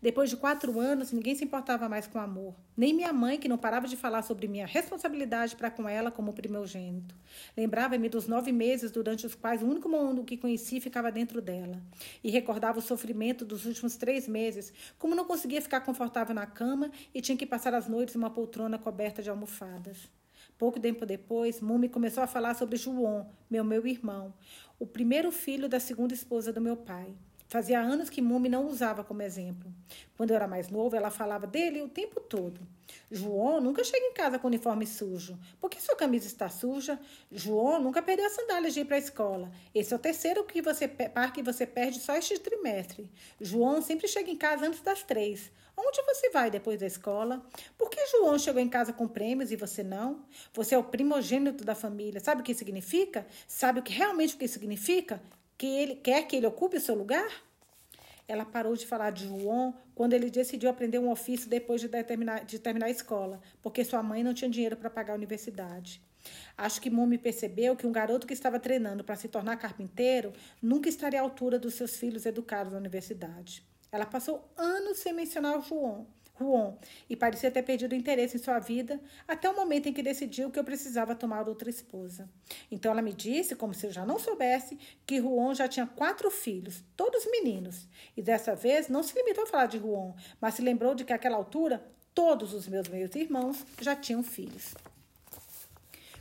Depois 0.00 0.30
de 0.30 0.36
quatro 0.36 0.78
anos, 0.78 1.12
ninguém 1.12 1.34
se 1.34 1.44
importava 1.44 1.88
mais 1.88 2.06
com 2.06 2.18
amor. 2.18 2.54
Nem 2.76 2.94
minha 2.94 3.12
mãe, 3.12 3.38
que 3.38 3.48
não 3.48 3.58
parava 3.58 3.88
de 3.88 3.96
falar 3.96 4.22
sobre 4.22 4.46
minha 4.46 4.66
responsabilidade 4.66 5.56
para 5.56 5.70
com 5.70 5.88
ela 5.88 6.10
como 6.10 6.32
primogênito. 6.32 7.14
Lembrava-me 7.56 8.08
dos 8.08 8.28
nove 8.28 8.52
meses 8.52 8.90
durante 8.90 9.26
os 9.26 9.34
quais 9.34 9.62
o 9.62 9.66
único 9.66 9.88
mundo 9.88 10.24
que 10.24 10.36
conheci 10.36 10.80
ficava 10.80 11.10
dentro 11.10 11.40
dela. 11.40 11.82
E 12.22 12.30
recordava 12.30 12.78
o 12.78 12.82
sofrimento 12.82 13.44
dos 13.44 13.66
últimos 13.66 13.96
três 13.96 14.28
meses, 14.28 14.72
como 14.98 15.14
não 15.14 15.24
conseguia 15.24 15.60
ficar 15.60 15.80
confortável 15.80 16.34
na 16.34 16.46
cama 16.46 16.90
e 17.14 17.20
tinha 17.20 17.36
que 17.36 17.46
passar 17.46 17.74
as 17.74 17.88
noites 17.88 18.14
em 18.14 18.18
uma 18.18 18.30
poltrona 18.30 18.78
coberta 18.78 19.22
de 19.22 19.30
almofadas. 19.30 20.08
Pouco 20.56 20.80
tempo 20.80 21.06
depois, 21.06 21.60
Mumi 21.60 21.88
começou 21.88 22.22
a 22.22 22.26
falar 22.26 22.54
sobre 22.54 22.76
João, 22.76 23.30
meu 23.48 23.62
meu 23.62 23.86
irmão, 23.86 24.34
o 24.78 24.86
primeiro 24.86 25.30
filho 25.30 25.68
da 25.68 25.78
segunda 25.78 26.14
esposa 26.14 26.52
do 26.52 26.60
meu 26.60 26.76
pai. 26.76 27.14
Fazia 27.48 27.80
anos 27.80 28.10
que 28.10 28.20
Mumi 28.20 28.46
não 28.46 28.66
usava 28.66 29.02
como 29.02 29.22
exemplo. 29.22 29.72
Quando 30.18 30.30
eu 30.30 30.36
era 30.36 30.46
mais 30.46 30.68
novo, 30.68 30.94
ela 30.94 31.10
falava 31.10 31.46
dele 31.46 31.80
o 31.80 31.88
tempo 31.88 32.20
todo. 32.20 32.60
João 33.10 33.58
nunca 33.58 33.82
chega 33.82 34.04
em 34.04 34.12
casa 34.12 34.38
com 34.38 34.48
uniforme 34.48 34.86
sujo. 34.86 35.38
Por 35.58 35.70
que 35.70 35.80
sua 35.80 35.96
camisa 35.96 36.26
está 36.26 36.50
suja? 36.50 37.00
João 37.32 37.80
nunca 37.80 38.02
perdeu 38.02 38.26
as 38.26 38.32
sandálias 38.32 38.74
de 38.74 38.80
ir 38.80 38.84
para 38.84 38.96
a 38.96 38.98
escola. 38.98 39.50
Esse 39.74 39.94
é 39.94 39.96
o 39.96 39.98
terceiro 39.98 40.44
que 40.44 40.60
você, 40.60 40.86
par 40.86 41.32
que 41.32 41.42
você 41.42 41.66
perde 41.66 42.00
só 42.00 42.16
este 42.16 42.38
trimestre. 42.38 43.10
João 43.40 43.80
sempre 43.80 44.08
chega 44.08 44.30
em 44.30 44.36
casa 44.36 44.66
antes 44.66 44.82
das 44.82 45.02
três. 45.02 45.50
Onde 45.74 46.02
você 46.02 46.28
vai 46.28 46.50
depois 46.50 46.78
da 46.78 46.86
escola? 46.86 47.42
Por 47.78 47.88
que 47.88 48.04
João 48.08 48.38
chegou 48.38 48.60
em 48.60 48.68
casa 48.68 48.92
com 48.92 49.08
prêmios 49.08 49.50
e 49.52 49.56
você 49.56 49.82
não? 49.82 50.22
Você 50.52 50.74
é 50.74 50.78
o 50.78 50.84
primogênito 50.84 51.64
da 51.64 51.74
família. 51.74 52.20
Sabe 52.20 52.42
o 52.42 52.44
que 52.44 52.52
significa? 52.52 53.26
Sabe 53.46 53.80
o 53.80 53.82
que 53.82 53.92
realmente 53.92 54.34
o 54.34 54.38
que 54.38 54.48
significa? 54.48 55.22
Que 55.58 55.66
ele 55.66 55.96
quer 55.96 56.26
que 56.26 56.36
ele 56.36 56.46
ocupe 56.46 56.76
o 56.76 56.80
seu 56.80 56.94
lugar? 56.94 57.28
Ela 58.28 58.44
parou 58.44 58.76
de 58.76 58.86
falar 58.86 59.10
de 59.10 59.26
João 59.26 59.74
quando 59.94 60.12
ele 60.12 60.30
decidiu 60.30 60.70
aprender 60.70 60.98
um 60.98 61.10
ofício 61.10 61.48
depois 61.48 61.80
de 61.80 61.88
terminar, 61.88 62.44
de 62.44 62.58
terminar 62.58 62.86
a 62.86 62.90
escola, 62.90 63.40
porque 63.60 63.84
sua 63.84 64.02
mãe 64.02 64.22
não 64.22 64.32
tinha 64.32 64.48
dinheiro 64.48 64.76
para 64.76 64.88
pagar 64.88 65.14
a 65.14 65.16
universidade. 65.16 66.00
Acho 66.56 66.80
que 66.80 66.90
Mumi 66.90 67.18
percebeu 67.18 67.74
que 67.74 67.86
um 67.86 67.92
garoto 67.92 68.26
que 68.26 68.34
estava 68.34 68.60
treinando 68.60 69.02
para 69.02 69.16
se 69.16 69.28
tornar 69.28 69.56
carpinteiro 69.56 70.32
nunca 70.60 70.88
estaria 70.88 71.20
à 71.20 71.22
altura 71.22 71.58
dos 71.58 71.74
seus 71.74 71.96
filhos 71.96 72.26
educados 72.26 72.72
na 72.72 72.78
universidade. 72.78 73.66
Ela 73.90 74.04
passou 74.04 74.52
anos 74.56 74.98
sem 74.98 75.12
mencionar 75.12 75.58
o 75.58 75.62
João, 75.62 76.06
Juan 76.38 76.74
e 77.08 77.16
parecia 77.16 77.50
ter 77.50 77.62
perdido 77.62 77.94
interesse 77.94 78.36
em 78.36 78.40
sua 78.40 78.58
vida 78.58 79.00
até 79.26 79.48
o 79.50 79.56
momento 79.56 79.88
em 79.88 79.92
que 79.92 80.02
decidiu 80.02 80.50
que 80.50 80.58
eu 80.58 80.64
precisava 80.64 81.14
tomar 81.14 81.48
outra 81.48 81.68
esposa. 81.68 82.28
Então 82.70 82.92
ela 82.92 83.02
me 83.02 83.12
disse, 83.12 83.56
como 83.56 83.74
se 83.74 83.86
eu 83.86 83.92
já 83.92 84.06
não 84.06 84.18
soubesse, 84.18 84.78
que 85.06 85.20
Juan 85.20 85.54
já 85.54 85.66
tinha 85.66 85.86
quatro 85.86 86.30
filhos, 86.30 86.82
todos 86.96 87.26
meninos. 87.26 87.86
E 88.16 88.22
dessa 88.22 88.54
vez 88.54 88.88
não 88.88 89.02
se 89.02 89.14
limitou 89.14 89.44
a 89.44 89.46
falar 89.46 89.66
de 89.66 89.78
Juan, 89.78 90.14
mas 90.40 90.54
se 90.54 90.62
lembrou 90.62 90.94
de 90.94 91.04
que 91.04 91.12
àquela 91.12 91.36
altura 91.36 91.82
todos 92.14 92.52
os 92.52 92.66
meus 92.66 92.88
meios 92.88 93.14
irmãos 93.14 93.64
já 93.80 93.94
tinham 93.94 94.22
filhos. 94.22 94.74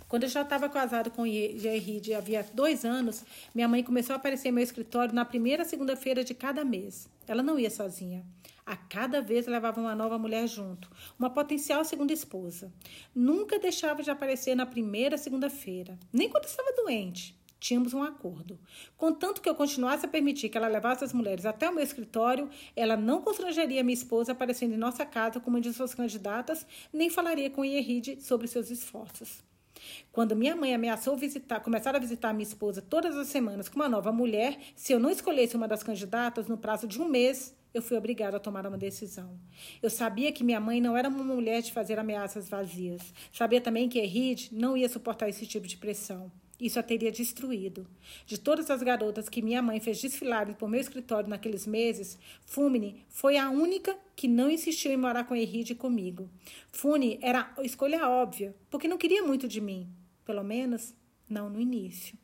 Quando 0.08 0.24
eu 0.24 0.30
já 0.30 0.42
estava 0.42 0.70
casado 0.70 1.12
com 1.12 1.26
Gerride 1.26 2.14
havia 2.14 2.46
dois 2.54 2.86
anos, 2.86 3.26
minha 3.54 3.68
mãe 3.68 3.84
começou 3.84 4.14
a 4.14 4.16
aparecer 4.16 4.48
em 4.48 4.52
meu 4.54 4.64
escritório 4.64 5.14
na 5.14 5.26
primeira 5.26 5.66
segunda-feira 5.66 6.24
de 6.24 6.34
cada 6.34 6.64
mês. 6.64 7.10
Ela 7.28 7.44
não 7.44 7.60
ia 7.60 7.70
sozinha. 7.70 8.24
A 8.68 8.76
cada 8.76 9.22
vez 9.22 9.48
levava 9.48 9.80
uma 9.80 9.96
nova 9.96 10.20
mulher 10.20 10.46
junto, 10.46 10.92
uma 11.18 11.30
potencial 11.30 11.86
segunda 11.86 12.12
esposa. 12.12 12.70
Nunca 13.16 13.58
deixava 13.58 14.04
de 14.04 14.12
aparecer 14.12 14.56
na 14.56 14.66
primeira 14.66 15.18
segunda-feira, 15.18 15.98
nem 16.12 16.30
quando 16.30 16.44
estava 16.44 16.74
doente. 16.74 17.40
Tínhamos 17.62 17.94
um 17.94 18.04
acordo. 18.04 18.60
Contanto 18.98 19.40
que 19.40 19.48
eu 19.48 19.56
continuasse 19.56 20.06
a 20.06 20.10
permitir 20.10 20.50
que 20.50 20.58
ela 20.58 20.68
levasse 20.68 21.02
as 21.02 21.14
mulheres 21.14 21.46
até 21.46 21.70
o 21.70 21.74
meu 21.74 21.82
escritório, 21.82 22.50
ela 22.76 22.98
não 22.98 23.22
constrangeria 23.22 23.86
minha 23.86 23.94
esposa 23.94 24.34
aparecendo 24.34 24.74
em 24.74 24.78
nossa 24.78 25.06
casa 25.06 25.40
como 25.40 25.56
uma 25.56 25.62
de 25.62 25.72
suas 25.72 25.96
candidatas, 25.96 26.68
nem 26.92 27.10
falaria 27.10 27.50
com 27.50 27.64
Ieride 27.64 28.22
sobre 28.22 28.50
seus 28.50 28.70
esforços. 28.70 29.47
Quando 30.12 30.36
minha 30.36 30.56
mãe 30.56 30.74
ameaçou 30.74 31.16
visitar, 31.16 31.60
começar 31.60 31.96
a 31.96 32.00
visitar 32.00 32.34
minha 32.34 32.48
esposa 32.48 32.82
todas 32.82 33.16
as 33.16 33.28
semanas 33.28 33.70
com 33.70 33.76
uma 33.76 33.90
nova 33.90 34.12
mulher, 34.12 34.58
se 34.76 34.94
eu 34.94 35.00
não 35.00 35.10
escolhesse 35.10 35.56
uma 35.56 35.68
das 35.68 35.84
candidatas 35.84 36.48
no 36.48 36.58
prazo 36.58 36.88
de 36.88 37.02
um 37.02 37.08
mês, 37.08 37.56
eu 37.74 37.82
fui 37.82 37.98
obrigada 37.98 38.38
a 38.38 38.40
tomar 38.40 38.66
uma 38.66 38.78
decisão. 38.78 39.38
Eu 39.82 39.90
sabia 39.90 40.32
que 40.32 40.44
minha 40.44 40.60
mãe 40.60 40.82
não 40.82 40.98
era 40.98 41.10
uma 41.10 41.24
mulher 41.24 41.62
de 41.62 41.72
fazer 41.72 42.00
ameaças 42.00 42.50
vazias. 42.50 43.14
Sabia 43.32 43.62
também 43.62 43.88
que 43.88 44.00
Errid 44.00 44.50
não 44.52 44.76
ia 44.76 44.90
suportar 44.90 45.30
esse 45.30 45.46
tipo 45.46 45.68
de 45.68 45.78
pressão. 45.78 46.32
Isso 46.60 46.80
a 46.80 46.84
teria 46.84 47.12
destruído. 47.12 47.88
De 48.26 48.38
todas 48.38 48.72
as 48.72 48.82
garotas 48.82 49.30
que 49.30 49.42
minha 49.42 49.62
mãe 49.62 49.80
fez 49.80 50.02
desfilarem 50.02 50.56
por 50.56 50.68
meu 50.68 50.80
escritório 50.80 51.30
naqueles 51.30 51.68
meses, 51.68 52.18
Fumine 52.46 53.06
foi 53.10 53.38
a 53.38 53.50
única 53.50 53.96
que 54.16 54.28
não 54.28 54.50
insistiu 54.50 54.92
em 54.92 54.98
morar 54.98 55.26
com 55.26 55.36
Errid 55.36 55.76
comigo. 55.76 56.28
Fune 56.72 57.20
era 57.22 57.54
a 57.56 57.62
escolha 57.62 58.10
óbvia, 58.10 58.56
porque 58.70 58.88
não 58.88 58.98
queria 58.98 59.22
muito 59.22 59.48
de 59.48 59.62
mim. 59.62 59.88
Pelo 60.26 60.44
menos, 60.44 60.96
não 61.30 61.50
no 61.50 61.60
início. 61.60 62.18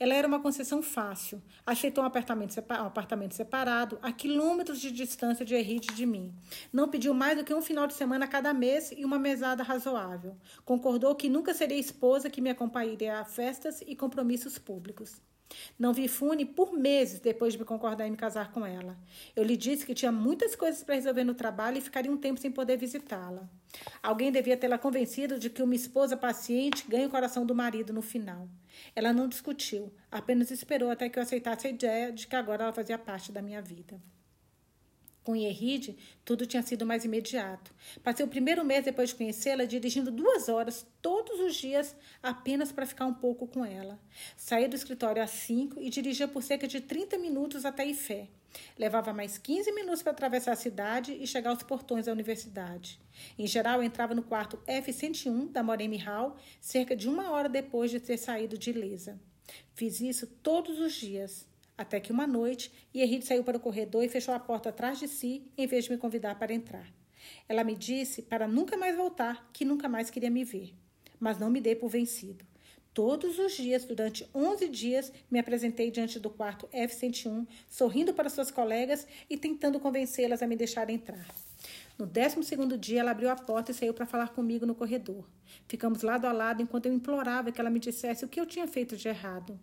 Ela 0.00 0.14
era 0.14 0.28
uma 0.28 0.40
concessão 0.40 0.80
fácil. 0.80 1.42
Aceitou 1.66 2.04
um 2.04 2.06
apartamento, 2.06 2.54
um 2.56 2.86
apartamento 2.86 3.34
separado, 3.34 3.98
a 4.00 4.12
quilômetros 4.12 4.80
de 4.80 4.92
distância 4.92 5.44
de 5.44 5.56
Henrique 5.56 5.92
de 5.92 6.06
mim. 6.06 6.32
Não 6.72 6.88
pediu 6.88 7.12
mais 7.12 7.36
do 7.36 7.44
que 7.44 7.52
um 7.52 7.60
final 7.60 7.86
de 7.86 7.94
semana 7.94 8.28
cada 8.28 8.54
mês 8.54 8.92
e 8.96 9.04
uma 9.04 9.18
mesada 9.18 9.64
razoável. 9.64 10.36
Concordou 10.64 11.16
que 11.16 11.28
nunca 11.28 11.52
seria 11.52 11.78
esposa 11.78 12.30
que 12.30 12.40
me 12.40 12.50
acompanharia 12.50 13.18
a 13.18 13.24
festas 13.24 13.82
e 13.86 13.96
compromissos 13.96 14.56
públicos. 14.56 15.20
Não 15.78 15.92
vi 15.92 16.08
Fune 16.08 16.44
por 16.44 16.72
meses 16.72 17.20
depois 17.20 17.52
de 17.52 17.58
me 17.58 17.64
concordar 17.64 18.06
em 18.06 18.10
me 18.10 18.16
casar 18.16 18.52
com 18.52 18.64
ela. 18.66 18.96
Eu 19.34 19.44
lhe 19.44 19.56
disse 19.56 19.86
que 19.86 19.94
tinha 19.94 20.12
muitas 20.12 20.54
coisas 20.54 20.82
para 20.82 20.94
resolver 20.94 21.24
no 21.24 21.34
trabalho 21.34 21.78
e 21.78 21.80
ficaria 21.80 22.10
um 22.10 22.16
tempo 22.16 22.40
sem 22.40 22.50
poder 22.50 22.76
visitá-la. 22.76 23.48
Alguém 24.02 24.32
devia 24.32 24.56
tê-la 24.56 24.78
convencido 24.78 25.38
de 25.38 25.50
que 25.50 25.62
uma 25.62 25.74
esposa 25.74 26.16
paciente 26.16 26.84
ganha 26.88 27.06
o 27.06 27.10
coração 27.10 27.44
do 27.44 27.54
marido 27.54 27.92
no 27.92 28.02
final. 28.02 28.48
Ela 28.94 29.12
não 29.12 29.28
discutiu, 29.28 29.92
apenas 30.10 30.50
esperou 30.50 30.90
até 30.90 31.08
que 31.08 31.18
eu 31.18 31.22
aceitasse 31.22 31.66
a 31.66 31.70
ideia 31.70 32.12
de 32.12 32.26
que 32.26 32.36
agora 32.36 32.64
ela 32.64 32.72
fazia 32.72 32.98
parte 32.98 33.32
da 33.32 33.42
minha 33.42 33.60
vida. 33.60 34.00
Com 35.28 35.36
Yerride, 35.36 35.94
tudo 36.24 36.46
tinha 36.46 36.62
sido 36.62 36.86
mais 36.86 37.04
imediato. 37.04 37.74
Passei 38.02 38.24
o 38.24 38.30
primeiro 38.30 38.64
mês 38.64 38.82
depois 38.82 39.10
de 39.10 39.14
conhecê-la 39.14 39.66
dirigindo 39.66 40.10
duas 40.10 40.48
horas 40.48 40.86
todos 41.02 41.38
os 41.40 41.54
dias 41.54 41.94
apenas 42.22 42.72
para 42.72 42.86
ficar 42.86 43.04
um 43.04 43.12
pouco 43.12 43.46
com 43.46 43.62
ela. 43.62 44.00
Saía 44.38 44.66
do 44.66 44.74
escritório 44.74 45.22
às 45.22 45.28
cinco 45.28 45.78
e 45.82 45.90
dirigia 45.90 46.26
por 46.26 46.42
cerca 46.42 46.66
de 46.66 46.80
30 46.80 47.18
minutos 47.18 47.66
até 47.66 47.84
Ifé. 47.86 48.28
Levava 48.78 49.12
mais 49.12 49.36
15 49.36 49.70
minutos 49.72 50.02
para 50.02 50.12
atravessar 50.12 50.52
a 50.52 50.56
cidade 50.56 51.12
e 51.12 51.26
chegar 51.26 51.50
aos 51.50 51.62
portões 51.62 52.06
da 52.06 52.12
universidade. 52.12 52.98
Em 53.38 53.46
geral, 53.46 53.82
entrava 53.82 54.14
no 54.14 54.22
quarto 54.22 54.58
F-101 54.66 55.52
da 55.52 55.62
Moremi 55.62 55.98
Hall 55.98 56.38
cerca 56.58 56.96
de 56.96 57.06
uma 57.06 57.32
hora 57.32 57.50
depois 57.50 57.90
de 57.90 58.00
ter 58.00 58.16
saído 58.16 58.56
de 58.56 58.70
Ilesa. 58.70 59.20
Fiz 59.74 60.00
isso 60.00 60.26
todos 60.26 60.78
os 60.78 60.94
dias, 60.94 61.46
até 61.78 62.00
que 62.00 62.10
uma 62.10 62.26
noite, 62.26 62.72
Yerrid 62.92 63.24
saiu 63.24 63.44
para 63.44 63.56
o 63.56 63.60
corredor 63.60 64.02
e 64.02 64.08
fechou 64.08 64.34
a 64.34 64.40
porta 64.40 64.70
atrás 64.70 64.98
de 64.98 65.06
si, 65.06 65.50
em 65.56 65.66
vez 65.66 65.84
de 65.84 65.92
me 65.92 65.96
convidar 65.96 66.36
para 66.36 66.52
entrar. 66.52 66.92
Ela 67.48 67.62
me 67.62 67.76
disse 67.76 68.22
para 68.22 68.48
nunca 68.48 68.76
mais 68.76 68.96
voltar, 68.96 69.48
que 69.52 69.64
nunca 69.64 69.88
mais 69.88 70.10
queria 70.10 70.30
me 70.30 70.42
ver. 70.42 70.74
Mas 71.20 71.38
não 71.38 71.50
me 71.50 71.60
dei 71.60 71.76
por 71.76 71.88
vencido. 71.88 72.44
Todos 72.92 73.38
os 73.38 73.52
dias, 73.52 73.84
durante 73.84 74.28
11 74.34 74.68
dias, 74.68 75.12
me 75.30 75.38
apresentei 75.38 75.88
diante 75.88 76.18
do 76.18 76.30
quarto 76.30 76.68
F-101, 76.72 77.46
sorrindo 77.68 78.12
para 78.12 78.28
suas 78.28 78.50
colegas 78.50 79.06
e 79.30 79.36
tentando 79.36 79.78
convencê-las 79.78 80.42
a 80.42 80.48
me 80.48 80.56
deixar 80.56 80.90
entrar. 80.90 81.26
No 81.98 82.06
décimo 82.06 82.44
segundo 82.44 82.78
dia, 82.78 83.00
ela 83.00 83.10
abriu 83.10 83.28
a 83.28 83.34
porta 83.34 83.72
e 83.72 83.74
saiu 83.74 83.92
para 83.92 84.06
falar 84.06 84.28
comigo 84.28 84.64
no 84.64 84.74
corredor. 84.74 85.24
Ficamos 85.66 86.02
lado 86.02 86.26
a 86.26 86.32
lado 86.32 86.62
enquanto 86.62 86.86
eu 86.86 86.92
implorava 86.92 87.50
que 87.50 87.60
ela 87.60 87.70
me 87.70 87.80
dissesse 87.80 88.24
o 88.24 88.28
que 88.28 88.38
eu 88.38 88.46
tinha 88.46 88.68
feito 88.68 88.96
de 88.96 89.08
errado. 89.08 89.58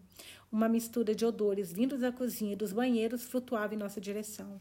Uma 0.51 0.67
mistura 0.67 1.15
de 1.15 1.25
odores 1.25 1.71
vindos 1.71 2.01
da 2.01 2.11
cozinha 2.11 2.51
e 2.51 2.55
dos 2.57 2.73
banheiros 2.73 3.23
flutuava 3.23 3.73
em 3.73 3.77
nossa 3.77 4.01
direção. 4.01 4.59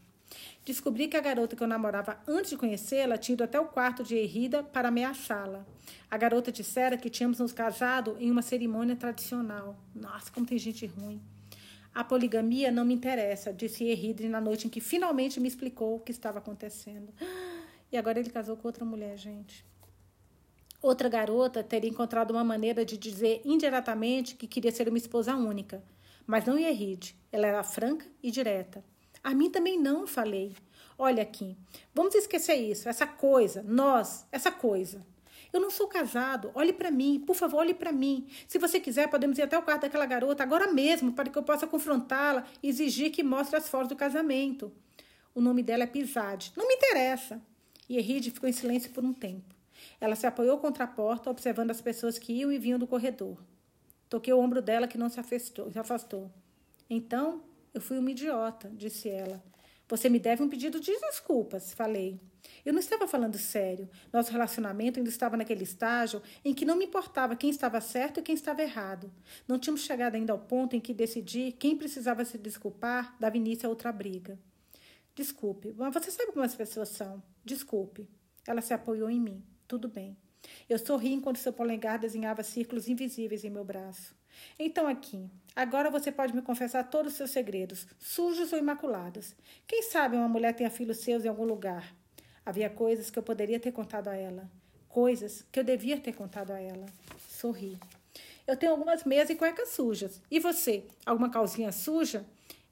Descobri 0.65 1.09
que 1.09 1.17
a 1.17 1.21
garota 1.21 1.55
que 1.55 1.61
eu 1.61 1.67
namorava 1.67 2.17
antes 2.25 2.51
de 2.51 2.57
conhecê-la 2.57 3.17
tinha 3.17 3.33
ido 3.33 3.43
até 3.43 3.59
o 3.59 3.65
quarto 3.65 4.03
de 4.03 4.15
Errida 4.15 4.63
para 4.63 4.87
ameaçá-la. 4.87 5.65
A 6.09 6.17
garota 6.17 6.53
dissera 6.53 6.97
que 6.97 7.09
tínhamos 7.09 7.39
nos 7.39 7.51
casado 7.51 8.15
em 8.19 8.31
uma 8.31 8.41
cerimônia 8.41 8.95
tradicional. 8.95 9.75
Nossa, 9.93 10.31
como 10.31 10.45
tem 10.45 10.57
gente 10.57 10.85
ruim. 10.85 11.21
A 11.93 12.03
poligamia 12.03 12.71
não 12.71 12.83
me 12.83 12.93
interessa, 12.93 13.53
disse 13.53 13.85
Errida 13.85 14.27
na 14.27 14.41
noite 14.41 14.67
em 14.67 14.69
que 14.69 14.81
finalmente 14.81 15.39
me 15.39 15.47
explicou 15.47 15.95
o 15.95 15.99
que 15.99 16.11
estava 16.11 16.39
acontecendo. 16.39 17.13
E 17.91 17.97
agora 17.97 18.19
ele 18.19 18.29
casou 18.29 18.57
com 18.57 18.67
outra 18.67 18.83
mulher, 18.83 19.17
gente. 19.17 19.65
Outra 20.81 21.09
garota 21.09 21.63
teria 21.63 21.89
encontrado 21.89 22.31
uma 22.31 22.43
maneira 22.43 22.85
de 22.85 22.97
dizer 22.97 23.41
indiretamente 23.43 24.35
que 24.35 24.47
queria 24.47 24.71
ser 24.71 24.87
uma 24.87 24.97
esposa 24.97 25.35
única. 25.35 25.83
Mas 26.27 26.45
não 26.45 26.57
ia 26.59 26.71
rir. 26.71 26.99
Ela 27.31 27.47
era 27.47 27.63
franca 27.63 28.05
e 28.21 28.29
direta. 28.29 28.83
A 29.23 29.33
mim 29.33 29.49
também 29.49 29.79
não, 29.79 30.05
falei. 30.05 30.55
Olha 30.97 31.23
aqui, 31.23 31.57
vamos 31.93 32.15
esquecer 32.15 32.55
isso, 32.55 32.87
essa 32.87 33.05
coisa, 33.05 33.61
nós, 33.63 34.25
essa 34.31 34.51
coisa. 34.51 35.05
Eu 35.51 35.59
não 35.59 35.69
sou 35.69 35.87
casado, 35.87 36.51
olhe 36.53 36.71
para 36.71 36.91
mim, 36.91 37.21
por 37.25 37.35
favor, 37.35 37.57
olhe 37.57 37.73
para 37.73 37.91
mim. 37.91 38.27
Se 38.47 38.57
você 38.57 38.79
quiser, 38.79 39.09
podemos 39.09 39.37
ir 39.37 39.41
até 39.41 39.57
o 39.57 39.61
quarto 39.61 39.81
daquela 39.81 40.05
garota 40.05 40.43
agora 40.43 40.71
mesmo, 40.71 41.11
para 41.11 41.29
que 41.29 41.37
eu 41.37 41.43
possa 41.43 41.65
confrontá-la 41.65 42.45
e 42.61 42.69
exigir 42.69 43.11
que 43.11 43.23
mostre 43.23 43.57
as 43.57 43.67
fotos 43.67 43.89
do 43.89 43.95
casamento. 43.95 44.71
O 45.33 45.41
nome 45.41 45.63
dela 45.63 45.83
é 45.83 45.87
Pisade. 45.87 46.53
Não 46.55 46.67
me 46.67 46.75
interessa. 46.75 47.41
E 47.87 47.97
Eride 47.97 48.31
ficou 48.31 48.49
em 48.49 48.53
silêncio 48.53 48.91
por 48.91 49.03
um 49.03 49.13
tempo. 49.13 49.53
Ela 49.99 50.15
se 50.15 50.25
apoiou 50.25 50.57
contra 50.57 50.83
a 50.83 50.87
porta, 50.87 51.29
observando 51.29 51.71
as 51.71 51.81
pessoas 51.81 52.17
que 52.17 52.33
iam 52.33 52.51
e 52.51 52.57
vinham 52.57 52.79
do 52.79 52.87
corredor. 52.87 53.37
Toquei 54.09 54.33
o 54.33 54.39
ombro 54.39 54.61
dela, 54.61 54.87
que 54.87 54.97
não 54.97 55.09
se 55.09 55.19
afastou. 55.19 55.71
Se 55.71 55.79
afastou. 55.79 56.31
Então, 56.89 57.43
eu 57.73 57.81
fui 57.81 57.97
uma 57.97 58.11
idiota, 58.11 58.71
disse 58.73 59.09
ela. 59.09 59.43
Você 59.87 60.09
me 60.09 60.19
deve 60.19 60.41
um 60.41 60.49
pedido 60.49 60.79
de 60.79 60.91
desculpas, 60.99 61.73
falei. 61.73 62.19
Eu 62.65 62.73
não 62.73 62.79
estava 62.79 63.07
falando 63.07 63.37
sério. 63.37 63.89
Nosso 64.11 64.31
relacionamento 64.31 64.99
ainda 64.99 65.09
estava 65.09 65.37
naquele 65.37 65.63
estágio 65.63 66.21
em 66.43 66.53
que 66.53 66.65
não 66.65 66.75
me 66.75 66.85
importava 66.85 67.35
quem 67.35 67.49
estava 67.49 67.79
certo 67.81 68.19
e 68.19 68.23
quem 68.23 68.33
estava 68.33 68.61
errado. 68.61 69.11
Não 69.47 69.59
tínhamos 69.59 69.81
chegado 69.81 70.15
ainda 70.15 70.33
ao 70.33 70.39
ponto 70.39 70.75
em 70.75 70.79
que 70.79 70.93
decidi 70.93 71.51
quem 71.51 71.75
precisava 71.75 72.25
se 72.25 72.37
desculpar 72.37 73.15
dava 73.19 73.37
início 73.37 73.67
a 73.67 73.69
outra 73.69 73.91
briga. 73.91 74.39
Desculpe, 75.15 75.73
mas 75.77 75.93
você 75.93 76.11
sabe 76.11 76.33
como 76.33 76.43
as 76.43 76.55
pessoas 76.55 76.89
são. 76.89 77.23
Desculpe. 77.43 78.09
Ela 78.45 78.61
se 78.61 78.73
apoiou 78.73 79.09
em 79.09 79.19
mim. 79.19 79.41
Tudo 79.67 79.87
bem. 79.87 80.17
Eu 80.69 80.77
sorri 80.77 81.13
enquanto 81.13 81.37
seu 81.37 81.53
polegar 81.53 81.97
desenhava 81.97 82.43
círculos 82.43 82.87
invisíveis 82.87 83.43
em 83.43 83.49
meu 83.49 83.63
braço. 83.63 84.13
Então, 84.59 84.87
aqui, 84.87 85.29
agora 85.55 85.89
você 85.89 86.11
pode 86.11 86.35
me 86.35 86.41
confessar 86.41 86.89
todos 86.89 87.13
os 87.13 87.17
seus 87.17 87.31
segredos, 87.31 87.87
sujos 87.97 88.51
ou 88.51 88.59
imaculados. 88.59 89.33
Quem 89.65 89.81
sabe 89.81 90.17
uma 90.17 90.27
mulher 90.27 90.53
tenha 90.53 90.69
filhos 90.69 90.97
seus 90.97 91.23
em 91.23 91.29
algum 91.29 91.45
lugar? 91.45 91.95
Havia 92.45 92.69
coisas 92.69 93.09
que 93.09 93.17
eu 93.17 93.23
poderia 93.23 93.59
ter 93.59 93.71
contado 93.71 94.09
a 94.09 94.15
ela, 94.15 94.51
coisas 94.87 95.45
que 95.51 95.59
eu 95.59 95.63
devia 95.63 95.99
ter 95.99 96.13
contado 96.13 96.51
a 96.51 96.59
ela. 96.59 96.85
Sorri. 97.27 97.79
Eu 98.45 98.55
tenho 98.55 98.73
algumas 98.73 99.03
meias 99.03 99.29
e 99.29 99.35
cuecas 99.35 99.69
sujas. 99.69 100.21
E 100.29 100.39
você? 100.39 100.83
Alguma 101.05 101.29
calcinha 101.29 101.71
suja? 101.71 102.25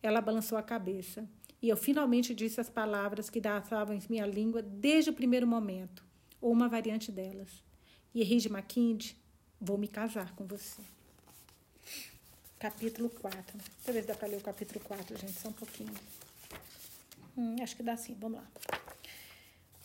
Ela 0.03 0.21
balançou 0.21 0.57
a 0.57 0.61
cabeça. 0.61 1.27
E 1.63 1.69
eu 1.69 1.77
finalmente 1.77 2.35
disse 2.35 2.59
as 2.59 2.69
palavras 2.69 3.29
que 3.29 3.39
dançavam 3.39 3.95
em 3.95 4.01
minha 4.09 4.25
língua 4.25 4.61
desde 4.61 5.11
o 5.11 5.13
primeiro 5.13 5.47
momento 5.47 6.03
ou 6.41 6.51
uma 6.51 6.67
variante 6.67 7.09
delas. 7.09 7.63
E 8.13 8.21
Rige 8.21 8.49
Mackind, 8.49 9.13
vou 9.61 9.77
me 9.77 9.87
casar 9.87 10.35
com 10.35 10.45
você. 10.45 10.81
Capítulo 12.59 13.09
4. 13.09 13.57
Deixa 13.57 13.71
eu 13.87 13.93
ver 13.93 14.01
se 14.01 14.07
dá 14.09 14.13
para 14.13 14.27
ler 14.27 14.37
o 14.39 14.41
capítulo 14.41 14.81
4, 14.81 15.17
gente, 15.17 15.39
só 15.39 15.47
um 15.47 15.53
pouquinho. 15.53 15.93
Hum, 17.37 17.55
acho 17.63 17.77
que 17.77 17.83
dá 17.83 17.95
sim, 17.95 18.17
vamos 18.19 18.39
lá. 18.39 18.47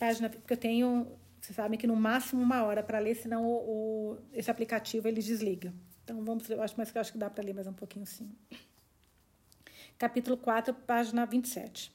Página, 0.00 0.28
porque 0.28 0.54
eu 0.54 0.56
tenho, 0.56 1.06
vocês 1.40 1.54
sabem 1.54 1.78
que 1.78 1.86
no 1.86 1.94
máximo 1.94 2.42
uma 2.42 2.64
hora 2.64 2.82
para 2.82 2.98
ler, 2.98 3.14
senão 3.14 3.46
o, 3.46 3.54
o, 3.54 4.18
esse 4.32 4.50
aplicativo 4.50 5.06
ele 5.06 5.22
desliga. 5.22 5.72
Então 6.02 6.24
vamos, 6.24 6.50
eu 6.50 6.60
acho, 6.60 6.74
mas 6.76 6.92
eu 6.92 7.00
acho 7.00 7.12
que 7.12 7.18
dá 7.18 7.30
para 7.30 7.44
ler 7.44 7.54
mais 7.54 7.68
um 7.68 7.72
pouquinho 7.72 8.04
sim. 8.04 8.28
Capítulo 9.98 10.36
4, 10.36 10.72
página 10.72 11.26
27. 11.26 11.92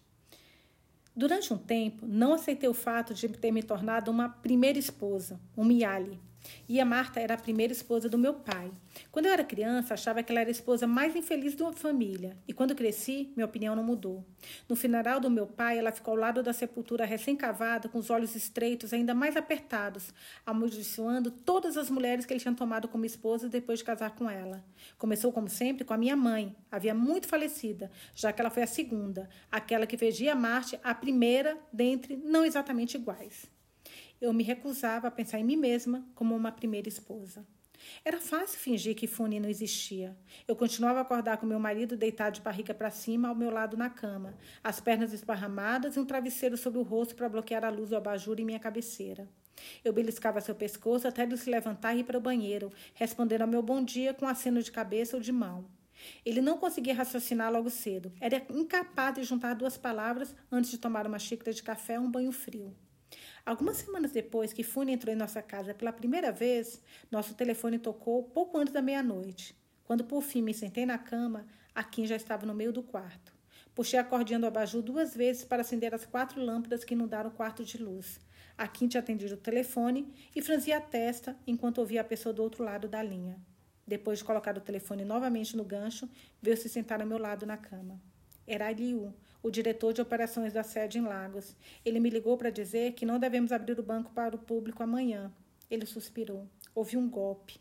Durante 1.15 1.53
um 1.53 1.57
tempo, 1.57 2.05
não 2.05 2.33
aceitei 2.33 2.67
o 2.67 2.73
fato 2.73 3.13
de 3.13 3.29
ter 3.29 3.49
me 3.49 3.63
tornado 3.63 4.11
uma 4.11 4.27
primeira 4.27 4.77
esposa, 4.77 5.39
um 5.55 5.63
miali. 5.63 6.19
E 6.67 6.79
a 6.79 6.85
Marta 6.85 7.19
era 7.19 7.33
a 7.33 7.37
primeira 7.37 7.73
esposa 7.73 8.09
do 8.09 8.17
meu 8.17 8.33
pai. 8.33 8.71
Quando 9.11 9.25
eu 9.25 9.31
era 9.33 9.43
criança, 9.43 9.93
achava 9.93 10.21
que 10.23 10.31
ela 10.31 10.41
era 10.41 10.49
a 10.49 10.51
esposa 10.51 10.85
mais 10.85 11.15
infeliz 11.15 11.55
da 11.55 11.71
família. 11.73 12.37
E 12.47 12.53
quando 12.53 12.75
cresci, 12.75 13.31
minha 13.35 13.45
opinião 13.45 13.75
não 13.75 13.83
mudou. 13.83 14.25
No 14.67 14.75
funeral 14.75 15.19
do 15.19 15.29
meu 15.29 15.47
pai, 15.47 15.77
ela 15.77 15.91
ficou 15.91 16.13
ao 16.13 16.19
lado 16.19 16.43
da 16.43 16.53
sepultura 16.53 17.05
recém-cavada, 17.05 17.89
com 17.89 17.97
os 17.97 18.09
olhos 18.09 18.35
estreitos, 18.35 18.93
ainda 18.93 19.13
mais 19.13 19.35
apertados, 19.35 20.13
amaldiçoando 20.45 21.31
todas 21.31 21.77
as 21.77 21.89
mulheres 21.89 22.25
que 22.25 22.33
ele 22.33 22.39
tinha 22.39 22.53
tomado 22.53 22.87
como 22.87 23.05
esposa 23.05 23.49
depois 23.49 23.79
de 23.79 23.85
casar 23.85 24.15
com 24.15 24.29
ela. 24.29 24.63
Começou, 24.97 25.31
como 25.31 25.49
sempre, 25.49 25.83
com 25.83 25.93
a 25.93 25.97
minha 25.97 26.15
mãe, 26.15 26.55
havia 26.71 26.93
muito 26.93 27.27
falecida, 27.27 27.91
já 28.15 28.31
que 28.31 28.41
ela 28.41 28.49
foi 28.49 28.63
a 28.63 28.67
segunda, 28.67 29.29
aquela 29.51 29.87
que 29.87 29.97
fez 29.97 30.21
a 30.27 30.35
Marte 30.35 30.79
a 30.83 30.93
primeira 30.93 31.57
dentre 31.71 32.15
não 32.15 32.45
exatamente 32.45 32.95
iguais 32.95 33.51
eu 34.23 34.31
me 34.31 34.41
recusava 34.41 35.09
a 35.09 35.11
pensar 35.11 35.37
em 35.37 35.43
mim 35.43 35.57
mesma 35.57 36.07
como 36.15 36.33
uma 36.33 36.49
primeira 36.49 36.87
esposa. 36.87 37.45
Era 38.05 38.21
fácil 38.21 38.57
fingir 38.57 38.95
que 38.95 39.05
Fune 39.05 39.37
não 39.37 39.49
existia. 39.49 40.15
Eu 40.47 40.55
continuava 40.55 40.99
a 40.99 41.01
acordar 41.01 41.35
com 41.35 41.45
meu 41.45 41.59
marido 41.59 41.97
deitado 41.97 42.35
de 42.35 42.41
barriga 42.41 42.73
para 42.73 42.89
cima 42.89 43.27
ao 43.27 43.35
meu 43.35 43.51
lado 43.51 43.75
na 43.75 43.89
cama, 43.89 44.33
as 44.63 44.79
pernas 44.79 45.11
esparramadas 45.11 45.97
e 45.97 45.99
um 45.99 46.05
travesseiro 46.05 46.55
sobre 46.55 46.79
o 46.79 46.83
rosto 46.83 47.15
para 47.15 47.27
bloquear 47.27 47.65
a 47.65 47.69
luz 47.69 47.89
do 47.89 47.97
abajur 47.97 48.39
em 48.39 48.45
minha 48.45 48.59
cabeceira. 48.59 49.27
Eu 49.83 49.91
beliscava 49.91 50.39
seu 50.39 50.55
pescoço 50.55 51.05
até 51.05 51.23
ele 51.23 51.35
se 51.35 51.49
levantar 51.49 51.93
e 51.93 51.99
ir 51.99 52.05
para 52.05 52.17
o 52.17 52.21
banheiro, 52.21 52.71
respondendo 52.93 53.41
ao 53.41 53.47
meu 53.49 53.61
bom 53.61 53.83
dia 53.83 54.13
com 54.13 54.25
um 54.25 54.29
aceno 54.29 54.63
de 54.63 54.71
cabeça 54.71 55.17
ou 55.17 55.21
de 55.21 55.33
mão. 55.33 55.65
Ele 56.25 56.39
não 56.39 56.57
conseguia 56.57 56.95
raciocinar 56.95 57.51
logo 57.51 57.69
cedo. 57.69 58.09
Era 58.21 58.41
incapaz 58.49 59.15
de 59.15 59.23
juntar 59.23 59.53
duas 59.53 59.77
palavras 59.77 60.33
antes 60.49 60.71
de 60.71 60.77
tomar 60.77 61.05
uma 61.05 61.19
xícara 61.19 61.51
de 61.51 61.61
café 61.61 61.99
ou 61.99 62.05
um 62.05 62.11
banho 62.11 62.31
frio. 62.31 62.73
Algumas 63.45 63.75
semanas 63.75 64.11
depois 64.11 64.53
que 64.53 64.63
Fune 64.63 64.93
entrou 64.93 65.13
em 65.13 65.17
nossa 65.17 65.41
casa 65.41 65.73
pela 65.73 65.91
primeira 65.91 66.31
vez, 66.31 66.81
nosso 67.11 67.35
telefone 67.35 67.77
tocou 67.77 68.23
pouco 68.23 68.57
antes 68.57 68.73
da 68.73 68.81
meia-noite. 68.81 69.53
Quando 69.83 70.05
por 70.05 70.21
fim 70.21 70.41
me 70.41 70.53
sentei 70.53 70.85
na 70.85 70.97
cama, 70.97 71.45
a 71.75 71.83
Kim 71.83 72.05
já 72.05 72.15
estava 72.15 72.45
no 72.45 72.53
meio 72.53 72.71
do 72.71 72.81
quarto. 72.81 73.33
Puxei 73.75 73.99
a 73.99 74.03
cordinha 74.03 74.39
do 74.39 74.45
abajur 74.45 74.81
duas 74.81 75.13
vezes 75.13 75.43
para 75.43 75.61
acender 75.61 75.93
as 75.93 76.05
quatro 76.05 76.41
lâmpadas 76.41 76.85
que 76.85 76.93
inundaram 76.93 77.29
o 77.29 77.33
quarto 77.33 77.65
de 77.65 77.77
luz. 77.77 78.17
A 78.57 78.65
Kim 78.65 78.87
tinha 78.87 79.01
atendido 79.01 79.33
o 79.33 79.37
telefone 79.37 80.13
e 80.33 80.41
franzia 80.41 80.77
a 80.77 80.81
testa 80.81 81.35
enquanto 81.45 81.79
ouvia 81.79 81.99
a 81.99 82.05
pessoa 82.05 82.31
do 82.31 82.41
outro 82.41 82.63
lado 82.63 82.87
da 82.87 83.03
linha. 83.03 83.41
Depois 83.85 84.19
de 84.19 84.23
colocar 84.23 84.57
o 84.57 84.61
telefone 84.61 85.03
novamente 85.03 85.57
no 85.57 85.65
gancho, 85.65 86.07
veio 86.41 86.55
se 86.55 86.69
sentar 86.69 87.01
ao 87.01 87.07
meu 87.07 87.17
lado 87.17 87.45
na 87.45 87.57
cama. 87.57 87.99
Era 88.47 88.71
Liu, 88.71 89.13
o 89.43 89.51
diretor 89.51 89.93
de 89.93 90.01
operações 90.01 90.53
da 90.53 90.63
sede 90.63 90.97
em 90.97 91.01
Lagos. 91.01 91.55
Ele 91.83 91.99
me 91.99 92.09
ligou 92.09 92.37
para 92.37 92.49
dizer 92.49 92.93
que 92.93 93.05
não 93.05 93.19
devemos 93.19 93.51
abrir 93.51 93.77
o 93.77 93.83
banco 93.83 94.11
para 94.13 94.35
o 94.35 94.39
público 94.39 94.81
amanhã. 94.81 95.31
Ele 95.69 95.85
suspirou. 95.85 96.47
Houve 96.73 96.95
um 96.95 97.09
golpe. 97.09 97.59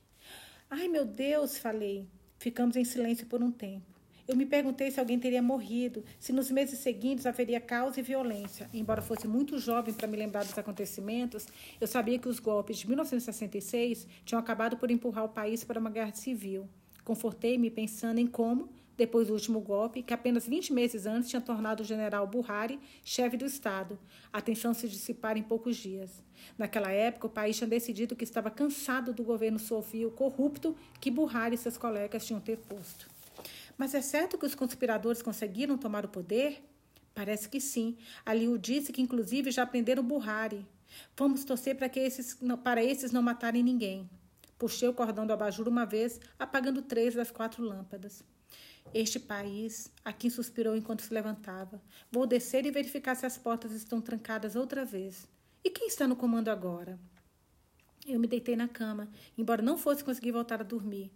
Ai, 0.71 0.87
meu 0.87 1.05
Deus, 1.05 1.59
falei. 1.59 2.09
Ficamos 2.39 2.77
em 2.77 2.85
silêncio 2.85 3.27
por 3.27 3.43
um 3.43 3.51
tempo. 3.51 3.93
Eu 4.27 4.37
me 4.37 4.47
perguntei 4.47 4.91
se 4.91 5.01
alguém 5.01 5.19
teria 5.19 5.43
morrido, 5.43 6.05
se 6.19 6.33
nos 6.33 6.51
meses 6.51 6.79
seguintes 6.79 7.27
haveria 7.27 7.61
caos 7.61 7.97
e 7.99 8.03
violência. 8.03 8.71
Embora 8.73 9.03
fosse 9.03 9.27
muito 9.27 9.59
jovem 9.59 9.93
para 9.93 10.07
me 10.07 10.17
lembrar 10.17 10.45
dos 10.45 10.57
acontecimentos, 10.57 11.47
eu 11.81 11.89
sabia 11.89 12.19
que 12.19 12.29
os 12.29 12.39
golpes 12.39 12.79
de 12.79 12.87
1966 12.87 14.07
tinham 14.25 14.39
acabado 14.39 14.77
por 14.77 14.91
empurrar 14.91 15.25
o 15.25 15.29
país 15.29 15.65
para 15.65 15.81
uma 15.81 15.91
guerra 15.91 16.15
civil. 16.15 16.69
Confortei-me 17.05 17.69
pensando 17.69 18.19
em 18.19 18.27
como, 18.27 18.71
depois 19.03 19.27
do 19.27 19.35
último 19.35 19.61
golpe, 19.61 20.01
que 20.01 20.15
apenas 20.15 20.47
20 20.47 20.73
meses 20.73 21.07
antes 21.07 21.29
tinha 21.29 21.41
tornado 21.41 21.81
o 21.81 21.85
general 21.85 22.25
Buhari 22.25 22.79
chefe 23.05 23.37
do 23.37 23.45
Estado, 23.45 23.99
a 24.33 24.41
tensão 24.41 24.73
se 24.73 24.89
dissipara 24.89 25.37
em 25.37 25.43
poucos 25.43 25.77
dias. 25.77 26.23
Naquela 26.57 26.93
época, 26.93 27.27
o 27.27 27.31
país 27.31 27.57
tinha 27.57 27.67
decidido 27.67 28.15
que 28.15 28.23
estava 28.23 28.49
cansado 28.49 29.13
do 29.13 29.25
governo 29.25 29.59
sofio 29.59 30.13
corrupto 30.13 30.77
que 31.01 31.11
Buhari 31.11 31.57
e 31.57 31.59
seus 31.59 31.77
colegas 31.77 32.25
tinham 32.25 32.41
ter 32.41 32.59
posto. 32.59 33.11
Mas 33.77 33.93
é 33.93 34.01
certo 34.01 34.39
que 34.39 34.47
os 34.47 34.55
conspiradores 34.55 35.21
conseguiram 35.21 35.77
tomar 35.77 36.05
o 36.05 36.09
poder? 36.09 36.63
Parece 37.13 37.49
que 37.49 37.61
sim. 37.61 37.97
Aliu 38.25 38.57
disse 38.57 38.93
que, 38.93 39.03
inclusive, 39.03 39.51
já 39.51 39.67
prenderam 39.67 40.05
Buhari. 40.05 40.65
Vamos 41.17 41.45
torcer 41.45 41.77
para, 41.77 41.89
que 41.89 41.99
esses, 41.99 42.39
para 42.63 42.85
esses 42.85 43.11
não 43.11 43.21
matarem 43.21 43.65
ninguém. 43.65 44.09
Puxei 44.57 44.89
o 44.89 44.95
cordão 44.95 45.27
do 45.27 45.33
abajur 45.33 45.67
uma 45.67 45.85
vez, 45.85 46.21
apagando 46.39 46.83
três 46.83 47.17
das 47.17 47.33
quatro 47.33 47.65
lâmpadas. 47.65 48.23
Este 48.95 49.19
país, 49.19 49.91
aqui 50.05 50.31
suspirou 50.31 50.77
enquanto 50.77 51.03
se 51.03 51.15
levantava. 51.15 51.81
Vou 52.11 52.27
descer 52.27 52.67
e 52.67 52.71
verificar 52.71 53.15
se 53.15 53.25
as 53.25 53.39
portas 53.39 53.73
estão 53.73 54.01
trancadas 54.01 54.55
outra 54.55 54.85
vez. 54.85 55.27
E 55.65 55.71
quem 55.71 55.87
está 55.87 56.07
no 56.07 56.17
comando 56.17 56.49
agora? 56.49 56.99
Eu 58.07 58.19
me 58.19 58.27
deitei 58.27 58.57
na 58.57 58.69
cama, 58.69 59.09
embora 59.39 59.63
não 59.63 59.79
fosse 59.79 60.03
conseguir 60.03 60.33
voltar 60.33 60.61
a 60.61 60.65
dormir. 60.65 61.11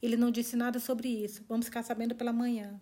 Ele 0.00 0.16
não 0.16 0.30
disse 0.30 0.56
nada 0.56 0.78
sobre 0.78 1.08
isso. 1.08 1.44
Vamos 1.48 1.66
ficar 1.66 1.82
sabendo 1.82 2.14
pela 2.14 2.32
manhã. 2.32 2.80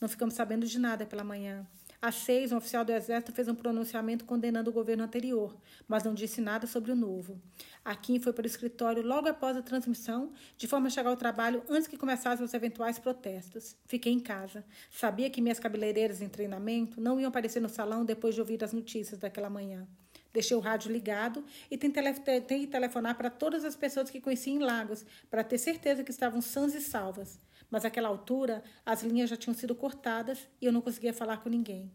Não 0.00 0.08
ficamos 0.08 0.34
sabendo 0.34 0.66
de 0.66 0.78
nada 0.78 1.06
pela 1.06 1.24
manhã. 1.24 1.66
Às 2.04 2.16
seis, 2.16 2.50
um 2.50 2.56
oficial 2.56 2.84
do 2.84 2.90
Exército 2.90 3.30
fez 3.30 3.46
um 3.46 3.54
pronunciamento 3.54 4.24
condenando 4.24 4.70
o 4.70 4.72
governo 4.72 5.04
anterior, 5.04 5.56
mas 5.86 6.02
não 6.02 6.12
disse 6.12 6.40
nada 6.40 6.66
sobre 6.66 6.90
o 6.90 6.96
novo. 6.96 7.40
Akin 7.84 8.18
foi 8.18 8.32
para 8.32 8.42
o 8.42 8.46
escritório 8.46 9.06
logo 9.06 9.28
após 9.28 9.56
a 9.56 9.62
transmissão, 9.62 10.32
de 10.58 10.66
forma 10.66 10.88
a 10.88 10.90
chegar 10.90 11.10
ao 11.10 11.16
trabalho 11.16 11.62
antes 11.70 11.86
que 11.86 11.96
começassem 11.96 12.44
os 12.44 12.52
eventuais 12.54 12.98
protestos. 12.98 13.76
Fiquei 13.86 14.12
em 14.12 14.18
casa. 14.18 14.64
Sabia 14.90 15.30
que 15.30 15.40
minhas 15.40 15.60
cabeleireiras 15.60 16.20
em 16.20 16.28
treinamento 16.28 17.00
não 17.00 17.20
iam 17.20 17.28
aparecer 17.28 17.60
no 17.60 17.68
salão 17.68 18.04
depois 18.04 18.34
de 18.34 18.40
ouvir 18.40 18.64
as 18.64 18.72
notícias 18.72 19.20
daquela 19.20 19.48
manhã. 19.48 19.86
Deixei 20.32 20.56
o 20.56 20.60
rádio 20.60 20.90
ligado 20.90 21.44
e 21.70 21.76
tentei 21.76 22.66
telefonar 22.66 23.16
para 23.16 23.28
todas 23.28 23.64
as 23.64 23.76
pessoas 23.76 24.10
que 24.10 24.20
conheci 24.20 24.50
em 24.50 24.58
Lagos, 24.58 25.04
para 25.30 25.44
ter 25.44 25.58
certeza 25.58 26.02
que 26.02 26.10
estavam 26.10 26.40
sãs 26.40 26.74
e 26.74 26.80
salvas. 26.80 27.38
Mas 27.70 27.84
àquela 27.84 28.08
altura, 28.08 28.62
as 28.84 29.02
linhas 29.02 29.30
já 29.30 29.36
tinham 29.36 29.54
sido 29.54 29.74
cortadas 29.74 30.38
e 30.60 30.66
eu 30.66 30.72
não 30.72 30.80
conseguia 30.80 31.12
falar 31.12 31.38
com 31.38 31.48
ninguém. 31.48 31.90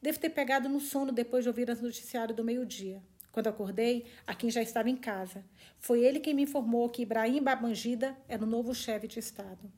Devo 0.00 0.18
ter 0.18 0.30
pegado 0.30 0.68
no 0.68 0.80
sono 0.80 1.12
depois 1.12 1.44
de 1.44 1.48
ouvir 1.48 1.70
as 1.70 1.80
noticiário 1.80 2.34
do 2.34 2.44
meio-dia. 2.44 3.02
Quando 3.32 3.46
acordei, 3.46 4.06
a 4.26 4.34
quem 4.34 4.50
já 4.50 4.60
estava 4.60 4.90
em 4.90 4.96
casa. 4.96 5.44
Foi 5.78 6.04
ele 6.04 6.18
quem 6.18 6.34
me 6.34 6.42
informou 6.42 6.88
que 6.88 7.02
Ibrahim 7.02 7.42
Babangida 7.42 8.16
era 8.28 8.42
o 8.42 8.46
novo 8.46 8.74
chefe 8.74 9.06
de 9.06 9.20
Estado. 9.20 9.70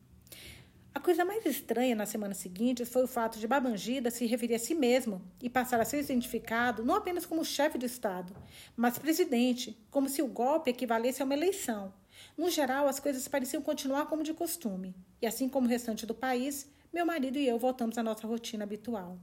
A 0.94 1.00
coisa 1.00 1.24
mais 1.24 1.46
estranha 1.46 1.96
na 1.96 2.04
semana 2.04 2.34
seguinte 2.34 2.84
foi 2.84 3.04
o 3.04 3.08
fato 3.08 3.38
de 3.38 3.48
Babangida 3.48 4.10
se 4.10 4.26
referir 4.26 4.56
a 4.56 4.58
si 4.58 4.74
mesmo 4.74 5.22
e 5.42 5.48
passar 5.48 5.80
a 5.80 5.86
ser 5.86 6.00
identificado 6.00 6.84
não 6.84 6.94
apenas 6.94 7.24
como 7.24 7.42
chefe 7.44 7.78
de 7.78 7.86
Estado, 7.86 8.34
mas 8.76 8.98
presidente, 8.98 9.78
como 9.90 10.06
se 10.06 10.20
o 10.20 10.26
golpe 10.26 10.70
equivalesse 10.70 11.22
a 11.22 11.24
uma 11.24 11.32
eleição. 11.32 11.94
No 12.36 12.50
geral, 12.50 12.86
as 12.86 13.00
coisas 13.00 13.26
pareciam 13.26 13.62
continuar 13.62 14.04
como 14.04 14.22
de 14.22 14.34
costume, 14.34 14.94
e 15.20 15.26
assim 15.26 15.48
como 15.48 15.66
o 15.66 15.70
restante 15.70 16.04
do 16.04 16.14
país, 16.14 16.68
meu 16.92 17.06
marido 17.06 17.38
e 17.38 17.48
eu 17.48 17.58
voltamos 17.58 17.96
à 17.96 18.02
nossa 18.02 18.26
rotina 18.26 18.64
habitual. 18.64 19.18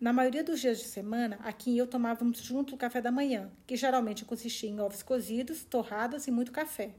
Na 0.00 0.12
maioria 0.12 0.42
dos 0.42 0.60
dias 0.60 0.78
de 0.78 0.84
semana, 0.84 1.38
aqui 1.44 1.70
e 1.70 1.78
eu 1.78 1.86
tomávamos 1.86 2.40
junto 2.40 2.74
o 2.74 2.78
café 2.78 3.00
da 3.00 3.12
manhã, 3.12 3.48
que 3.64 3.76
geralmente 3.76 4.24
consistia 4.24 4.68
em 4.68 4.80
ovos 4.80 5.04
cozidos, 5.04 5.62
torradas 5.62 6.26
e 6.26 6.32
muito 6.32 6.50
café. 6.50 6.90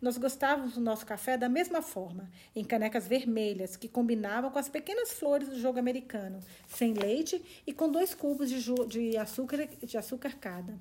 Nós 0.00 0.18
gostávamos 0.18 0.74
do 0.74 0.80
nosso 0.80 1.06
café 1.06 1.36
da 1.36 1.48
mesma 1.48 1.82
forma, 1.82 2.30
em 2.54 2.64
canecas 2.64 3.06
vermelhas, 3.06 3.76
que 3.76 3.88
combinavam 3.88 4.50
com 4.50 4.58
as 4.58 4.68
pequenas 4.68 5.12
flores 5.12 5.48
do 5.48 5.58
jogo 5.58 5.78
americano, 5.78 6.40
sem 6.68 6.94
leite 6.94 7.42
e 7.66 7.72
com 7.72 7.90
dois 7.90 8.14
cubos 8.14 8.50
de, 8.50 8.62
de 8.88 9.16
açúcar, 9.16 9.68
de 9.82 9.98
açúcar 9.98 10.34
cada. 10.40 10.78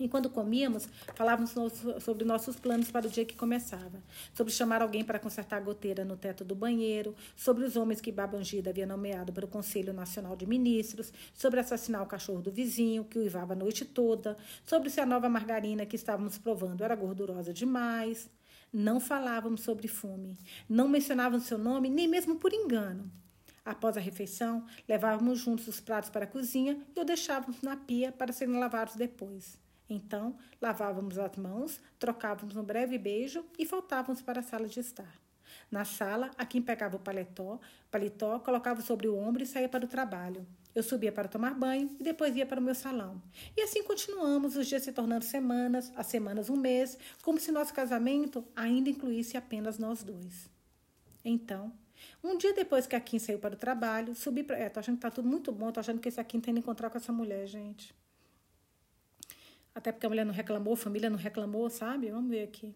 E 0.00 0.08
quando 0.08 0.30
comíamos, 0.30 0.88
falávamos 1.14 1.54
sobre 2.00 2.24
nossos 2.24 2.56
planos 2.56 2.90
para 2.90 3.06
o 3.06 3.10
dia 3.10 3.26
que 3.26 3.36
começava, 3.36 4.02
sobre 4.32 4.50
chamar 4.50 4.80
alguém 4.80 5.04
para 5.04 5.18
consertar 5.18 5.58
a 5.58 5.60
goteira 5.60 6.06
no 6.06 6.16
teto 6.16 6.42
do 6.42 6.54
banheiro, 6.54 7.14
sobre 7.36 7.64
os 7.64 7.76
homens 7.76 8.00
que 8.00 8.10
Babangida 8.10 8.70
havia 8.70 8.86
nomeado 8.86 9.30
para 9.30 9.44
o 9.44 9.48
Conselho 9.48 9.92
Nacional 9.92 10.34
de 10.34 10.46
Ministros, 10.46 11.12
sobre 11.34 11.60
assassinar 11.60 12.02
o 12.02 12.06
cachorro 12.06 12.40
do 12.40 12.50
vizinho, 12.50 13.04
que 13.04 13.18
uivava 13.18 13.52
a 13.52 13.56
noite 13.56 13.84
toda, 13.84 14.38
sobre 14.64 14.88
se 14.88 15.02
a 15.02 15.04
nova 15.04 15.28
margarina 15.28 15.84
que 15.84 15.96
estávamos 15.96 16.38
provando 16.38 16.82
era 16.82 16.96
gordurosa 16.96 17.52
demais. 17.52 18.30
Não 18.72 19.00
falávamos 19.00 19.60
sobre 19.60 19.86
fume, 19.86 20.38
não 20.66 20.88
mencionávamos 20.88 21.44
seu 21.44 21.58
nome, 21.58 21.90
nem 21.90 22.08
mesmo 22.08 22.36
por 22.36 22.54
engano. 22.54 23.10
Após 23.62 23.98
a 23.98 24.00
refeição, 24.00 24.64
levávamos 24.88 25.40
juntos 25.40 25.68
os 25.68 25.78
pratos 25.78 26.08
para 26.08 26.24
a 26.24 26.28
cozinha 26.28 26.80
e 26.96 27.00
o 27.00 27.04
deixávamos 27.04 27.60
na 27.60 27.76
pia 27.76 28.10
para 28.10 28.32
serem 28.32 28.58
lavados 28.58 28.96
depois. 28.96 29.58
Então, 29.90 30.36
lavávamos 30.62 31.18
as 31.18 31.36
mãos, 31.36 31.80
trocávamos 31.98 32.54
um 32.54 32.62
breve 32.62 32.96
beijo 32.96 33.44
e 33.58 33.64
voltávamos 33.64 34.22
para 34.22 34.38
a 34.38 34.42
sala 34.42 34.68
de 34.68 34.78
estar. 34.78 35.12
Na 35.68 35.84
sala, 35.84 36.30
a 36.38 36.46
quem 36.46 36.62
pegava 36.62 36.96
o 36.96 37.00
paletó, 37.00 37.58
paletó, 37.90 38.38
colocava 38.38 38.80
sobre 38.82 39.08
o 39.08 39.16
ombro 39.16 39.42
e 39.42 39.46
saía 39.46 39.68
para 39.68 39.84
o 39.84 39.88
trabalho. 39.88 40.46
Eu 40.72 40.84
subia 40.84 41.10
para 41.10 41.26
tomar 41.26 41.54
banho 41.54 41.90
e 41.98 42.04
depois 42.04 42.36
ia 42.36 42.46
para 42.46 42.60
o 42.60 42.62
meu 42.62 42.74
salão. 42.74 43.20
E 43.56 43.62
assim 43.62 43.82
continuamos, 43.82 44.54
os 44.54 44.68
dias 44.68 44.84
se 44.84 44.92
tornando 44.92 45.24
semanas, 45.24 45.92
as 45.96 46.06
semanas 46.06 46.48
um 46.48 46.56
mês, 46.56 46.96
como 47.22 47.40
se 47.40 47.50
nosso 47.50 47.74
casamento 47.74 48.44
ainda 48.54 48.88
incluísse 48.88 49.36
apenas 49.36 49.78
nós 49.78 50.04
dois. 50.04 50.48
Então, 51.24 51.72
um 52.22 52.38
dia 52.38 52.54
depois 52.54 52.86
que 52.86 52.94
a 52.94 53.00
Kim 53.00 53.18
saiu 53.18 53.40
para 53.40 53.54
o 53.54 53.58
trabalho, 53.58 54.14
subi 54.14 54.44
para. 54.44 54.56
É, 54.56 54.68
tô 54.68 54.78
achando 54.78 54.96
que 54.96 55.02
tá 55.02 55.10
tudo 55.10 55.28
muito 55.28 55.50
bom, 55.50 55.72
tô 55.72 55.80
achando 55.80 56.00
que 56.00 56.08
esse 56.08 56.22
Kim 56.24 56.40
tem 56.40 56.54
que 56.54 56.60
encontrar 56.60 56.88
com 56.88 56.98
essa 56.98 57.12
mulher, 57.12 57.46
gente. 57.48 57.92
Até 59.74 59.92
porque 59.92 60.06
a 60.06 60.08
mulher 60.08 60.24
não 60.24 60.34
reclamou, 60.34 60.74
a 60.74 60.76
família 60.76 61.08
não 61.08 61.18
reclamou, 61.18 61.68
sabe? 61.70 62.10
Vamos 62.10 62.30
ver 62.30 62.42
aqui. 62.42 62.74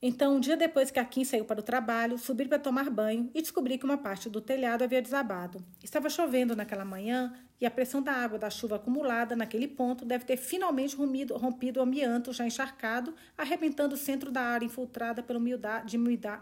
Então, 0.00 0.36
um 0.36 0.40
dia 0.40 0.56
depois 0.56 0.90
que 0.92 1.00
a 1.00 1.04
Kim 1.04 1.24
saiu 1.24 1.44
para 1.44 1.58
o 1.58 1.62
trabalho, 1.62 2.16
subi 2.18 2.46
para 2.46 2.58
tomar 2.58 2.88
banho 2.88 3.30
e 3.34 3.42
descobri 3.42 3.76
que 3.78 3.84
uma 3.84 3.98
parte 3.98 4.30
do 4.30 4.40
telhado 4.40 4.84
havia 4.84 5.02
desabado. 5.02 5.64
Estava 5.82 6.08
chovendo 6.08 6.54
naquela 6.54 6.84
manhã 6.84 7.34
e 7.60 7.66
a 7.66 7.70
pressão 7.70 8.02
da 8.02 8.12
água 8.12 8.38
da 8.38 8.50
chuva 8.50 8.76
acumulada 8.76 9.34
naquele 9.34 9.66
ponto 9.66 10.04
deve 10.04 10.24
ter 10.24 10.36
finalmente 10.36 10.94
rompido, 10.94 11.36
rompido 11.36 11.80
o 11.80 11.82
amianto 11.82 12.32
já 12.32 12.46
encharcado, 12.46 13.14
arrebentando 13.36 13.94
o 13.94 13.98
centro 13.98 14.30
da 14.30 14.40
área 14.40 14.64
infiltrada 14.64 15.22
pela 15.22 15.38
umidade, 15.38 15.98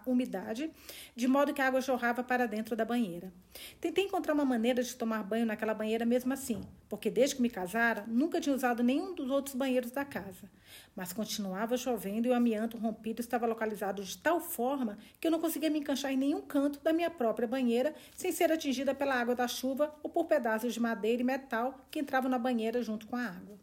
umidade, 0.07 0.71
de 1.15 1.27
modo 1.27 1.55
que 1.55 1.63
a 1.63 1.67
água 1.67 1.81
jorrava 1.81 2.23
para 2.23 2.47
dentro 2.47 2.77
da 2.77 2.85
banheira. 2.85 3.33
Tentei 3.81 4.05
encontrar 4.05 4.35
uma 4.35 4.45
maneira 4.45 4.83
de 4.83 4.95
tomar 4.95 5.23
banho 5.23 5.47
naquela 5.47 5.73
banheira 5.73 6.05
mesmo 6.05 6.33
assim, 6.33 6.61
porque 6.89 7.11
desde 7.11 7.37
que 7.37 7.43
me 7.43 7.49
casara, 7.49 8.05
nunca 8.07 8.41
tinha 8.41 8.55
usado 8.55 8.83
nenhum 8.83 9.15
dos 9.15 9.31
outros 9.31 9.55
banheiros 9.55 9.91
da 9.91 10.05
casa. 10.05 10.51
Mas 10.97 11.13
continuava 11.13 11.77
chovendo 11.77 12.27
e 12.27 12.31
o 12.31 12.35
amianto 12.35 12.79
rompido 12.79 13.21
estava 13.21 13.47
localizado 13.47 14.03
de 14.03 14.17
tal 14.17 14.41
forma 14.41 14.97
que 15.21 15.27
eu 15.27 15.31
não 15.31 15.39
conseguia 15.39 15.69
me 15.69 15.79
encaixar 15.79 16.11
em 16.11 16.17
nenhum 16.17 16.41
canto 16.41 16.81
da 16.81 16.91
minha 16.91 17.11
própria 17.11 17.47
banheira 17.47 17.95
sem 18.15 18.33
ser 18.33 18.51
atingida 18.51 18.95
pela 18.95 19.15
água 19.15 19.35
da 19.35 19.47
chuva 19.47 19.95
ou 20.03 20.09
por 20.09 20.25
pedaços 20.25 20.73
de 20.73 20.81
madeira 20.81 21.21
e 21.21 21.25
metal 21.25 21.87
que 21.91 22.01
entravam 22.01 22.31
na 22.31 22.39
banheira 22.39 22.83
junto 22.83 23.07
com 23.07 23.15
a 23.15 23.27
água. 23.27 23.59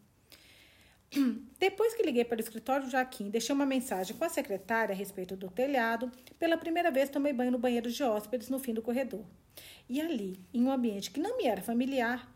Depois 1.58 1.94
que 1.94 2.04
liguei 2.04 2.24
para 2.24 2.38
o 2.38 2.40
escritório 2.40 2.86
de 2.86 2.92
Joaquim, 2.92 3.30
deixei 3.30 3.52
uma 3.52 3.66
mensagem 3.66 4.16
com 4.16 4.24
a 4.24 4.28
secretária 4.28 4.92
a 4.92 4.96
respeito 4.96 5.36
do 5.36 5.50
telhado. 5.50 6.12
Pela 6.38 6.56
primeira 6.56 6.90
vez, 6.90 7.10
tomei 7.10 7.32
banho 7.32 7.50
no 7.50 7.58
banheiro 7.58 7.90
de 7.90 8.02
hóspedes 8.02 8.48
no 8.48 8.60
fim 8.60 8.72
do 8.72 8.82
corredor. 8.82 9.24
E 9.86 10.00
ali, 10.00 10.40
em 10.52 10.64
um 10.64 10.70
ambiente 10.70 11.10
que 11.10 11.20
não 11.20 11.36
me 11.36 11.44
era 11.44 11.60
familiar, 11.60 12.26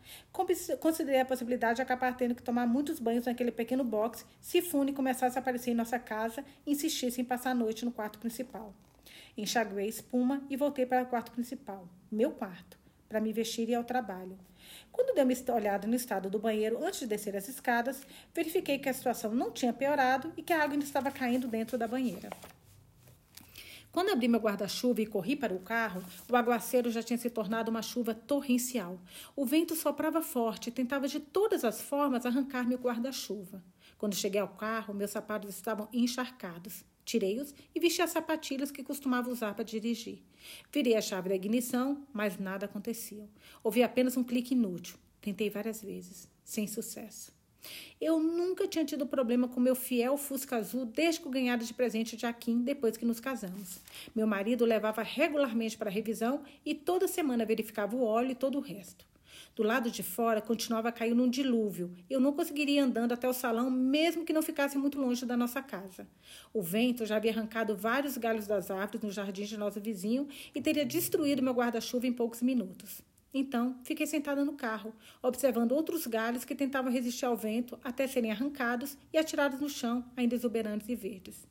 considerei 0.79 1.21
a 1.21 1.25
possibilidade 1.25 1.77
de 1.77 1.81
acabar 1.81 2.15
tendo 2.15 2.35
que 2.35 2.43
tomar 2.43 2.67
muitos 2.67 2.99
banhos 2.99 3.25
naquele 3.25 3.51
pequeno 3.51 3.83
box 3.83 4.23
se 4.39 4.61
Fune 4.61 4.93
começasse 4.93 5.37
a 5.37 5.41
aparecer 5.41 5.71
em 5.71 5.75
nossa 5.75 5.97
casa 5.97 6.45
e 6.65 6.71
insistisse 6.71 7.19
em 7.19 7.25
passar 7.25 7.51
a 7.51 7.55
noite 7.55 7.83
no 7.83 7.91
quarto 7.91 8.19
principal. 8.19 8.73
Enxaguei 9.35 9.87
espuma 9.87 10.43
e 10.47 10.55
voltei 10.55 10.85
para 10.85 11.01
o 11.01 11.07
quarto 11.07 11.31
principal, 11.31 11.87
meu 12.11 12.31
quarto, 12.31 12.77
para 13.07 13.19
me 13.19 13.33
vestir 13.33 13.67
e 13.67 13.71
ir 13.71 13.75
ao 13.75 13.83
trabalho. 13.83 14.37
Quando 14.91 15.15
dei 15.15 15.23
uma 15.23 15.55
olhada 15.55 15.87
no 15.87 15.95
estado 15.95 16.29
do 16.29 16.37
banheiro 16.37 16.83
antes 16.83 16.99
de 16.99 17.07
descer 17.07 17.35
as 17.35 17.47
escadas, 17.47 18.05
verifiquei 18.31 18.77
que 18.77 18.89
a 18.89 18.93
situação 18.93 19.33
não 19.33 19.49
tinha 19.49 19.73
piorado 19.73 20.31
e 20.37 20.43
que 20.43 20.53
a 20.53 20.61
água 20.61 20.73
ainda 20.73 20.85
estava 20.85 21.09
caindo 21.09 21.47
dentro 21.47 21.79
da 21.79 21.87
banheira. 21.87 22.29
Quando 23.91 24.09
abri 24.09 24.27
meu 24.27 24.39
guarda-chuva 24.39 25.01
e 25.01 25.05
corri 25.05 25.35
para 25.35 25.53
o 25.53 25.59
carro, 25.59 26.03
o 26.29 26.35
aguaceiro 26.35 26.91
já 26.91 27.01
tinha 27.01 27.17
se 27.17 27.29
tornado 27.29 27.71
uma 27.71 27.81
chuva 27.81 28.13
torrencial. 28.13 29.01
O 29.35 29.45
vento 29.45 29.75
soprava 29.75 30.21
forte 30.21 30.67
e 30.67 30.71
tentava 30.71 31.07
de 31.07 31.19
todas 31.19 31.63
as 31.63 31.81
formas 31.81 32.25
arrancar 32.25 32.67
meu 32.67 32.77
guarda-chuva. 32.77 33.63
Quando 33.97 34.15
cheguei 34.15 34.39
ao 34.39 34.47
carro, 34.47 34.93
meus 34.93 35.11
sapatos 35.11 35.49
estavam 35.49 35.89
encharcados. 35.91 36.85
Tirei-os 37.03 37.55
e 37.73 37.79
vesti 37.79 38.03
as 38.03 38.11
sapatilhas 38.11 38.69
que 38.69 38.83
costumava 38.83 39.31
usar 39.31 39.55
para 39.55 39.65
dirigir. 39.65 40.21
Virei 40.71 40.95
a 40.95 41.01
chave 41.01 41.29
da 41.29 41.35
ignição, 41.35 42.05
mas 42.13 42.37
nada 42.37 42.67
acontecia. 42.67 43.27
Ouvi 43.63 43.81
apenas 43.81 44.15
um 44.15 44.23
clique 44.23 44.53
inútil. 44.53 44.97
Tentei 45.19 45.49
várias 45.49 45.81
vezes, 45.81 46.29
sem 46.43 46.67
sucesso. 46.67 47.38
Eu 47.99 48.19
nunca 48.19 48.67
tinha 48.67 48.85
tido 48.85 49.05
problema 49.05 49.47
com 49.47 49.59
meu 49.59 49.75
fiel 49.75 50.17
Fusca 50.17 50.57
Azul 50.57 50.85
desde 50.85 51.21
que 51.21 51.27
o 51.27 51.31
ganhara 51.31 51.63
de 51.63 51.73
presente 51.73 52.15
de 52.15 52.25
Akin 52.25 52.61
depois 52.61 52.95
que 52.95 53.05
nos 53.05 53.19
casamos. 53.19 53.79
Meu 54.15 54.25
marido 54.25 54.65
levava 54.65 55.03
regularmente 55.03 55.77
para 55.77 55.89
revisão 55.89 56.41
e 56.65 56.73
toda 56.73 57.07
semana 57.07 57.45
verificava 57.45 57.95
o 57.95 58.03
óleo 58.03 58.31
e 58.31 58.35
todo 58.35 58.57
o 58.57 58.61
resto. 58.61 59.05
Do 59.55 59.63
lado 59.63 59.91
de 59.91 60.01
fora 60.01 60.41
continuava 60.41 60.87
a 60.87 60.91
cair 60.91 61.13
num 61.13 61.29
dilúvio. 61.29 61.93
Eu 62.09 62.21
não 62.21 62.31
conseguiria 62.31 62.77
ir 62.77 62.79
andando 62.79 63.11
até 63.11 63.27
o 63.27 63.33
salão, 63.33 63.69
mesmo 63.69 64.23
que 64.23 64.31
não 64.31 64.41
ficasse 64.41 64.77
muito 64.77 64.99
longe 64.99 65.25
da 65.25 65.35
nossa 65.35 65.61
casa. 65.61 66.07
O 66.53 66.61
vento 66.61 67.05
já 67.05 67.17
havia 67.17 67.31
arrancado 67.31 67.75
vários 67.75 68.17
galhos 68.17 68.47
das 68.47 68.71
árvores 68.71 69.01
no 69.01 69.11
jardim 69.11 69.43
de 69.43 69.57
nosso 69.57 69.81
vizinho 69.81 70.27
e 70.55 70.61
teria 70.61 70.85
destruído 70.85 71.43
meu 71.43 71.53
guarda-chuva 71.53 72.07
em 72.07 72.13
poucos 72.13 72.41
minutos. 72.41 73.01
Então, 73.33 73.79
fiquei 73.83 74.07
sentada 74.07 74.43
no 74.43 74.53
carro, 74.53 74.93
observando 75.21 75.73
outros 75.73 76.07
galhos 76.07 76.43
que 76.43 76.55
tentavam 76.55 76.91
resistir 76.91 77.25
ao 77.25 77.37
vento 77.37 77.77
até 77.83 78.07
serem 78.07 78.31
arrancados 78.31 78.97
e 79.13 79.17
atirados 79.17 79.59
no 79.59 79.69
chão, 79.69 80.03
ainda 80.17 80.35
exuberantes 80.35 80.89
e 80.89 80.95
verdes. 80.95 81.47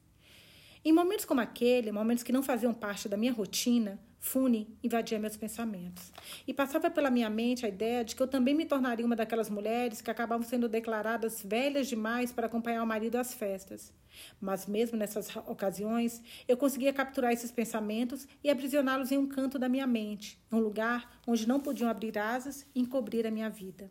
Em 0.85 0.93
momentos 0.93 1.25
como 1.25 1.41
aquele, 1.41 1.93
momentos 1.93 2.25
que 2.25 2.33
não 2.33 2.43
faziam 2.43 2.75
parte 2.75 3.09
da 3.09 3.17
minha 3.17 3.33
rotina, 3.33 4.01
Fune 4.21 4.77
invadia 4.83 5.19
meus 5.19 5.37
pensamentos. 5.37 6.13
E 6.47 6.53
passava 6.53 6.91
pela 6.91 7.11
minha 7.11 7.31
mente 7.31 7.65
a 7.65 7.69
ideia 7.69 8.05
de 8.05 8.17
que 8.17 8.23
eu 8.23 8.27
também 8.27 8.55
me 8.55 8.67
tornaria 8.67 9.07
uma 9.07 9.15
daquelas 9.15 9.49
mulheres 9.49 10.01
que 10.01 10.11
acabavam 10.11 10.47
sendo 10.47 10.69
declaradas 10.69 11.43
velhas 11.45 11.87
demais 11.87 12.33
para 12.33 12.47
acompanhar 12.47 12.83
o 12.83 12.87
marido 12.87 13.17
às 13.17 13.33
festas. 13.33 13.93
Mas 14.41 14.67
mesmo 14.67 14.97
nessas 14.97 15.35
ocasiões, 15.47 16.21
eu 16.49 16.57
conseguia 16.57 16.93
capturar 16.93 17.33
esses 17.33 17.53
pensamentos 17.53 18.27
e 18.43 18.51
aprisioná-los 18.51 19.13
em 19.13 19.19
um 19.19 19.27
canto 19.27 19.59
da 19.59 19.69
minha 19.69 19.87
mente, 19.87 20.41
num 20.51 20.59
lugar 20.59 21.21
onde 21.27 21.47
não 21.47 21.61
podiam 21.61 21.89
abrir 21.89 22.19
asas 22.19 22.67
e 22.75 22.81
encobrir 22.81 23.27
a 23.27 23.31
minha 23.31 23.49
vida. 23.49 23.91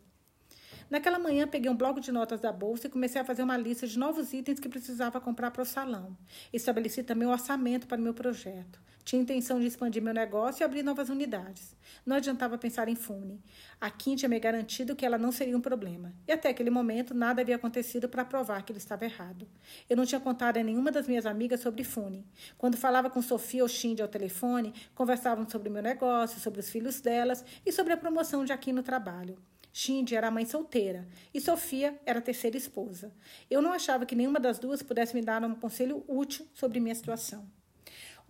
Naquela 0.90 1.18
manhã, 1.18 1.46
peguei 1.46 1.70
um 1.70 1.76
bloco 1.76 2.00
de 2.00 2.10
notas 2.10 2.40
da 2.40 2.50
bolsa 2.50 2.86
e 2.86 2.90
comecei 2.90 3.20
a 3.20 3.24
fazer 3.24 3.42
uma 3.42 3.58
lista 3.58 3.86
de 3.86 3.98
novos 3.98 4.32
itens 4.32 4.58
que 4.58 4.68
precisava 4.68 5.20
comprar 5.20 5.50
para 5.50 5.62
o 5.62 5.66
salão. 5.66 6.16
Estabeleci 6.50 7.02
também 7.02 7.26
o 7.26 7.30
um 7.30 7.34
orçamento 7.34 7.86
para 7.86 8.00
o 8.00 8.02
meu 8.02 8.14
projeto. 8.14 8.80
Tinha 9.08 9.22
intenção 9.22 9.58
de 9.58 9.66
expandir 9.66 10.02
meu 10.02 10.12
negócio 10.12 10.62
e 10.62 10.64
abrir 10.64 10.82
novas 10.82 11.08
unidades. 11.08 11.74
Não 12.04 12.16
adiantava 12.16 12.58
pensar 12.58 12.90
em 12.90 12.94
Fune. 12.94 13.40
A 13.80 13.88
Kim 13.88 14.14
tinha 14.14 14.28
me 14.28 14.38
garantido 14.38 14.94
que 14.94 15.06
ela 15.06 15.16
não 15.16 15.32
seria 15.32 15.56
um 15.56 15.62
problema. 15.62 16.12
E 16.26 16.32
até 16.32 16.50
aquele 16.50 16.68
momento, 16.68 17.14
nada 17.14 17.40
havia 17.40 17.56
acontecido 17.56 18.06
para 18.06 18.22
provar 18.22 18.60
que 18.60 18.70
ele 18.70 18.78
estava 18.78 19.06
errado. 19.06 19.48
Eu 19.88 19.96
não 19.96 20.04
tinha 20.04 20.20
contado 20.20 20.58
a 20.58 20.62
nenhuma 20.62 20.92
das 20.92 21.08
minhas 21.08 21.24
amigas 21.24 21.60
sobre 21.60 21.84
Fune. 21.84 22.26
Quando 22.58 22.76
falava 22.76 23.08
com 23.08 23.22
Sofia 23.22 23.62
ou 23.62 23.68
Shindy 23.70 24.02
ao 24.02 24.08
telefone, 24.08 24.74
conversavam 24.94 25.48
sobre 25.48 25.70
meu 25.70 25.82
negócio, 25.82 26.38
sobre 26.38 26.60
os 26.60 26.68
filhos 26.68 27.00
delas 27.00 27.42
e 27.64 27.72
sobre 27.72 27.94
a 27.94 27.96
promoção 27.96 28.44
de 28.44 28.52
Akin 28.52 28.72
no 28.72 28.82
trabalho. 28.82 29.38
Shindy 29.72 30.16
era 30.16 30.30
mãe 30.30 30.44
solteira 30.44 31.08
e 31.32 31.40
Sofia 31.40 31.98
era 32.04 32.18
a 32.18 32.22
terceira 32.22 32.58
esposa. 32.58 33.10
Eu 33.50 33.62
não 33.62 33.72
achava 33.72 34.04
que 34.04 34.14
nenhuma 34.14 34.38
das 34.38 34.58
duas 34.58 34.82
pudesse 34.82 35.14
me 35.14 35.22
dar 35.22 35.42
um 35.42 35.54
conselho 35.54 36.04
útil 36.06 36.46
sobre 36.52 36.78
minha 36.78 36.94
situação. 36.94 37.48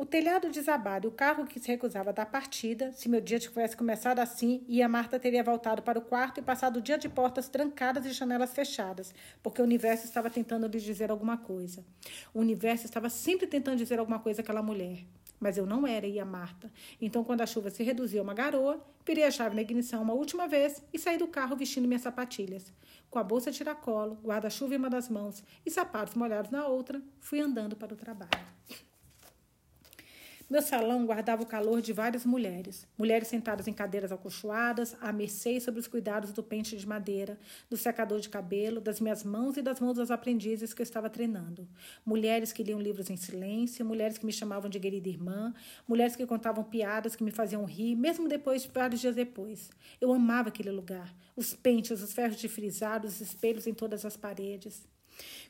O 0.00 0.06
telhado 0.06 0.48
desabado 0.48 1.08
e 1.08 1.10
o 1.10 1.10
carro 1.10 1.44
que 1.44 1.58
se 1.58 1.66
recusava 1.66 2.10
a 2.10 2.12
dar 2.12 2.26
partida, 2.26 2.92
se 2.92 3.08
meu 3.08 3.20
dia 3.20 3.40
tivesse 3.40 3.76
começado 3.76 4.20
assim, 4.20 4.64
e 4.68 4.80
a 4.80 4.88
Marta 4.88 5.18
teria 5.18 5.42
voltado 5.42 5.82
para 5.82 5.98
o 5.98 6.02
quarto 6.02 6.38
e 6.38 6.42
passado 6.42 6.76
o 6.76 6.80
dia 6.80 6.96
de 6.96 7.08
portas 7.08 7.48
trancadas 7.48 8.06
e 8.06 8.12
janelas 8.12 8.52
fechadas, 8.52 9.12
porque 9.42 9.60
o 9.60 9.64
universo 9.64 10.04
estava 10.04 10.30
tentando 10.30 10.68
lhe 10.68 10.78
dizer 10.78 11.10
alguma 11.10 11.36
coisa. 11.36 11.84
O 12.32 12.38
universo 12.38 12.84
estava 12.84 13.10
sempre 13.10 13.48
tentando 13.48 13.78
dizer 13.78 13.98
alguma 13.98 14.20
coisa 14.20 14.40
àquela 14.40 14.62
mulher. 14.62 15.04
Mas 15.40 15.58
eu 15.58 15.66
não 15.66 15.84
era 15.84 16.06
e 16.06 16.20
a 16.20 16.24
Marta. 16.24 16.70
Então, 17.00 17.24
quando 17.24 17.40
a 17.40 17.46
chuva 17.46 17.68
se 17.68 17.82
reduziu 17.82 18.20
a 18.20 18.22
uma 18.22 18.34
garoa, 18.34 18.80
virei 19.04 19.24
a 19.24 19.32
chave 19.32 19.56
na 19.56 19.62
ignição 19.62 20.00
uma 20.00 20.14
última 20.14 20.46
vez 20.46 20.80
e 20.92 20.98
saí 20.98 21.18
do 21.18 21.26
carro 21.26 21.56
vestindo 21.56 21.88
minhas 21.88 22.02
sapatilhas. 22.02 22.72
Com 23.10 23.18
a 23.18 23.24
bolsa 23.24 23.50
tiracolo, 23.50 24.16
guarda-chuva 24.22 24.74
em 24.74 24.78
uma 24.78 24.90
das 24.90 25.08
mãos 25.08 25.42
e 25.66 25.72
sapatos 25.72 26.14
molhados 26.14 26.52
na 26.52 26.68
outra, 26.68 27.02
fui 27.20 27.40
andando 27.40 27.74
para 27.74 27.94
o 27.94 27.96
trabalho. 27.96 28.46
Meu 30.50 30.62
salão 30.62 31.04
guardava 31.04 31.42
o 31.42 31.46
calor 31.46 31.82
de 31.82 31.92
várias 31.92 32.24
mulheres. 32.24 32.86
Mulheres 32.96 33.28
sentadas 33.28 33.68
em 33.68 33.72
cadeiras 33.74 34.10
acolchoadas, 34.10 34.96
à 34.98 35.12
mercê 35.12 35.60
sobre 35.60 35.78
os 35.78 35.86
cuidados 35.86 36.32
do 36.32 36.42
pente 36.42 36.74
de 36.74 36.88
madeira, 36.88 37.38
do 37.68 37.76
secador 37.76 38.18
de 38.18 38.30
cabelo, 38.30 38.80
das 38.80 38.98
minhas 38.98 39.22
mãos 39.22 39.58
e 39.58 39.62
das 39.62 39.78
mãos 39.78 39.98
das 39.98 40.10
aprendizes 40.10 40.72
que 40.72 40.80
eu 40.80 40.84
estava 40.84 41.10
treinando. 41.10 41.68
Mulheres 42.02 42.50
que 42.50 42.62
liam 42.62 42.80
livros 42.80 43.10
em 43.10 43.16
silêncio, 43.16 43.84
mulheres 43.84 44.16
que 44.16 44.24
me 44.24 44.32
chamavam 44.32 44.70
de 44.70 44.80
querida 44.80 45.06
irmã, 45.10 45.52
mulheres 45.86 46.16
que 46.16 46.24
contavam 46.24 46.64
piadas 46.64 47.14
que 47.14 47.22
me 47.22 47.30
faziam 47.30 47.66
rir, 47.66 47.94
mesmo 47.94 48.26
depois, 48.26 48.64
vários 48.64 49.02
dias 49.02 49.14
depois. 49.14 49.68
Eu 50.00 50.10
amava 50.14 50.48
aquele 50.48 50.70
lugar. 50.70 51.14
Os 51.36 51.52
pentes, 51.52 52.00
os 52.02 52.14
ferros 52.14 52.38
de 52.38 52.48
frisar, 52.48 53.04
os 53.04 53.20
espelhos 53.20 53.66
em 53.66 53.74
todas 53.74 54.02
as 54.06 54.16
paredes. 54.16 54.88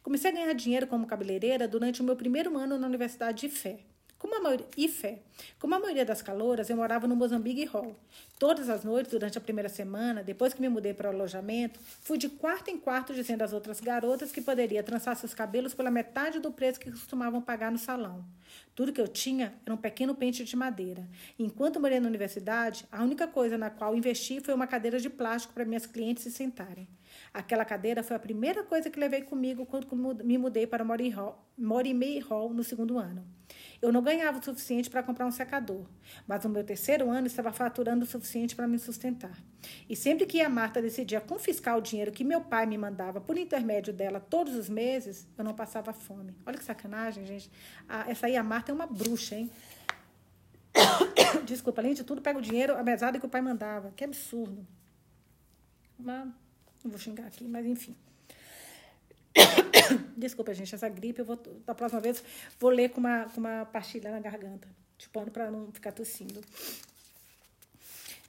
Comecei 0.02 0.32
a 0.32 0.34
ganhar 0.34 0.52
dinheiro 0.54 0.88
como 0.88 1.06
cabeleireira 1.06 1.68
durante 1.68 2.02
o 2.02 2.04
meu 2.04 2.16
primeiro 2.16 2.58
ano 2.58 2.76
na 2.76 2.88
Universidade 2.88 3.42
de 3.42 3.48
Fé. 3.48 3.78
Como 4.18 4.34
a 4.34 4.40
maioria, 4.40 4.66
e 4.76 4.88
fé. 4.88 5.20
Como 5.60 5.74
a 5.76 5.78
maioria 5.78 6.04
das 6.04 6.20
calouras, 6.20 6.68
eu 6.68 6.76
morava 6.76 7.06
no 7.06 7.14
Mozambique 7.14 7.64
Hall. 7.66 7.96
Todas 8.36 8.68
as 8.68 8.82
noites, 8.82 9.12
durante 9.12 9.38
a 9.38 9.40
primeira 9.40 9.68
semana, 9.68 10.24
depois 10.24 10.52
que 10.52 10.60
me 10.60 10.68
mudei 10.68 10.92
para 10.92 11.08
o 11.08 11.14
alojamento, 11.14 11.78
fui 12.02 12.18
de 12.18 12.28
quarto 12.28 12.68
em 12.68 12.76
quarto 12.76 13.14
dizendo 13.14 13.42
às 13.42 13.52
outras 13.52 13.80
garotas 13.80 14.32
que 14.32 14.40
poderia 14.40 14.82
trançar 14.82 15.14
seus 15.14 15.34
cabelos 15.34 15.72
pela 15.72 15.88
metade 15.90 16.40
do 16.40 16.50
preço 16.50 16.80
que 16.80 16.90
costumavam 16.90 17.40
pagar 17.40 17.70
no 17.70 17.78
salão. 17.78 18.24
Tudo 18.74 18.92
que 18.92 19.00
eu 19.00 19.06
tinha 19.06 19.54
era 19.64 19.72
um 19.72 19.78
pequeno 19.78 20.16
pente 20.16 20.42
de 20.42 20.56
madeira. 20.56 21.08
E 21.38 21.44
enquanto 21.44 21.78
morei 21.78 22.00
na 22.00 22.08
universidade, 22.08 22.86
a 22.90 23.04
única 23.04 23.28
coisa 23.28 23.56
na 23.56 23.70
qual 23.70 23.94
investi 23.94 24.40
foi 24.40 24.52
uma 24.52 24.66
cadeira 24.66 24.98
de 24.98 25.08
plástico 25.08 25.54
para 25.54 25.64
minhas 25.64 25.86
clientes 25.86 26.24
se 26.24 26.32
sentarem. 26.32 26.88
Aquela 27.32 27.64
cadeira 27.64 28.02
foi 28.02 28.16
a 28.16 28.20
primeira 28.20 28.64
coisa 28.64 28.90
que 28.90 28.98
levei 28.98 29.22
comigo 29.22 29.64
quando 29.64 29.86
me 30.24 30.36
mudei 30.36 30.66
para 30.66 30.84
Morimei 31.56 32.18
Hall 32.20 32.52
no 32.52 32.64
segundo 32.64 32.98
ano. 32.98 33.24
Eu 33.80 33.92
não 33.92 34.02
ganhava 34.02 34.38
o 34.38 34.44
suficiente 34.44 34.90
para 34.90 35.04
comprar 35.04 35.24
um 35.24 35.30
secador, 35.30 35.86
mas 36.26 36.42
no 36.42 36.50
meu 36.50 36.64
terceiro 36.64 37.08
ano 37.08 37.28
estava 37.28 37.52
faturando 37.52 38.04
o 38.04 38.08
suficiente 38.08 38.56
para 38.56 38.66
me 38.66 38.76
sustentar. 38.76 39.38
E 39.88 39.94
sempre 39.94 40.26
que 40.26 40.40
a 40.40 40.48
Marta 40.48 40.82
decidia 40.82 41.20
confiscar 41.20 41.78
o 41.78 41.80
dinheiro 41.80 42.10
que 42.10 42.24
meu 42.24 42.40
pai 42.40 42.66
me 42.66 42.76
mandava 42.76 43.20
por 43.20 43.38
intermédio 43.38 43.92
dela 43.92 44.18
todos 44.18 44.56
os 44.56 44.68
meses, 44.68 45.28
eu 45.38 45.44
não 45.44 45.54
passava 45.54 45.92
fome. 45.92 46.34
Olha 46.44 46.58
que 46.58 46.64
sacanagem, 46.64 47.24
gente. 47.24 47.50
Ah, 47.88 48.04
essa 48.08 48.26
aí, 48.26 48.36
a 48.36 48.42
Marta, 48.42 48.72
é 48.72 48.74
uma 48.74 48.86
bruxa, 48.86 49.36
hein? 49.36 49.50
Desculpa, 51.46 51.80
além 51.80 51.94
de 51.94 52.02
tudo, 52.02 52.20
pega 52.20 52.38
o 52.38 52.42
dinheiro, 52.42 52.76
a 52.76 52.82
mesada 52.82 53.18
que 53.18 53.26
o 53.26 53.28
pai 53.28 53.40
mandava. 53.40 53.92
Que 53.94 54.02
absurdo. 54.02 54.66
Mas, 55.96 56.26
não 56.82 56.90
vou 56.90 56.98
xingar 56.98 57.26
aqui, 57.26 57.46
mas 57.46 57.64
enfim. 57.64 57.96
Desculpa, 60.16 60.52
gente, 60.52 60.74
essa 60.74 60.88
gripe, 60.88 61.20
eu 61.20 61.24
vou, 61.24 61.36
da 61.66 61.74
próxima 61.74 62.00
vez, 62.00 62.22
vou 62.58 62.70
ler 62.70 62.90
com 62.90 63.00
uma, 63.00 63.26
com 63.26 63.40
uma 63.40 63.64
pastilha 63.66 64.10
na 64.10 64.18
garganta, 64.18 64.68
tipo, 64.96 65.30
para 65.30 65.50
não 65.50 65.70
ficar 65.72 65.92
tossindo. 65.92 66.40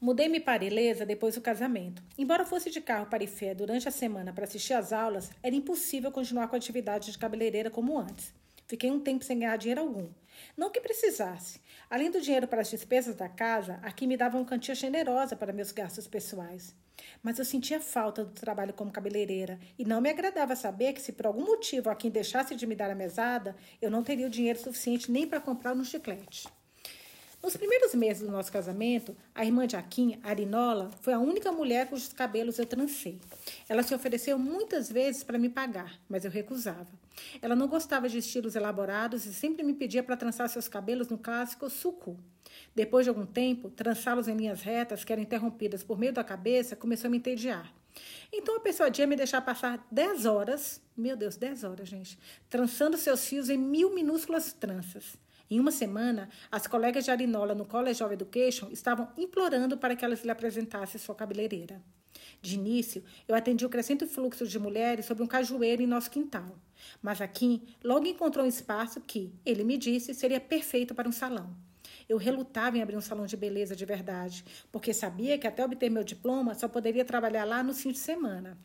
Mudei-me 0.01 0.39
para 0.39 0.63
Ilesa 0.63 1.05
depois 1.05 1.35
do 1.35 1.41
casamento. 1.41 2.01
Embora 2.17 2.45
fosse 2.45 2.69
de 2.69 2.79
carro 2.79 3.07
para 3.07 3.23
Ifé 3.23 3.53
durante 3.53 3.87
a 3.87 3.91
semana 3.91 4.31
para 4.31 4.45
assistir 4.45 4.73
às 4.73 4.93
aulas, 4.93 5.29
era 5.43 5.53
impossível 5.53 6.09
continuar 6.09 6.47
com 6.47 6.55
a 6.55 6.57
atividade 6.57 7.11
de 7.11 7.17
cabeleireira 7.17 7.69
como 7.69 7.97
antes. 7.97 8.33
Fiquei 8.65 8.89
um 8.89 8.99
tempo 8.99 9.25
sem 9.25 9.39
ganhar 9.39 9.57
dinheiro 9.57 9.81
algum. 9.81 10.07
Não 10.55 10.69
que 10.69 10.79
precisasse. 10.79 11.59
Além 11.89 12.09
do 12.09 12.21
dinheiro 12.21 12.47
para 12.47 12.61
as 12.61 12.69
despesas 12.69 13.15
da 13.15 13.27
casa, 13.27 13.79
aqui 13.81 14.07
me 14.07 14.15
dava 14.15 14.37
uma 14.37 14.45
quantia 14.45 14.75
generosa 14.75 15.35
para 15.35 15.51
meus 15.51 15.71
gastos 15.73 16.07
pessoais. 16.07 16.73
Mas 17.21 17.39
eu 17.39 17.45
sentia 17.45 17.79
falta 17.79 18.23
do 18.23 18.31
trabalho 18.31 18.73
como 18.73 18.91
cabeleireira 18.91 19.59
e 19.77 19.85
não 19.85 20.01
me 20.01 20.09
agradava 20.09 20.55
saber 20.55 20.93
que, 20.93 21.01
se 21.01 21.11
por 21.11 21.27
algum 21.27 21.45
motivo 21.45 21.89
a 21.89 21.95
quem 21.95 22.11
deixasse 22.11 22.55
de 22.55 22.65
me 22.65 22.75
dar 22.75 22.89
a 22.89 22.95
mesada, 22.95 23.55
eu 23.81 23.91
não 23.91 24.03
teria 24.03 24.27
o 24.27 24.29
dinheiro 24.29 24.59
suficiente 24.59 25.11
nem 25.11 25.27
para 25.27 25.39
comprar 25.39 25.73
um 25.75 25.83
chiclete. 25.83 26.47
Nos 27.41 27.55
primeiros 27.55 27.95
meses 27.95 28.21
do 28.21 28.31
nosso 28.31 28.51
casamento, 28.51 29.15
a 29.33 29.45
irmã 29.45 29.65
de 29.65 29.77
Akin, 29.77 30.19
Arinola, 30.23 30.91
foi 30.99 31.13
a 31.13 31.19
única 31.19 31.53
mulher 31.53 31.87
cujos 31.87 32.11
cabelos 32.11 32.59
eu 32.59 32.65
trancei. 32.65 33.17
Ela 33.69 33.81
se 33.81 33.95
ofereceu 33.95 34.37
muitas 34.37 34.91
vezes 34.91 35.23
para 35.23 35.39
me 35.39 35.47
pagar, 35.47 35.97
mas 36.09 36.25
eu 36.25 36.31
recusava. 36.31 36.87
Ela 37.41 37.55
não 37.55 37.69
gostava 37.69 38.09
de 38.09 38.17
estilos 38.17 38.57
elaborados 38.57 39.25
e 39.25 39.33
sempre 39.33 39.63
me 39.63 39.73
pedia 39.73 40.03
para 40.03 40.17
trançar 40.17 40.49
seus 40.49 40.67
cabelos 40.67 41.07
no 41.07 41.17
clássico 41.17 41.69
suku. 41.69 42.17
Depois 42.75 43.05
de 43.05 43.09
algum 43.09 43.25
tempo, 43.25 43.69
trançá-los 43.69 44.27
em 44.27 44.35
linhas 44.35 44.61
retas, 44.61 45.03
que 45.03 45.11
eram 45.11 45.23
interrompidas 45.23 45.83
por 45.83 45.97
meio 45.97 46.13
da 46.13 46.23
cabeça, 46.23 46.75
começou 46.75 47.07
a 47.07 47.11
me 47.11 47.17
entediar. 47.17 47.73
Então 48.31 48.55
a 48.55 48.59
persuadia 48.59 49.07
me 49.07 49.15
deixar 49.15 49.41
passar 49.41 49.85
10 49.91 50.25
horas, 50.25 50.81
meu 50.95 51.17
Deus, 51.17 51.35
10 51.35 51.63
horas, 51.63 51.89
gente, 51.89 52.17
trançando 52.49 52.97
seus 52.97 53.25
fios 53.25 53.49
em 53.49 53.57
mil 53.57 53.93
minúsculas 53.93 54.53
tranças. 54.53 55.17
Em 55.49 55.59
uma 55.59 55.71
semana, 55.71 56.29
as 56.51 56.67
colegas 56.67 57.03
de 57.03 57.11
Arinola 57.11 57.55
no 57.55 57.65
College 57.65 58.03
of 58.03 58.13
Education 58.13 58.69
estavam 58.71 59.09
implorando 59.17 59.77
para 59.77 59.95
que 59.95 60.05
elas 60.05 60.23
lhe 60.23 60.29
apresentassem 60.29 61.01
sua 61.01 61.15
cabeleireira. 61.15 61.81
De 62.39 62.55
início, 62.55 63.03
eu 63.27 63.35
atendi 63.35 63.65
o 63.65 63.69
crescente 63.69 64.05
fluxo 64.05 64.47
de 64.47 64.59
mulheres 64.59 65.05
sob 65.05 65.23
um 65.23 65.27
cajueiro 65.27 65.81
em 65.81 65.87
nosso 65.87 66.11
quintal. 66.11 66.55
Mas 67.01 67.19
aqui 67.19 67.63
logo 67.83 68.05
encontrou 68.05 68.45
um 68.45 68.47
espaço 68.47 69.01
que, 69.01 69.33
ele 69.43 69.63
me 69.63 69.77
disse, 69.77 70.13
seria 70.13 70.39
perfeito 70.39 70.93
para 70.93 71.09
um 71.09 71.11
salão. 71.11 71.53
Eu 72.09 72.17
relutava 72.17 72.75
em 72.75 72.81
abrir 72.81 72.97
um 72.97 73.01
salão 73.01 73.27
de 73.27 73.37
beleza 73.37 73.75
de 73.75 73.85
verdade, 73.85 74.43
porque 74.71 74.95
sabia 74.95 75.37
que 75.37 75.45
até 75.45 75.63
obter 75.63 75.91
meu 75.91 76.03
diploma 76.03 76.55
só 76.55 76.67
poderia 76.67 77.05
trabalhar 77.05 77.45
lá 77.45 77.61
no 77.61 77.71
fim 77.71 77.91
de 77.91 77.99
semana. 77.99 78.57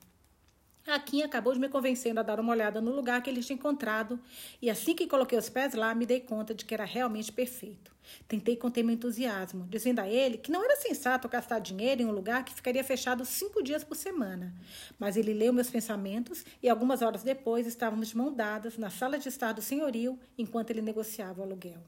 A 0.86 0.98
Kim 0.98 1.22
acabou 1.22 1.52
de 1.52 1.60
me 1.60 1.68
convencendo 1.68 2.20
a 2.20 2.22
dar 2.22 2.40
uma 2.40 2.52
olhada 2.52 2.80
no 2.80 2.90
lugar 2.90 3.22
que 3.22 3.28
ele 3.28 3.42
tinha 3.42 3.56
encontrado, 3.56 4.18
e 4.62 4.70
assim 4.70 4.94
que 4.94 5.06
coloquei 5.06 5.38
os 5.38 5.50
pés 5.50 5.74
lá, 5.74 5.94
me 5.94 6.06
dei 6.06 6.20
conta 6.20 6.54
de 6.54 6.64
que 6.64 6.72
era 6.72 6.86
realmente 6.86 7.30
perfeito. 7.30 7.94
Tentei 8.26 8.56
conter 8.56 8.82
meu 8.82 8.94
entusiasmo, 8.94 9.66
dizendo 9.68 10.00
a 10.00 10.08
ele 10.08 10.38
que 10.38 10.50
não 10.50 10.64
era 10.64 10.76
sensato 10.76 11.28
gastar 11.28 11.58
dinheiro 11.58 12.00
em 12.00 12.06
um 12.06 12.12
lugar 12.12 12.44
que 12.46 12.54
ficaria 12.54 12.84
fechado 12.84 13.26
cinco 13.26 13.62
dias 13.62 13.84
por 13.84 13.94
semana. 13.94 14.54
Mas 14.98 15.18
ele 15.18 15.34
leu 15.34 15.52
meus 15.52 15.70
pensamentos 15.70 16.44
e 16.62 16.68
algumas 16.68 17.02
horas 17.02 17.22
depois 17.22 17.66
estávamos 17.66 18.08
de 18.08 18.16
mão 18.16 18.32
dadas 18.32 18.76
na 18.76 18.88
sala 18.88 19.18
de 19.18 19.28
estar 19.28 19.52
do 19.52 19.60
senhorio 19.60 20.18
enquanto 20.36 20.70
ele 20.70 20.82
negociava 20.82 21.40
o 21.40 21.44
aluguel. 21.44 21.82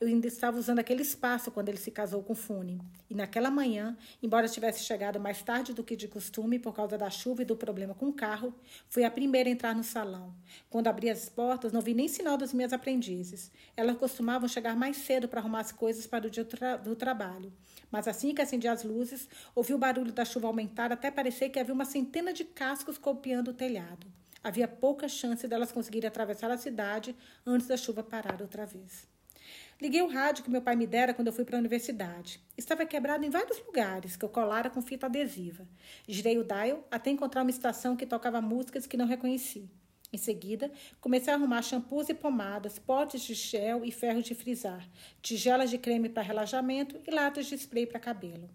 Eu 0.00 0.08
ainda 0.08 0.26
estava 0.26 0.58
usando 0.58 0.78
aquele 0.78 1.02
espaço 1.02 1.50
quando 1.50 1.68
ele 1.68 1.78
se 1.78 1.90
casou 1.90 2.22
com 2.22 2.34
Fune. 2.34 2.80
E 3.10 3.14
naquela 3.14 3.50
manhã, 3.50 3.96
embora 4.22 4.48
tivesse 4.48 4.84
chegado 4.84 5.18
mais 5.18 5.42
tarde 5.42 5.72
do 5.72 5.82
que 5.82 5.96
de 5.96 6.08
costume 6.08 6.58
por 6.58 6.72
causa 6.74 6.96
da 6.96 7.10
chuva 7.10 7.42
e 7.42 7.44
do 7.44 7.56
problema 7.56 7.94
com 7.94 8.06
o 8.06 8.12
carro, 8.12 8.54
fui 8.88 9.04
a 9.04 9.10
primeira 9.10 9.48
a 9.48 9.52
entrar 9.52 9.74
no 9.74 9.82
salão. 9.84 10.34
Quando 10.70 10.88
abri 10.88 11.10
as 11.10 11.28
portas, 11.28 11.72
não 11.72 11.80
vi 11.80 11.94
nem 11.94 12.08
sinal 12.08 12.36
das 12.36 12.52
minhas 12.52 12.72
aprendizes. 12.72 13.50
Elas 13.76 13.96
costumavam 13.96 14.48
chegar 14.48 14.76
mais 14.76 14.96
cedo 14.98 15.28
para 15.28 15.40
arrumar 15.40 15.60
as 15.60 15.72
coisas 15.72 16.06
para 16.06 16.26
o 16.26 16.30
dia 16.30 16.44
do, 16.44 16.50
tra 16.50 16.76
do 16.76 16.94
trabalho. 16.94 17.52
Mas 17.90 18.06
assim 18.06 18.34
que 18.34 18.42
acendi 18.42 18.68
as 18.68 18.84
luzes, 18.84 19.28
ouvi 19.54 19.74
o 19.74 19.78
barulho 19.78 20.12
da 20.12 20.24
chuva 20.24 20.46
aumentar 20.46 20.92
até 20.92 21.10
parecer 21.10 21.48
que 21.48 21.58
havia 21.58 21.74
uma 21.74 21.84
centena 21.84 22.32
de 22.32 22.44
cascos 22.44 22.98
copiando 22.98 23.48
o 23.48 23.54
telhado. 23.54 24.06
Havia 24.42 24.68
pouca 24.68 25.08
chance 25.08 25.46
delas 25.48 25.72
conseguirem 25.72 26.08
atravessar 26.08 26.50
a 26.50 26.56
cidade 26.56 27.16
antes 27.44 27.66
da 27.66 27.76
chuva 27.76 28.02
parar 28.02 28.40
outra 28.40 28.64
vez. 28.64 29.06
Liguei 29.80 30.02
o 30.02 30.08
rádio 30.08 30.42
que 30.42 30.50
meu 30.50 30.60
pai 30.60 30.74
me 30.74 30.88
dera 30.88 31.14
quando 31.14 31.28
eu 31.28 31.32
fui 31.32 31.44
para 31.44 31.56
a 31.56 31.60
universidade. 31.60 32.40
Estava 32.56 32.84
quebrado 32.84 33.24
em 33.24 33.30
vários 33.30 33.64
lugares, 33.64 34.16
que 34.16 34.24
eu 34.24 34.28
colara 34.28 34.68
com 34.68 34.82
fita 34.82 35.06
adesiva. 35.06 35.68
Girei 36.08 36.36
o 36.36 36.42
dial 36.42 36.84
até 36.90 37.10
encontrar 37.10 37.42
uma 37.42 37.50
estação 37.50 37.96
que 37.96 38.04
tocava 38.04 38.40
músicas 38.40 38.88
que 38.88 38.96
não 38.96 39.06
reconheci. 39.06 39.70
Em 40.12 40.18
seguida, 40.18 40.72
comecei 41.00 41.32
a 41.32 41.36
arrumar 41.36 41.62
shampoos 41.62 42.08
e 42.08 42.14
pomadas, 42.14 42.76
potes 42.76 43.22
de 43.22 43.34
gel 43.34 43.84
e 43.84 43.92
ferro 43.92 44.20
de 44.20 44.34
frisar, 44.34 44.84
tigelas 45.22 45.70
de 45.70 45.78
creme 45.78 46.08
para 46.08 46.24
relaxamento 46.24 47.00
e 47.06 47.10
latas 47.12 47.46
de 47.46 47.54
spray 47.54 47.86
para 47.86 48.00
cabelo. 48.00 48.50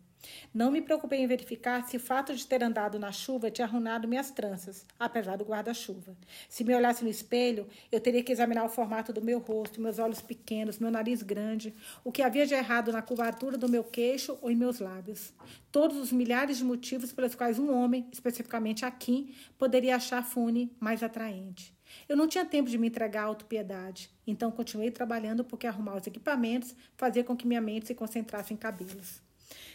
Não 0.54 0.72
me 0.72 0.82
preocupei 0.82 1.20
em 1.20 1.28
verificar 1.28 1.88
se 1.88 1.98
o 1.98 2.00
fato 2.00 2.34
de 2.34 2.46
ter 2.46 2.64
andado 2.64 3.00
na 3.00 3.12
chuva 3.12 3.52
tinha 3.52 3.66
arruinado 3.66 4.08
minhas 4.08 4.32
tranças, 4.32 4.86
apesar 5.00 5.38
do 5.38 5.44
guarda-chuva. 5.44 6.16
Se 6.48 6.64
me 6.64 6.76
olhasse 6.76 7.04
no 7.04 7.10
espelho, 7.10 7.68
eu 7.92 8.00
teria 8.00 8.24
que 8.24 8.32
examinar 8.32 8.64
o 8.64 8.70
formato 8.70 9.12
do 9.12 9.22
meu 9.22 9.40
rosto, 9.40 9.82
meus 9.82 10.00
olhos 10.00 10.22
pequenos, 10.22 10.80
meu 10.80 10.92
nariz 10.92 11.22
grande, 11.22 11.74
o 12.04 12.12
que 12.12 12.22
havia 12.22 12.46
de 12.46 12.54
errado 12.54 12.92
na 12.92 13.02
curvatura 13.02 13.58
do 13.58 13.70
meu 13.70 13.84
queixo 13.84 14.38
ou 14.42 14.50
em 14.50 14.56
meus 14.56 14.80
lábios. 14.80 15.34
Todos 15.72 15.98
os 15.98 16.12
milhares 16.12 16.58
de 16.58 16.64
motivos 16.64 17.12
pelos 17.12 17.36
quais 17.36 17.60
um 17.60 17.74
homem, 17.74 18.08
especificamente 18.12 18.86
aqui, 18.86 19.36
poderia 19.58 19.96
achar 19.96 20.24
Fune 20.24 20.72
mais 20.80 21.04
atraente. 21.04 21.76
Eu 22.08 22.18
não 22.18 22.28
tinha 22.28 22.46
tempo 22.46 22.70
de 22.70 22.78
me 22.78 22.88
entregar 22.88 23.24
à 23.24 23.26
autopiedade, 23.26 24.10
então 24.26 24.52
continuei 24.52 24.92
trabalhando 24.92 25.44
porque 25.44 25.68
arrumar 25.68 25.96
os 25.96 26.08
equipamentos 26.08 26.76
fazia 26.98 27.24
com 27.24 27.36
que 27.36 27.48
minha 27.48 27.62
mente 27.62 27.88
se 27.88 27.96
concentrasse 27.96 28.54
em 28.54 28.58
cabelos. 28.58 29.22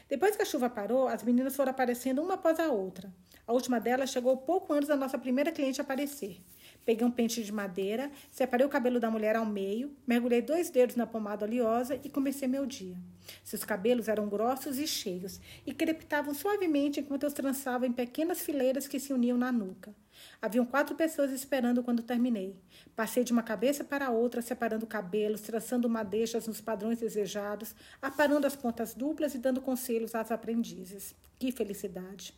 Depois 0.09 0.35
que 0.35 0.43
a 0.43 0.47
chuva 0.47 0.71
parou, 0.71 1.07
as 1.07 1.23
meninas 1.23 1.55
foram 1.55 1.71
aparecendo 1.71 2.23
uma 2.23 2.35
após 2.35 2.59
a 2.59 2.69
outra. 2.69 3.13
A 3.47 3.53
última 3.53 3.79
delas 3.79 4.11
chegou 4.11 4.37
pouco 4.37 4.73
antes 4.73 4.89
da 4.89 4.97
nossa 4.97 5.19
primeira 5.19 5.53
cliente 5.53 5.81
aparecer. 5.81 6.41
Peguei 6.85 7.07
um 7.07 7.11
pente 7.11 7.43
de 7.45 7.53
madeira, 7.53 8.11
separei 8.31 8.67
o 8.67 8.71
cabelo 8.71 8.99
da 8.99 9.11
mulher 9.11 9.37
ao 9.37 9.45
meio, 9.45 9.95
mergulhei 10.07 10.41
dois 10.41 10.71
dedos 10.71 10.97
na 10.97 11.07
pomada 11.07 11.45
oleosa 11.45 12.01
e 12.03 12.09
comecei 12.09 12.49
meu 12.49 12.65
dia. 12.65 12.97
Seus 13.45 13.65
cabelos 13.65 14.09
eram 14.09 14.29
grossos 14.29 14.79
e 14.79 14.87
cheios 14.87 15.39
e 15.67 15.75
crepitavam 15.75 16.33
suavemente 16.33 17.01
enquanto 17.01 17.25
eu 17.25 17.31
trançava 17.31 17.87
em 17.87 17.93
pequenas 17.93 18.41
fileiras 18.41 18.89
que 18.89 18.99
se 18.99 19.13
uniam 19.13 19.37
na 19.37 19.53
nuca. 19.53 19.95
Haviam 20.41 20.65
quatro 20.65 20.95
pessoas 20.95 21.33
esperando 21.33 21.83
quando 21.83 22.03
terminei. 22.03 22.57
Passei 22.95 23.25
de 23.25 23.33
uma 23.33 23.43
cabeça 23.43 23.85
para 23.85 24.11
outra, 24.11 24.43
separando 24.43 24.87
cabelos, 24.87 25.41
traçando 25.41 25.89
madeixas 25.89 26.47
nos 26.47 26.61
padrões 26.61 26.99
desejados, 26.99 27.75
aparando 28.01 28.47
as 28.47 28.57
pontas 28.57 28.95
duplas 28.95 29.35
e 29.35 29.39
dando 29.39 29.61
conselhos 29.61 30.15
às 30.15 30.31
aprendizes. 30.31 31.15
Que 31.39 31.53
felicidade! 31.53 32.35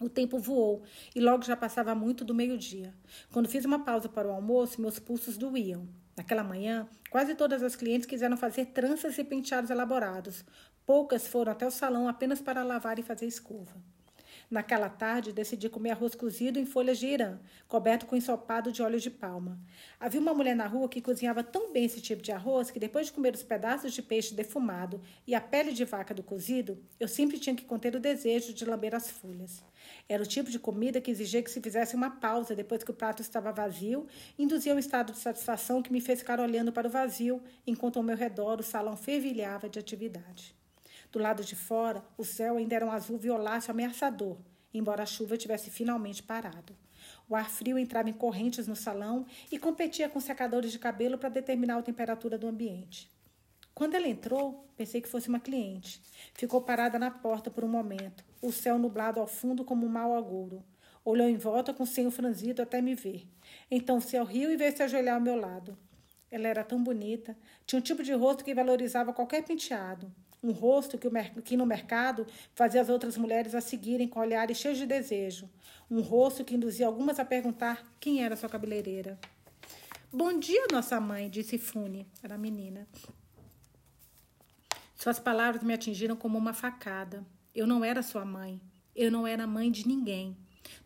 O 0.00 0.08
tempo 0.08 0.38
voou 0.38 0.82
e 1.14 1.20
logo 1.20 1.44
já 1.44 1.56
passava 1.56 1.94
muito 1.94 2.24
do 2.24 2.34
meio-dia. 2.34 2.92
Quando 3.32 3.48
fiz 3.48 3.64
uma 3.64 3.84
pausa 3.84 4.08
para 4.08 4.26
o 4.26 4.32
almoço, 4.32 4.80
meus 4.80 4.98
pulsos 4.98 5.36
doíam. 5.36 5.86
Naquela 6.16 6.42
manhã, 6.42 6.88
quase 7.10 7.34
todas 7.34 7.62
as 7.62 7.76
clientes 7.76 8.06
quiseram 8.06 8.36
fazer 8.36 8.66
tranças 8.66 9.16
e 9.16 9.24
penteados 9.24 9.70
elaborados. 9.70 10.44
Poucas 10.84 11.26
foram 11.26 11.52
até 11.52 11.66
o 11.66 11.70
salão 11.70 12.08
apenas 12.08 12.40
para 12.40 12.64
lavar 12.64 12.98
e 12.98 13.02
fazer 13.02 13.26
escova. 13.26 13.76
Naquela 14.52 14.90
tarde, 14.90 15.32
decidi 15.32 15.66
comer 15.70 15.92
arroz 15.92 16.14
cozido 16.14 16.58
em 16.58 16.66
folhas 16.66 16.98
de 16.98 17.06
irã, 17.06 17.38
coberto 17.66 18.04
com 18.04 18.14
ensopado 18.14 18.70
de 18.70 18.82
óleo 18.82 19.00
de 19.00 19.08
palma. 19.08 19.58
Havia 19.98 20.20
uma 20.20 20.34
mulher 20.34 20.54
na 20.54 20.66
rua 20.66 20.90
que 20.90 21.00
cozinhava 21.00 21.42
tão 21.42 21.72
bem 21.72 21.86
esse 21.86 22.02
tipo 22.02 22.20
de 22.20 22.32
arroz 22.32 22.70
que, 22.70 22.78
depois 22.78 23.06
de 23.06 23.14
comer 23.14 23.34
os 23.34 23.42
pedaços 23.42 23.94
de 23.94 24.02
peixe 24.02 24.34
defumado 24.34 25.00
e 25.26 25.34
a 25.34 25.40
pele 25.40 25.72
de 25.72 25.86
vaca 25.86 26.12
do 26.12 26.22
cozido, 26.22 26.78
eu 27.00 27.08
sempre 27.08 27.38
tinha 27.38 27.56
que 27.56 27.64
conter 27.64 27.96
o 27.96 27.98
desejo 27.98 28.52
de 28.52 28.66
lamber 28.66 28.94
as 28.94 29.10
folhas. 29.10 29.64
Era 30.06 30.22
o 30.22 30.26
tipo 30.26 30.50
de 30.50 30.58
comida 30.58 31.00
que 31.00 31.10
exigia 31.10 31.42
que 31.42 31.50
se 31.50 31.62
fizesse 31.62 31.96
uma 31.96 32.10
pausa 32.10 32.54
depois 32.54 32.84
que 32.84 32.90
o 32.90 32.94
prato 32.94 33.22
estava 33.22 33.52
vazio, 33.52 34.06
induzia 34.38 34.74
um 34.74 34.78
estado 34.78 35.14
de 35.14 35.18
satisfação 35.18 35.80
que 35.80 35.90
me 35.90 36.02
fez 36.02 36.18
ficar 36.18 36.38
olhando 36.38 36.70
para 36.70 36.88
o 36.88 36.90
vazio, 36.90 37.42
enquanto 37.66 37.96
ao 37.96 38.02
meu 38.02 38.18
redor 38.18 38.60
o 38.60 38.62
salão 38.62 38.98
fervilhava 38.98 39.66
de 39.66 39.78
atividade. 39.78 40.54
Do 41.12 41.18
lado 41.18 41.44
de 41.44 41.54
fora, 41.54 42.02
o 42.16 42.24
céu 42.24 42.56
ainda 42.56 42.74
era 42.74 42.86
um 42.86 42.90
azul 42.90 43.18
violáceo 43.18 43.70
ameaçador, 43.70 44.38
embora 44.72 45.02
a 45.02 45.06
chuva 45.06 45.36
tivesse 45.36 45.68
finalmente 45.68 46.22
parado. 46.22 46.74
O 47.28 47.36
ar 47.36 47.50
frio 47.50 47.78
entrava 47.78 48.08
em 48.08 48.14
correntes 48.14 48.66
no 48.66 48.74
salão 48.74 49.26
e 49.50 49.58
competia 49.58 50.08
com 50.08 50.18
secadores 50.18 50.72
de 50.72 50.78
cabelo 50.78 51.18
para 51.18 51.28
determinar 51.28 51.76
a 51.76 51.82
temperatura 51.82 52.38
do 52.38 52.48
ambiente. 52.48 53.10
Quando 53.74 53.94
ela 53.94 54.08
entrou, 54.08 54.66
pensei 54.74 55.02
que 55.02 55.08
fosse 55.08 55.28
uma 55.28 55.38
cliente. 55.38 56.02
Ficou 56.32 56.62
parada 56.62 56.98
na 56.98 57.10
porta 57.10 57.50
por 57.50 57.62
um 57.62 57.68
momento, 57.68 58.24
o 58.40 58.50
céu 58.50 58.78
nublado 58.78 59.20
ao 59.20 59.26
fundo 59.26 59.64
como 59.64 59.84
um 59.84 59.90
mau 59.90 60.16
agouro. 60.16 60.64
Olhou 61.04 61.28
em 61.28 61.36
volta 61.36 61.74
com 61.74 61.82
o 61.82 61.86
senho 61.86 62.10
franzido 62.10 62.62
até 62.62 62.80
me 62.80 62.94
ver. 62.94 63.28
Então 63.70 64.00
se 64.00 64.18
riu 64.22 64.50
e 64.50 64.56
veio 64.56 64.74
se 64.74 64.82
ajoelhar 64.82 65.16
ao 65.16 65.20
meu 65.20 65.36
lado. 65.36 65.76
Ela 66.30 66.48
era 66.48 66.64
tão 66.64 66.82
bonita, 66.82 67.36
tinha 67.66 67.78
um 67.78 67.82
tipo 67.82 68.02
de 68.02 68.14
rosto 68.14 68.42
que 68.42 68.54
valorizava 68.54 69.12
qualquer 69.12 69.44
penteado 69.44 70.10
um 70.42 70.50
rosto 70.50 70.98
que, 70.98 71.06
o, 71.06 71.12
que 71.42 71.56
no 71.56 71.64
mercado 71.64 72.26
fazia 72.54 72.80
as 72.80 72.88
outras 72.88 73.16
mulheres 73.16 73.54
a 73.54 73.60
seguirem 73.60 74.08
com 74.08 74.18
olhares 74.18 74.58
cheios 74.58 74.78
de 74.78 74.86
desejo, 74.86 75.48
um 75.90 76.00
rosto 76.00 76.44
que 76.44 76.54
induzia 76.54 76.86
algumas 76.86 77.20
a 77.20 77.24
perguntar 77.24 77.82
quem 78.00 78.24
era 78.24 78.34
sua 78.34 78.48
cabeleireira. 78.48 79.18
Bom 80.12 80.38
dia, 80.38 80.66
nossa 80.72 81.00
mãe, 81.00 81.30
disse 81.30 81.56
Fune, 81.56 82.06
era 82.22 82.34
a 82.34 82.38
menina. 82.38 82.88
Suas 84.94 85.18
palavras 85.18 85.62
me 85.62 85.72
atingiram 85.72 86.16
como 86.16 86.36
uma 86.36 86.52
facada. 86.52 87.24
Eu 87.54 87.66
não 87.66 87.84
era 87.84 88.02
sua 88.02 88.24
mãe. 88.24 88.60
Eu 88.94 89.10
não 89.10 89.26
era 89.26 89.46
mãe 89.46 89.70
de 89.70 89.86
ninguém. 89.86 90.36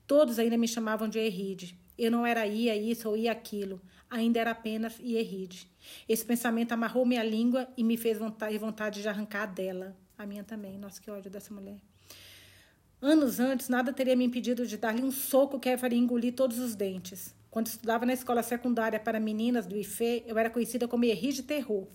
Todos 0.06 0.38
ainda 0.38 0.56
me 0.56 0.68
chamavam 0.68 1.08
de 1.08 1.18
Erride. 1.18 1.78
Eu 1.98 2.10
não 2.10 2.24
era 2.24 2.46
ia 2.46 2.76
isso 2.76 3.08
ou 3.08 3.16
ia 3.16 3.32
aquilo 3.32 3.80
ainda 4.10 4.40
era 4.40 4.52
apenas 4.52 4.98
Ierride. 4.98 5.70
Esse 6.08 6.24
pensamento 6.24 6.72
amarrou 6.72 7.04
minha 7.04 7.22
língua 7.22 7.68
e 7.76 7.84
me 7.84 7.96
fez 7.96 8.18
vontade, 8.18 8.56
vontade 8.58 9.02
de 9.02 9.08
arrancar 9.08 9.46
dela. 9.46 9.96
A 10.16 10.24
minha 10.24 10.42
também. 10.42 10.78
Nossa, 10.78 11.00
que 11.00 11.10
ódio 11.10 11.30
dessa 11.30 11.52
mulher. 11.52 11.78
Anos 13.00 13.38
antes, 13.38 13.68
nada 13.68 13.92
teria 13.92 14.16
me 14.16 14.24
impedido 14.24 14.66
de 14.66 14.78
dar-lhe 14.78 15.02
um 15.02 15.10
soco 15.10 15.60
que 15.60 15.68
a 15.68 15.76
faria 15.76 15.98
engolir 15.98 16.34
todos 16.34 16.58
os 16.58 16.74
dentes. 16.74 17.35
Quando 17.56 17.68
estudava 17.68 18.04
na 18.04 18.12
escola 18.12 18.42
secundária 18.42 19.00
para 19.00 19.18
meninas 19.18 19.64
do 19.64 19.78
IFE, 19.78 20.24
eu 20.26 20.36
era 20.36 20.50
conhecida 20.50 20.86
como 20.86 21.06
Henri 21.06 21.32
de 21.32 21.42
Terror. 21.42 21.86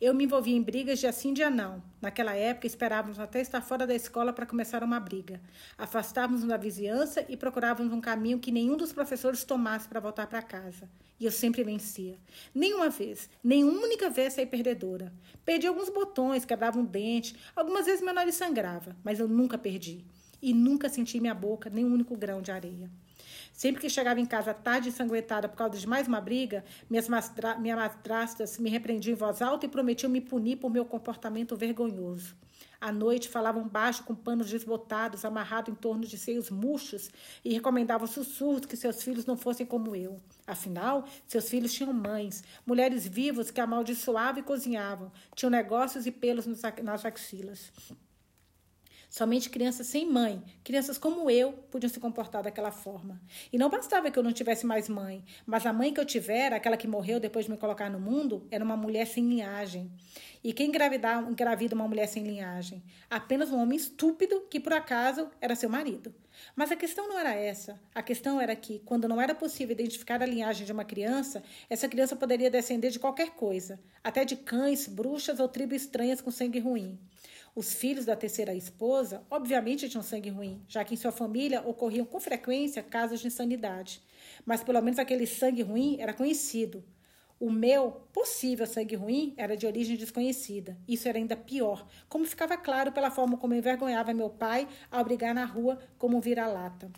Eu 0.00 0.14
me 0.14 0.24
envolvia 0.24 0.56
em 0.56 0.62
brigas 0.62 0.98
de 0.98 1.06
assim 1.06 1.34
dia 1.34 1.50
não. 1.50 1.82
Naquela 2.00 2.34
época, 2.34 2.66
esperávamos 2.66 3.18
até 3.18 3.38
estar 3.38 3.60
fora 3.60 3.86
da 3.86 3.94
escola 3.94 4.32
para 4.32 4.46
começar 4.46 4.82
uma 4.82 4.98
briga. 4.98 5.38
Afastávamos 5.76 6.42
da 6.42 6.56
vizinhança 6.56 7.22
e 7.28 7.36
procurávamos 7.36 7.92
um 7.92 8.00
caminho 8.00 8.38
que 8.38 8.50
nenhum 8.50 8.78
dos 8.78 8.94
professores 8.94 9.44
tomasse 9.44 9.86
para 9.86 10.00
voltar 10.00 10.26
para 10.26 10.40
casa. 10.40 10.88
E 11.20 11.26
eu 11.26 11.30
sempre 11.30 11.62
vencia. 11.62 12.16
Nenhuma 12.54 12.88
vez, 12.88 13.28
nenhuma 13.44 13.82
única 13.82 14.08
vez 14.08 14.32
saí 14.32 14.46
perdedora. 14.46 15.12
Perdi 15.44 15.66
alguns 15.66 15.90
botões, 15.90 16.46
quebrava 16.46 16.78
um 16.78 16.84
dente, 16.86 17.36
algumas 17.54 17.84
vezes 17.84 18.00
meu 18.00 18.14
nariz 18.14 18.36
sangrava, 18.36 18.96
mas 19.04 19.20
eu 19.20 19.28
nunca 19.28 19.58
perdi. 19.58 20.02
E 20.40 20.54
nunca 20.54 20.88
senti 20.88 21.20
minha 21.20 21.34
boca 21.34 21.68
nem 21.68 21.84
um 21.84 21.92
único 21.92 22.16
grão 22.16 22.40
de 22.40 22.50
areia. 22.50 22.90
Sempre 23.60 23.82
que 23.82 23.90
chegava 23.90 24.18
em 24.18 24.24
casa 24.24 24.54
tarde 24.54 24.88
ensanguentada 24.88 25.46
por 25.46 25.54
causa 25.54 25.76
de 25.76 25.86
mais 25.86 26.08
uma 26.08 26.18
briga, 26.18 26.64
minhas, 26.88 27.06
minhas 27.58 27.78
madrastas 27.78 28.58
me 28.58 28.70
repreendiam 28.70 29.12
em 29.12 29.14
voz 29.14 29.42
alta 29.42 29.66
e 29.66 29.68
prometiam 29.68 30.08
me 30.08 30.18
punir 30.18 30.56
por 30.56 30.70
meu 30.70 30.82
comportamento 30.82 31.54
vergonhoso. 31.54 32.34
À 32.80 32.90
noite 32.90 33.28
falavam 33.28 33.68
baixo 33.68 34.02
com 34.04 34.14
panos 34.14 34.50
desbotados, 34.50 35.26
amarrados 35.26 35.70
em 35.70 35.76
torno 35.76 36.06
de 36.06 36.16
seios 36.16 36.48
murchos, 36.48 37.10
e 37.44 37.52
recomendavam 37.52 38.06
sussurros 38.06 38.64
que 38.64 38.78
seus 38.78 39.02
filhos 39.02 39.26
não 39.26 39.36
fossem 39.36 39.66
como 39.66 39.94
eu. 39.94 40.18
Afinal, 40.46 41.04
seus 41.28 41.46
filhos 41.50 41.74
tinham 41.74 41.92
mães, 41.92 42.42
mulheres 42.64 43.06
vivas 43.06 43.50
que 43.50 43.60
amaldiçoavam 43.60 44.40
e 44.40 44.42
cozinhavam, 44.42 45.12
tinham 45.34 45.50
negócios 45.50 46.06
e 46.06 46.10
pelos 46.10 46.46
nas 46.46 47.04
axilas. 47.04 47.70
Somente 49.10 49.50
crianças 49.50 49.88
sem 49.88 50.08
mãe, 50.08 50.40
crianças 50.62 50.96
como 50.96 51.28
eu, 51.28 51.52
podiam 51.52 51.90
se 51.90 51.98
comportar 51.98 52.44
daquela 52.44 52.70
forma. 52.70 53.20
E 53.52 53.58
não 53.58 53.68
bastava 53.68 54.08
que 54.08 54.16
eu 54.16 54.22
não 54.22 54.32
tivesse 54.32 54.64
mais 54.64 54.88
mãe, 54.88 55.24
mas 55.44 55.66
a 55.66 55.72
mãe 55.72 55.92
que 55.92 55.98
eu 55.98 56.04
tivera, 56.04 56.54
aquela 56.54 56.76
que 56.76 56.86
morreu 56.86 57.18
depois 57.18 57.46
de 57.46 57.50
me 57.50 57.56
colocar 57.56 57.90
no 57.90 57.98
mundo, 57.98 58.46
era 58.52 58.64
uma 58.64 58.76
mulher 58.76 59.08
sem 59.08 59.28
linhagem. 59.28 59.90
E 60.44 60.52
quem 60.52 60.68
engravidar, 60.68 61.28
engravida 61.28 61.74
uma 61.74 61.88
mulher 61.88 62.06
sem 62.06 62.22
linhagem? 62.22 62.84
Apenas 63.10 63.50
um 63.50 63.60
homem 63.60 63.76
estúpido 63.76 64.42
que, 64.48 64.60
por 64.60 64.72
acaso, 64.72 65.28
era 65.40 65.56
seu 65.56 65.68
marido. 65.68 66.14
Mas 66.54 66.70
a 66.70 66.76
questão 66.76 67.08
não 67.08 67.18
era 67.18 67.34
essa. 67.34 67.80
A 67.92 68.02
questão 68.02 68.40
era 68.40 68.54
que, 68.54 68.78
quando 68.84 69.08
não 69.08 69.20
era 69.20 69.34
possível 69.34 69.72
identificar 69.72 70.22
a 70.22 70.26
linhagem 70.26 70.64
de 70.64 70.72
uma 70.72 70.84
criança, 70.84 71.42
essa 71.68 71.88
criança 71.88 72.14
poderia 72.14 72.48
descender 72.48 72.92
de 72.92 73.00
qualquer 73.00 73.30
coisa, 73.30 73.80
até 74.04 74.24
de 74.24 74.36
cães, 74.36 74.86
bruxas 74.86 75.40
ou 75.40 75.48
tribos 75.48 75.82
estranhas 75.82 76.20
com 76.20 76.30
sangue 76.30 76.60
ruim. 76.60 76.96
Os 77.54 77.74
filhos 77.74 78.04
da 78.04 78.14
terceira 78.14 78.54
esposa, 78.54 79.22
obviamente, 79.28 79.88
tinham 79.88 80.02
sangue 80.02 80.30
ruim, 80.30 80.62
já 80.68 80.84
que 80.84 80.94
em 80.94 80.96
sua 80.96 81.10
família 81.10 81.62
ocorriam 81.62 82.06
com 82.06 82.20
frequência 82.20 82.82
casos 82.82 83.20
de 83.20 83.26
insanidade. 83.26 84.00
Mas 84.44 84.62
pelo 84.62 84.80
menos 84.80 84.98
aquele 84.98 85.26
sangue 85.26 85.62
ruim 85.62 85.96
era 86.00 86.14
conhecido. 86.14 86.84
O 87.40 87.50
meu 87.50 87.92
possível 88.12 88.66
sangue 88.66 88.94
ruim 88.94 89.34
era 89.36 89.56
de 89.56 89.66
origem 89.66 89.96
desconhecida. 89.96 90.76
Isso 90.86 91.08
era 91.08 91.16
ainda 91.16 91.34
pior, 91.34 91.86
como 92.08 92.26
ficava 92.26 92.56
claro 92.56 92.92
pela 92.92 93.10
forma 93.10 93.38
como 93.38 93.54
envergonhava 93.54 94.12
meu 94.12 94.28
pai 94.28 94.68
ao 94.90 95.02
brigar 95.02 95.34
na 95.34 95.44
rua 95.44 95.78
como 95.98 96.18
um 96.18 96.20
vira-lata. 96.20 96.90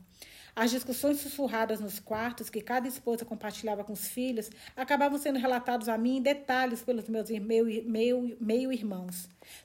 As 0.55 0.70
discussões 0.70 1.18
sussurradas 1.18 1.80
nos 1.80 1.98
quartos 1.98 2.50
que 2.50 2.61
cada 2.61 2.86
esposa 2.86 3.24
compartilhava 3.24 3.84
com 3.84 3.94
os 3.94 4.09
filhos 4.09 4.50
acabavam 4.76 5.16
sendo 5.16 5.38
relatados 5.38 5.88
a 5.88 5.96
mim 5.96 6.18
em 6.18 6.22
detalhes 6.22 6.82
pelos 6.82 7.09
meus 7.09 7.30
meio-irmãos. 7.30 7.86
Meio, 7.90 8.36
meio 8.38 8.72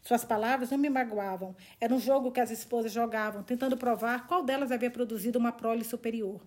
Suas 0.01 0.23
palavras 0.25 0.71
não 0.71 0.77
me 0.77 0.89
magoavam. 0.89 1.55
Era 1.79 1.93
um 1.93 1.99
jogo 1.99 2.31
que 2.31 2.39
as 2.39 2.51
esposas 2.51 2.91
jogavam, 2.91 3.43
tentando 3.43 3.77
provar 3.77 4.27
qual 4.27 4.43
delas 4.43 4.71
havia 4.71 4.91
produzido 4.91 5.37
uma 5.37 5.51
prole 5.51 5.83
superior. 5.83 6.41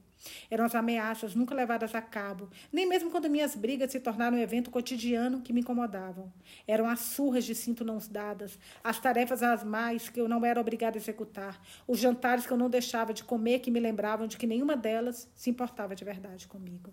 Eram 0.51 0.65
as 0.65 0.75
ameaças 0.75 1.35
nunca 1.35 1.55
levadas 1.55 1.95
a 1.95 2.03
cabo, 2.03 2.51
nem 2.73 2.87
mesmo 2.87 3.11
quando 3.11 3.31
minhas 3.31 3.55
brigas 3.55 3.91
se 3.91 4.01
tornaram 4.01 4.37
um 4.37 4.41
evento 4.41 4.71
cotidiano 4.71 5.41
que 5.41 5.53
me 5.53 5.61
incomodavam. 5.61 6.33
Eram 6.67 6.89
as 6.89 7.01
surras 7.01 7.45
de 7.45 7.55
cinto 7.55 7.85
não 7.85 7.99
dadas, 8.11 8.59
as 8.83 8.99
tarefas 8.99 9.43
às 9.43 9.65
mais 9.65 10.09
que 10.09 10.21
eu 10.21 10.29
não 10.29 10.45
era 10.45 10.61
obrigada 10.61 10.97
a 10.97 11.01
executar, 11.01 11.61
os 11.87 11.99
jantares 11.99 12.47
que 12.47 12.53
eu 12.53 12.57
não 12.57 12.69
deixava 12.69 13.15
de 13.15 13.25
comer 13.25 13.61
que 13.61 13.71
me 13.71 13.81
lembravam 13.81 14.27
de 14.27 14.37
que 14.37 14.47
nenhuma 14.47 14.77
delas 14.77 15.31
se 15.35 15.51
importava 15.51 15.95
de 15.95 16.05
verdade 16.05 16.47
comigo. 16.47 16.93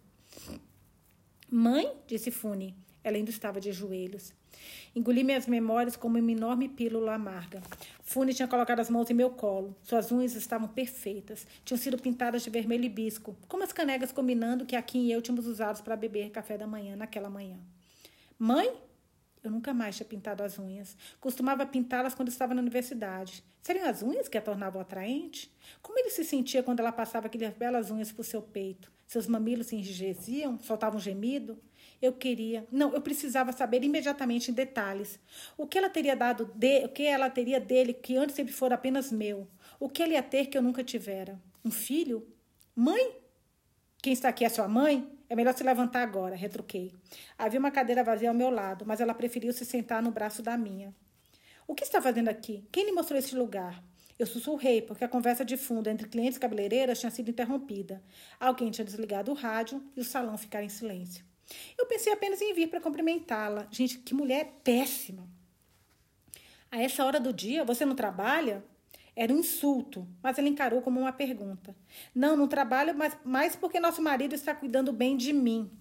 Mãe, 1.50 1.94
disse 2.06 2.30
Fune, 2.30 2.76
ela 3.08 3.18
ainda 3.18 3.30
estava 3.30 3.60
de 3.60 3.72
joelhos. 3.72 4.34
Engoli 4.96 5.24
minhas 5.24 5.48
memórias 5.48 5.96
como 5.96 6.18
uma 6.18 6.32
enorme 6.32 6.68
pílula 6.68 7.14
amarga. 7.14 7.62
Fune 8.02 8.34
tinha 8.34 8.48
colocado 8.48 8.80
as 8.80 8.90
mãos 8.90 9.10
em 9.10 9.14
meu 9.14 9.30
colo. 9.30 9.76
Suas 9.84 10.12
unhas 10.12 10.36
estavam 10.36 10.68
perfeitas. 10.68 11.46
Tinham 11.64 11.78
sido 11.78 11.98
pintadas 11.98 12.44
de 12.44 12.50
vermelho 12.50 12.86
e 12.86 12.90
bisco, 12.90 13.36
como 13.48 13.64
as 13.64 13.72
canegas 13.72 14.12
combinando 14.12 14.66
que 14.66 14.76
aqui 14.76 14.98
e 15.00 15.12
eu 15.12 15.22
tínhamos 15.22 15.46
usados 15.46 15.82
para 15.82 15.96
beber 15.96 16.32
café 16.32 16.58
da 16.58 16.68
manhã 16.68 16.96
naquela 16.96 17.30
manhã. 17.30 17.58
Mãe? 18.38 18.72
Eu 19.44 19.52
nunca 19.52 19.74
mais 19.74 19.96
tinha 19.96 20.06
pintado 20.06 20.44
as 20.44 20.60
unhas. 20.60 20.98
Costumava 21.22 21.66
pintá-las 21.66 22.14
quando 22.14 22.30
estava 22.30 22.54
na 22.54 22.62
universidade. 22.62 23.44
Seriam 23.62 23.88
as 23.88 24.02
unhas 24.02 24.28
que 24.28 24.38
a 24.38 24.42
tornavam 24.42 24.82
atraente? 24.82 25.52
Como 25.82 25.98
ele 26.00 26.10
se 26.10 26.24
sentia 26.24 26.64
quando 26.64 26.80
ela 26.80 26.92
passava 26.92 27.28
aquelas 27.28 27.54
belas 27.54 27.92
unhas 27.92 28.12
por 28.12 28.26
seu 28.26 28.42
peito? 28.42 28.92
Seus 29.06 29.26
mamilos 29.26 29.68
se 29.68 29.76
enrijeciam? 29.76 30.60
Soltavam 30.60 31.00
gemido? 31.00 31.58
Eu 32.02 32.14
queria, 32.14 32.68
não, 32.72 32.94
eu 32.94 33.02
precisava 33.02 33.52
saber 33.52 33.84
imediatamente 33.84 34.52
em 34.52 34.54
detalhes 34.54 35.20
o 35.58 35.66
que 35.66 35.78
ela 35.78 35.90
teria 35.90 36.16
dado, 36.16 36.46
de, 36.54 36.86
o 36.86 36.90
que 36.90 37.04
ela 37.04 37.30
teria 37.30 37.60
dele 37.60 37.94
que 37.94 38.16
antes 38.16 38.36
sempre 38.36 38.54
fora 38.54 38.76
apenas 38.76 39.12
meu, 39.12 39.48
o 39.80 39.90
que 39.90 40.04
ele 40.04 40.14
ia 40.14 40.22
ter 40.22 40.46
que 40.46 40.58
eu 40.58 40.62
nunca 40.62 40.84
tivera. 40.84 41.40
Um 41.66 41.72
filho? 41.72 42.28
Mãe? 42.76 43.16
Quem 44.02 44.14
está 44.14 44.30
aqui 44.30 44.46
é 44.46 44.50
sua 44.50 44.68
mãe? 44.68 45.12
É 45.30 45.36
melhor 45.36 45.54
se 45.54 45.64
levantar 45.64 46.04
agora, 46.04 46.36
retruquei. 46.36 46.94
Havia 47.38 47.60
uma 47.60 47.72
cadeira 47.72 48.04
vazia 48.04 48.30
ao 48.30 48.36
meu 48.36 48.50
lado, 48.50 48.86
mas 48.86 49.02
ela 49.02 49.14
preferiu 49.14 49.52
se 49.52 49.66
sentar 49.66 50.02
no 50.02 50.12
braço 50.12 50.42
da 50.42 50.56
minha. 50.56 50.96
O 51.68 51.76
que 51.76 51.84
está 51.84 52.02
fazendo 52.02 52.30
aqui? 52.30 52.66
Quem 52.72 52.86
lhe 52.86 52.92
mostrou 52.92 53.20
esse 53.20 53.36
lugar? 53.36 53.84
Eu 54.18 54.26
sussurrei, 54.26 54.82
porque 54.82 55.04
a 55.04 55.08
conversa 55.08 55.44
de 55.44 55.58
fundo 55.58 55.90
entre 55.90 56.08
clientes 56.08 56.38
e 56.38 56.40
cabeleireiras 56.40 57.00
tinha 57.00 57.12
sido 57.12 57.30
interrompida. 57.30 58.02
Alguém 58.40 58.72
tinha 58.72 58.86
desligado 58.86 59.32
o 59.32 59.36
rádio 59.36 59.84
e 59.96 60.00
o 60.00 60.04
salão 60.04 60.38
ficara 60.38 60.64
em 60.64 60.70
silêncio. 60.70 61.26
Eu 61.78 61.86
pensei 61.86 62.12
apenas 62.12 62.42
em 62.42 62.54
vir 62.54 62.68
para 62.68 62.82
cumprimentá-la. 62.82 63.68
Gente, 63.72 64.00
que 64.00 64.14
mulher 64.14 64.60
péssima. 64.64 65.28
A 66.70 66.82
essa 66.82 67.06
hora 67.06 67.20
do 67.20 67.32
dia, 67.32 67.64
você 67.64 67.86
não 67.86 67.96
trabalha? 67.96 68.64
Era 69.16 69.34
um 69.34 69.40
insulto, 69.40 70.08
mas 70.22 70.38
ela 70.38 70.48
encarou 70.48 70.82
como 70.82 71.00
uma 71.00 71.12
pergunta. 71.12 71.76
Não, 72.14 72.36
não 72.36 72.48
trabalho, 72.48 72.96
mas 72.96 73.18
mais 73.24 73.56
porque 73.56 73.80
nosso 73.80 74.02
marido 74.02 74.36
está 74.36 74.54
cuidando 74.54 74.94
bem 74.94 75.18
de 75.18 75.34
mim. 75.34 75.72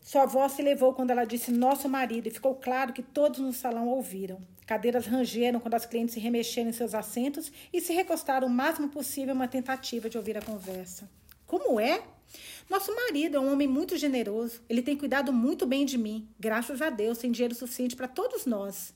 Sua 0.00 0.24
voz 0.24 0.52
se 0.52 0.62
levou 0.62 0.94
quando 0.94 1.10
ela 1.10 1.24
disse 1.24 1.52
nosso 1.52 1.88
marido 1.88 2.26
e 2.26 2.30
ficou 2.30 2.54
claro 2.54 2.92
que 2.92 3.02
todos 3.02 3.38
no 3.38 3.52
salão 3.52 3.86
ouviram. 3.86 4.40
Cadeiras 4.66 5.06
rangeram 5.06 5.60
quando 5.60 5.74
as 5.74 5.84
clientes 5.84 6.14
se 6.14 6.20
remexeram 6.20 6.70
em 6.70 6.72
seus 6.72 6.94
assentos 6.94 7.52
e 7.72 7.80
se 7.80 7.92
recostaram 7.92 8.46
o 8.46 8.50
máximo 8.50 8.88
possível 8.88 9.34
em 9.34 9.36
uma 9.36 9.46
tentativa 9.46 10.08
de 10.08 10.16
ouvir 10.16 10.38
a 10.38 10.42
conversa. 10.42 11.10
Como 11.46 11.78
é? 11.78 12.02
Nosso 12.70 12.94
marido 12.94 13.36
é 13.36 13.40
um 13.40 13.52
homem 13.52 13.66
muito 13.66 13.96
generoso. 13.96 14.60
Ele 14.68 14.80
tem 14.80 14.96
cuidado 14.96 15.32
muito 15.32 15.66
bem 15.66 15.84
de 15.84 15.98
mim. 15.98 16.28
Graças 16.38 16.80
a 16.80 16.88
Deus, 16.88 17.18
tem 17.18 17.32
dinheiro 17.32 17.52
suficiente 17.52 17.96
para 17.96 18.06
todos 18.06 18.46
nós. 18.46 18.94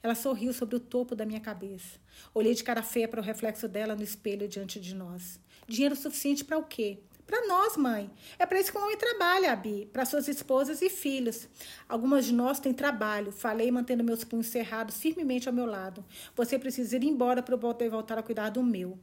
Ela 0.00 0.14
sorriu 0.14 0.52
sobre 0.52 0.76
o 0.76 0.80
topo 0.80 1.16
da 1.16 1.26
minha 1.26 1.40
cabeça. 1.40 1.98
Olhei 2.32 2.54
de 2.54 2.62
cara 2.62 2.84
feia 2.84 3.08
para 3.08 3.20
o 3.20 3.24
reflexo 3.24 3.66
dela 3.66 3.96
no 3.96 4.04
espelho 4.04 4.46
diante 4.46 4.78
de 4.78 4.94
nós. 4.94 5.40
Dinheiro 5.66 5.96
suficiente 5.96 6.44
para 6.44 6.56
o 6.56 6.62
quê? 6.62 7.00
Para 7.26 7.48
nós, 7.48 7.76
mãe. 7.76 8.08
É 8.38 8.46
para 8.46 8.60
isso 8.60 8.70
que 8.70 8.78
o 8.78 8.80
homem 8.80 8.96
trabalha, 8.96 9.52
Abi. 9.52 9.88
Para 9.92 10.04
suas 10.04 10.28
esposas 10.28 10.80
e 10.80 10.88
filhos. 10.88 11.48
Algumas 11.88 12.26
de 12.26 12.32
nós 12.32 12.60
têm 12.60 12.72
trabalho. 12.72 13.32
Falei, 13.32 13.68
mantendo 13.72 14.04
meus 14.04 14.22
punhos 14.22 14.46
cerrados 14.46 14.98
firmemente 14.98 15.48
ao 15.48 15.54
meu 15.54 15.66
lado. 15.66 16.04
Você 16.36 16.56
precisa 16.56 16.94
ir 16.94 17.02
embora 17.02 17.42
para 17.42 17.56
eu 17.56 17.58
poder 17.58 17.88
voltar 17.88 18.16
a 18.16 18.22
cuidar 18.22 18.50
do 18.50 18.62
meu. 18.62 18.96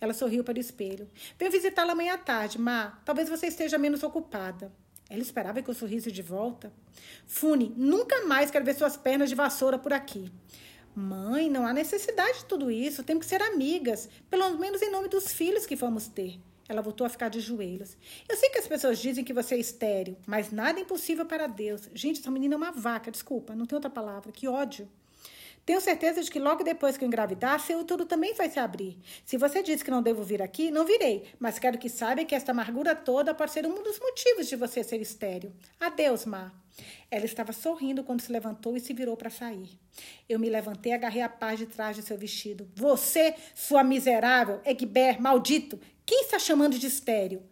Ela 0.00 0.14
sorriu 0.14 0.44
para 0.44 0.56
o 0.56 0.60
espelho. 0.60 1.08
Venho 1.38 1.50
visitá-la 1.50 1.92
amanhã 1.92 2.14
à 2.14 2.18
tarde, 2.18 2.58
Ma. 2.58 3.00
Talvez 3.04 3.28
você 3.28 3.46
esteja 3.46 3.78
menos 3.78 4.02
ocupada. 4.02 4.72
Ela 5.10 5.22
esperava 5.22 5.62
que 5.62 5.70
eu 5.70 5.74
sorrisse 5.74 6.12
de 6.12 6.22
volta. 6.22 6.72
Fune, 7.26 7.72
nunca 7.76 8.26
mais 8.26 8.50
quero 8.50 8.64
ver 8.64 8.74
suas 8.74 8.96
pernas 8.96 9.28
de 9.28 9.34
vassoura 9.34 9.78
por 9.78 9.92
aqui. 9.92 10.30
Mãe, 10.94 11.48
não 11.48 11.66
há 11.66 11.72
necessidade 11.72 12.38
de 12.38 12.44
tudo 12.44 12.70
isso. 12.70 13.02
Temos 13.02 13.24
que 13.24 13.30
ser 13.30 13.42
amigas. 13.42 14.08
Pelo 14.28 14.58
menos 14.58 14.82
em 14.82 14.90
nome 14.90 15.08
dos 15.08 15.32
filhos 15.32 15.64
que 15.64 15.76
vamos 15.76 16.08
ter. 16.08 16.38
Ela 16.68 16.82
voltou 16.82 17.06
a 17.06 17.10
ficar 17.10 17.30
de 17.30 17.40
joelhos. 17.40 17.96
Eu 18.28 18.36
sei 18.36 18.50
que 18.50 18.58
as 18.58 18.68
pessoas 18.68 18.98
dizem 18.98 19.24
que 19.24 19.32
você 19.32 19.54
é 19.54 19.58
estéreo, 19.58 20.18
mas 20.26 20.52
nada 20.52 20.78
é 20.78 20.82
impossível 20.82 21.24
para 21.24 21.46
Deus. 21.46 21.88
Gente, 21.94 22.20
essa 22.20 22.30
menina 22.30 22.54
é 22.54 22.58
uma 22.58 22.72
vaca, 22.72 23.10
desculpa, 23.10 23.54
não 23.54 23.64
tem 23.64 23.74
outra 23.74 23.90
palavra. 23.90 24.30
Que 24.30 24.46
ódio. 24.46 24.86
Tenho 25.68 25.82
certeza 25.82 26.22
de 26.22 26.30
que 26.30 26.38
logo 26.38 26.64
depois 26.64 26.96
que 26.96 27.04
eu 27.04 27.06
engravidar, 27.06 27.60
seu 27.60 27.80
útero 27.80 28.06
também 28.06 28.32
vai 28.32 28.48
se 28.48 28.58
abrir. 28.58 28.96
Se 29.22 29.36
você 29.36 29.62
disse 29.62 29.84
que 29.84 29.90
não 29.90 30.02
devo 30.02 30.22
vir 30.22 30.40
aqui, 30.40 30.70
não 30.70 30.86
virei, 30.86 31.24
mas 31.38 31.58
quero 31.58 31.76
que 31.76 31.90
saiba 31.90 32.24
que 32.24 32.34
esta 32.34 32.52
amargura 32.52 32.94
toda 32.94 33.34
pode 33.34 33.50
ser 33.50 33.66
um 33.66 33.82
dos 33.82 34.00
motivos 34.00 34.48
de 34.48 34.56
você 34.56 34.82
ser 34.82 34.98
estéreo. 34.98 35.52
Adeus, 35.78 36.24
Má. 36.24 36.50
Ela 37.10 37.26
estava 37.26 37.52
sorrindo 37.52 38.02
quando 38.02 38.22
se 38.22 38.32
levantou 38.32 38.78
e 38.78 38.80
se 38.80 38.94
virou 38.94 39.14
para 39.14 39.28
sair. 39.28 39.78
Eu 40.26 40.38
me 40.38 40.48
levantei 40.48 40.92
e 40.92 40.94
agarrei 40.94 41.20
a 41.20 41.28
paz 41.28 41.58
de 41.58 41.66
trás 41.66 41.94
de 41.94 42.02
seu 42.02 42.16
vestido. 42.16 42.66
Você, 42.74 43.34
sua 43.54 43.84
miserável, 43.84 44.62
Egber, 44.64 45.20
maldito! 45.20 45.78
Quem 46.06 46.22
está 46.22 46.38
chamando 46.38 46.78
de 46.78 46.86
estéreo? 46.86 47.42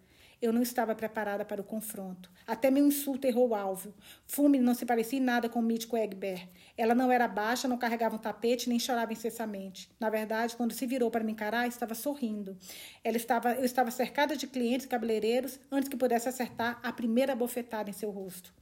Eu 0.46 0.52
não 0.52 0.62
estava 0.62 0.94
preparada 0.94 1.44
para 1.44 1.60
o 1.60 1.64
confronto. 1.64 2.30
Até 2.46 2.70
meu 2.70 2.86
insulto 2.86 3.26
errou 3.26 3.48
o 3.48 3.54
alvo. 3.56 3.92
Fume 4.28 4.60
não 4.60 4.74
se 4.74 4.86
parecia 4.86 5.18
em 5.18 5.22
nada 5.22 5.48
com 5.48 5.58
o 5.58 5.62
mítico 5.62 5.96
Egbert. 5.96 6.48
Ela 6.78 6.94
não 6.94 7.10
era 7.10 7.26
baixa, 7.26 7.66
não 7.66 7.76
carregava 7.76 8.14
um 8.14 8.18
tapete, 8.18 8.68
nem 8.68 8.78
chorava 8.78 9.12
incessammente. 9.12 9.90
Na 9.98 10.08
verdade, 10.08 10.56
quando 10.56 10.70
se 10.70 10.86
virou 10.86 11.10
para 11.10 11.24
me 11.24 11.32
encarar, 11.32 11.66
estava 11.66 11.96
sorrindo. 11.96 12.56
Ela 13.02 13.16
estava, 13.16 13.54
eu 13.54 13.64
estava 13.64 13.90
cercada 13.90 14.36
de 14.36 14.46
clientes 14.46 14.86
cabeleireiros 14.86 15.58
antes 15.68 15.88
que 15.88 15.96
pudesse 15.96 16.28
acertar 16.28 16.78
a 16.80 16.92
primeira 16.92 17.34
bofetada 17.34 17.90
em 17.90 17.92
seu 17.92 18.12
rosto. 18.12 18.54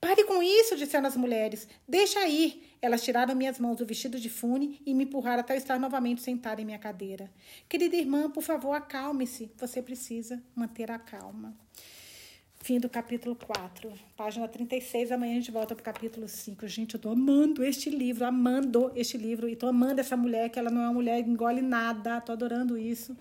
Pare 0.00 0.24
com 0.24 0.40
isso, 0.42 0.76
disseram 0.76 1.08
as 1.08 1.16
mulheres. 1.16 1.66
Deixa 1.86 2.26
ir. 2.28 2.62
Elas 2.80 3.02
tiraram 3.02 3.34
minhas 3.34 3.58
mãos 3.58 3.76
do 3.76 3.84
vestido 3.84 4.18
de 4.18 4.30
fune 4.30 4.80
e 4.86 4.94
me 4.94 5.04
empurraram 5.04 5.40
até 5.40 5.54
eu 5.54 5.58
estar 5.58 5.78
novamente 5.78 6.22
sentada 6.22 6.60
em 6.62 6.64
minha 6.64 6.78
cadeira. 6.78 7.28
Querida 7.68 7.96
irmã, 7.96 8.30
por 8.30 8.42
favor, 8.42 8.72
acalme-se. 8.74 9.50
Você 9.56 9.82
precisa 9.82 10.40
manter 10.54 10.90
a 10.90 10.98
calma. 10.98 11.56
Fim 12.60 12.78
do 12.78 12.88
capítulo 12.88 13.34
4, 13.34 13.92
página 14.16 14.46
36. 14.46 15.10
Amanhã 15.10 15.32
a 15.32 15.36
gente 15.36 15.50
volta 15.50 15.74
para 15.74 15.82
o 15.82 15.84
capítulo 15.84 16.28
5. 16.28 16.68
Gente, 16.68 16.94
eu 16.94 17.00
tô 17.00 17.10
amando 17.10 17.64
este 17.64 17.90
livro, 17.90 18.24
amando 18.24 18.92
este 18.94 19.16
livro. 19.16 19.48
E 19.48 19.56
tô 19.56 19.66
amando 19.66 20.00
essa 20.00 20.16
mulher, 20.16 20.48
que 20.48 20.60
ela 20.60 20.70
não 20.70 20.82
é 20.82 20.84
uma 20.84 20.94
mulher 20.94 21.22
que 21.24 21.30
engole 21.30 21.60
nada. 21.60 22.20
Tô 22.20 22.32
adorando 22.32 22.78
isso. 22.78 23.16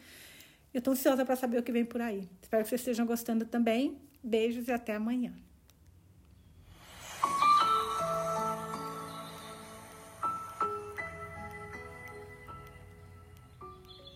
Eu 0.71 0.81
tô 0.81 0.91
ansiosa 0.91 1.25
para 1.25 1.35
saber 1.35 1.57
o 1.57 1.63
que 1.63 1.71
vem 1.71 1.85
por 1.85 2.01
aí. 2.01 2.27
Espero 2.41 2.63
que 2.63 2.69
vocês 2.69 2.81
estejam 2.81 3.05
gostando 3.05 3.45
também. 3.45 3.97
Beijos 4.23 4.67
e 4.67 4.71
até 4.71 4.93
amanhã. 4.93 5.33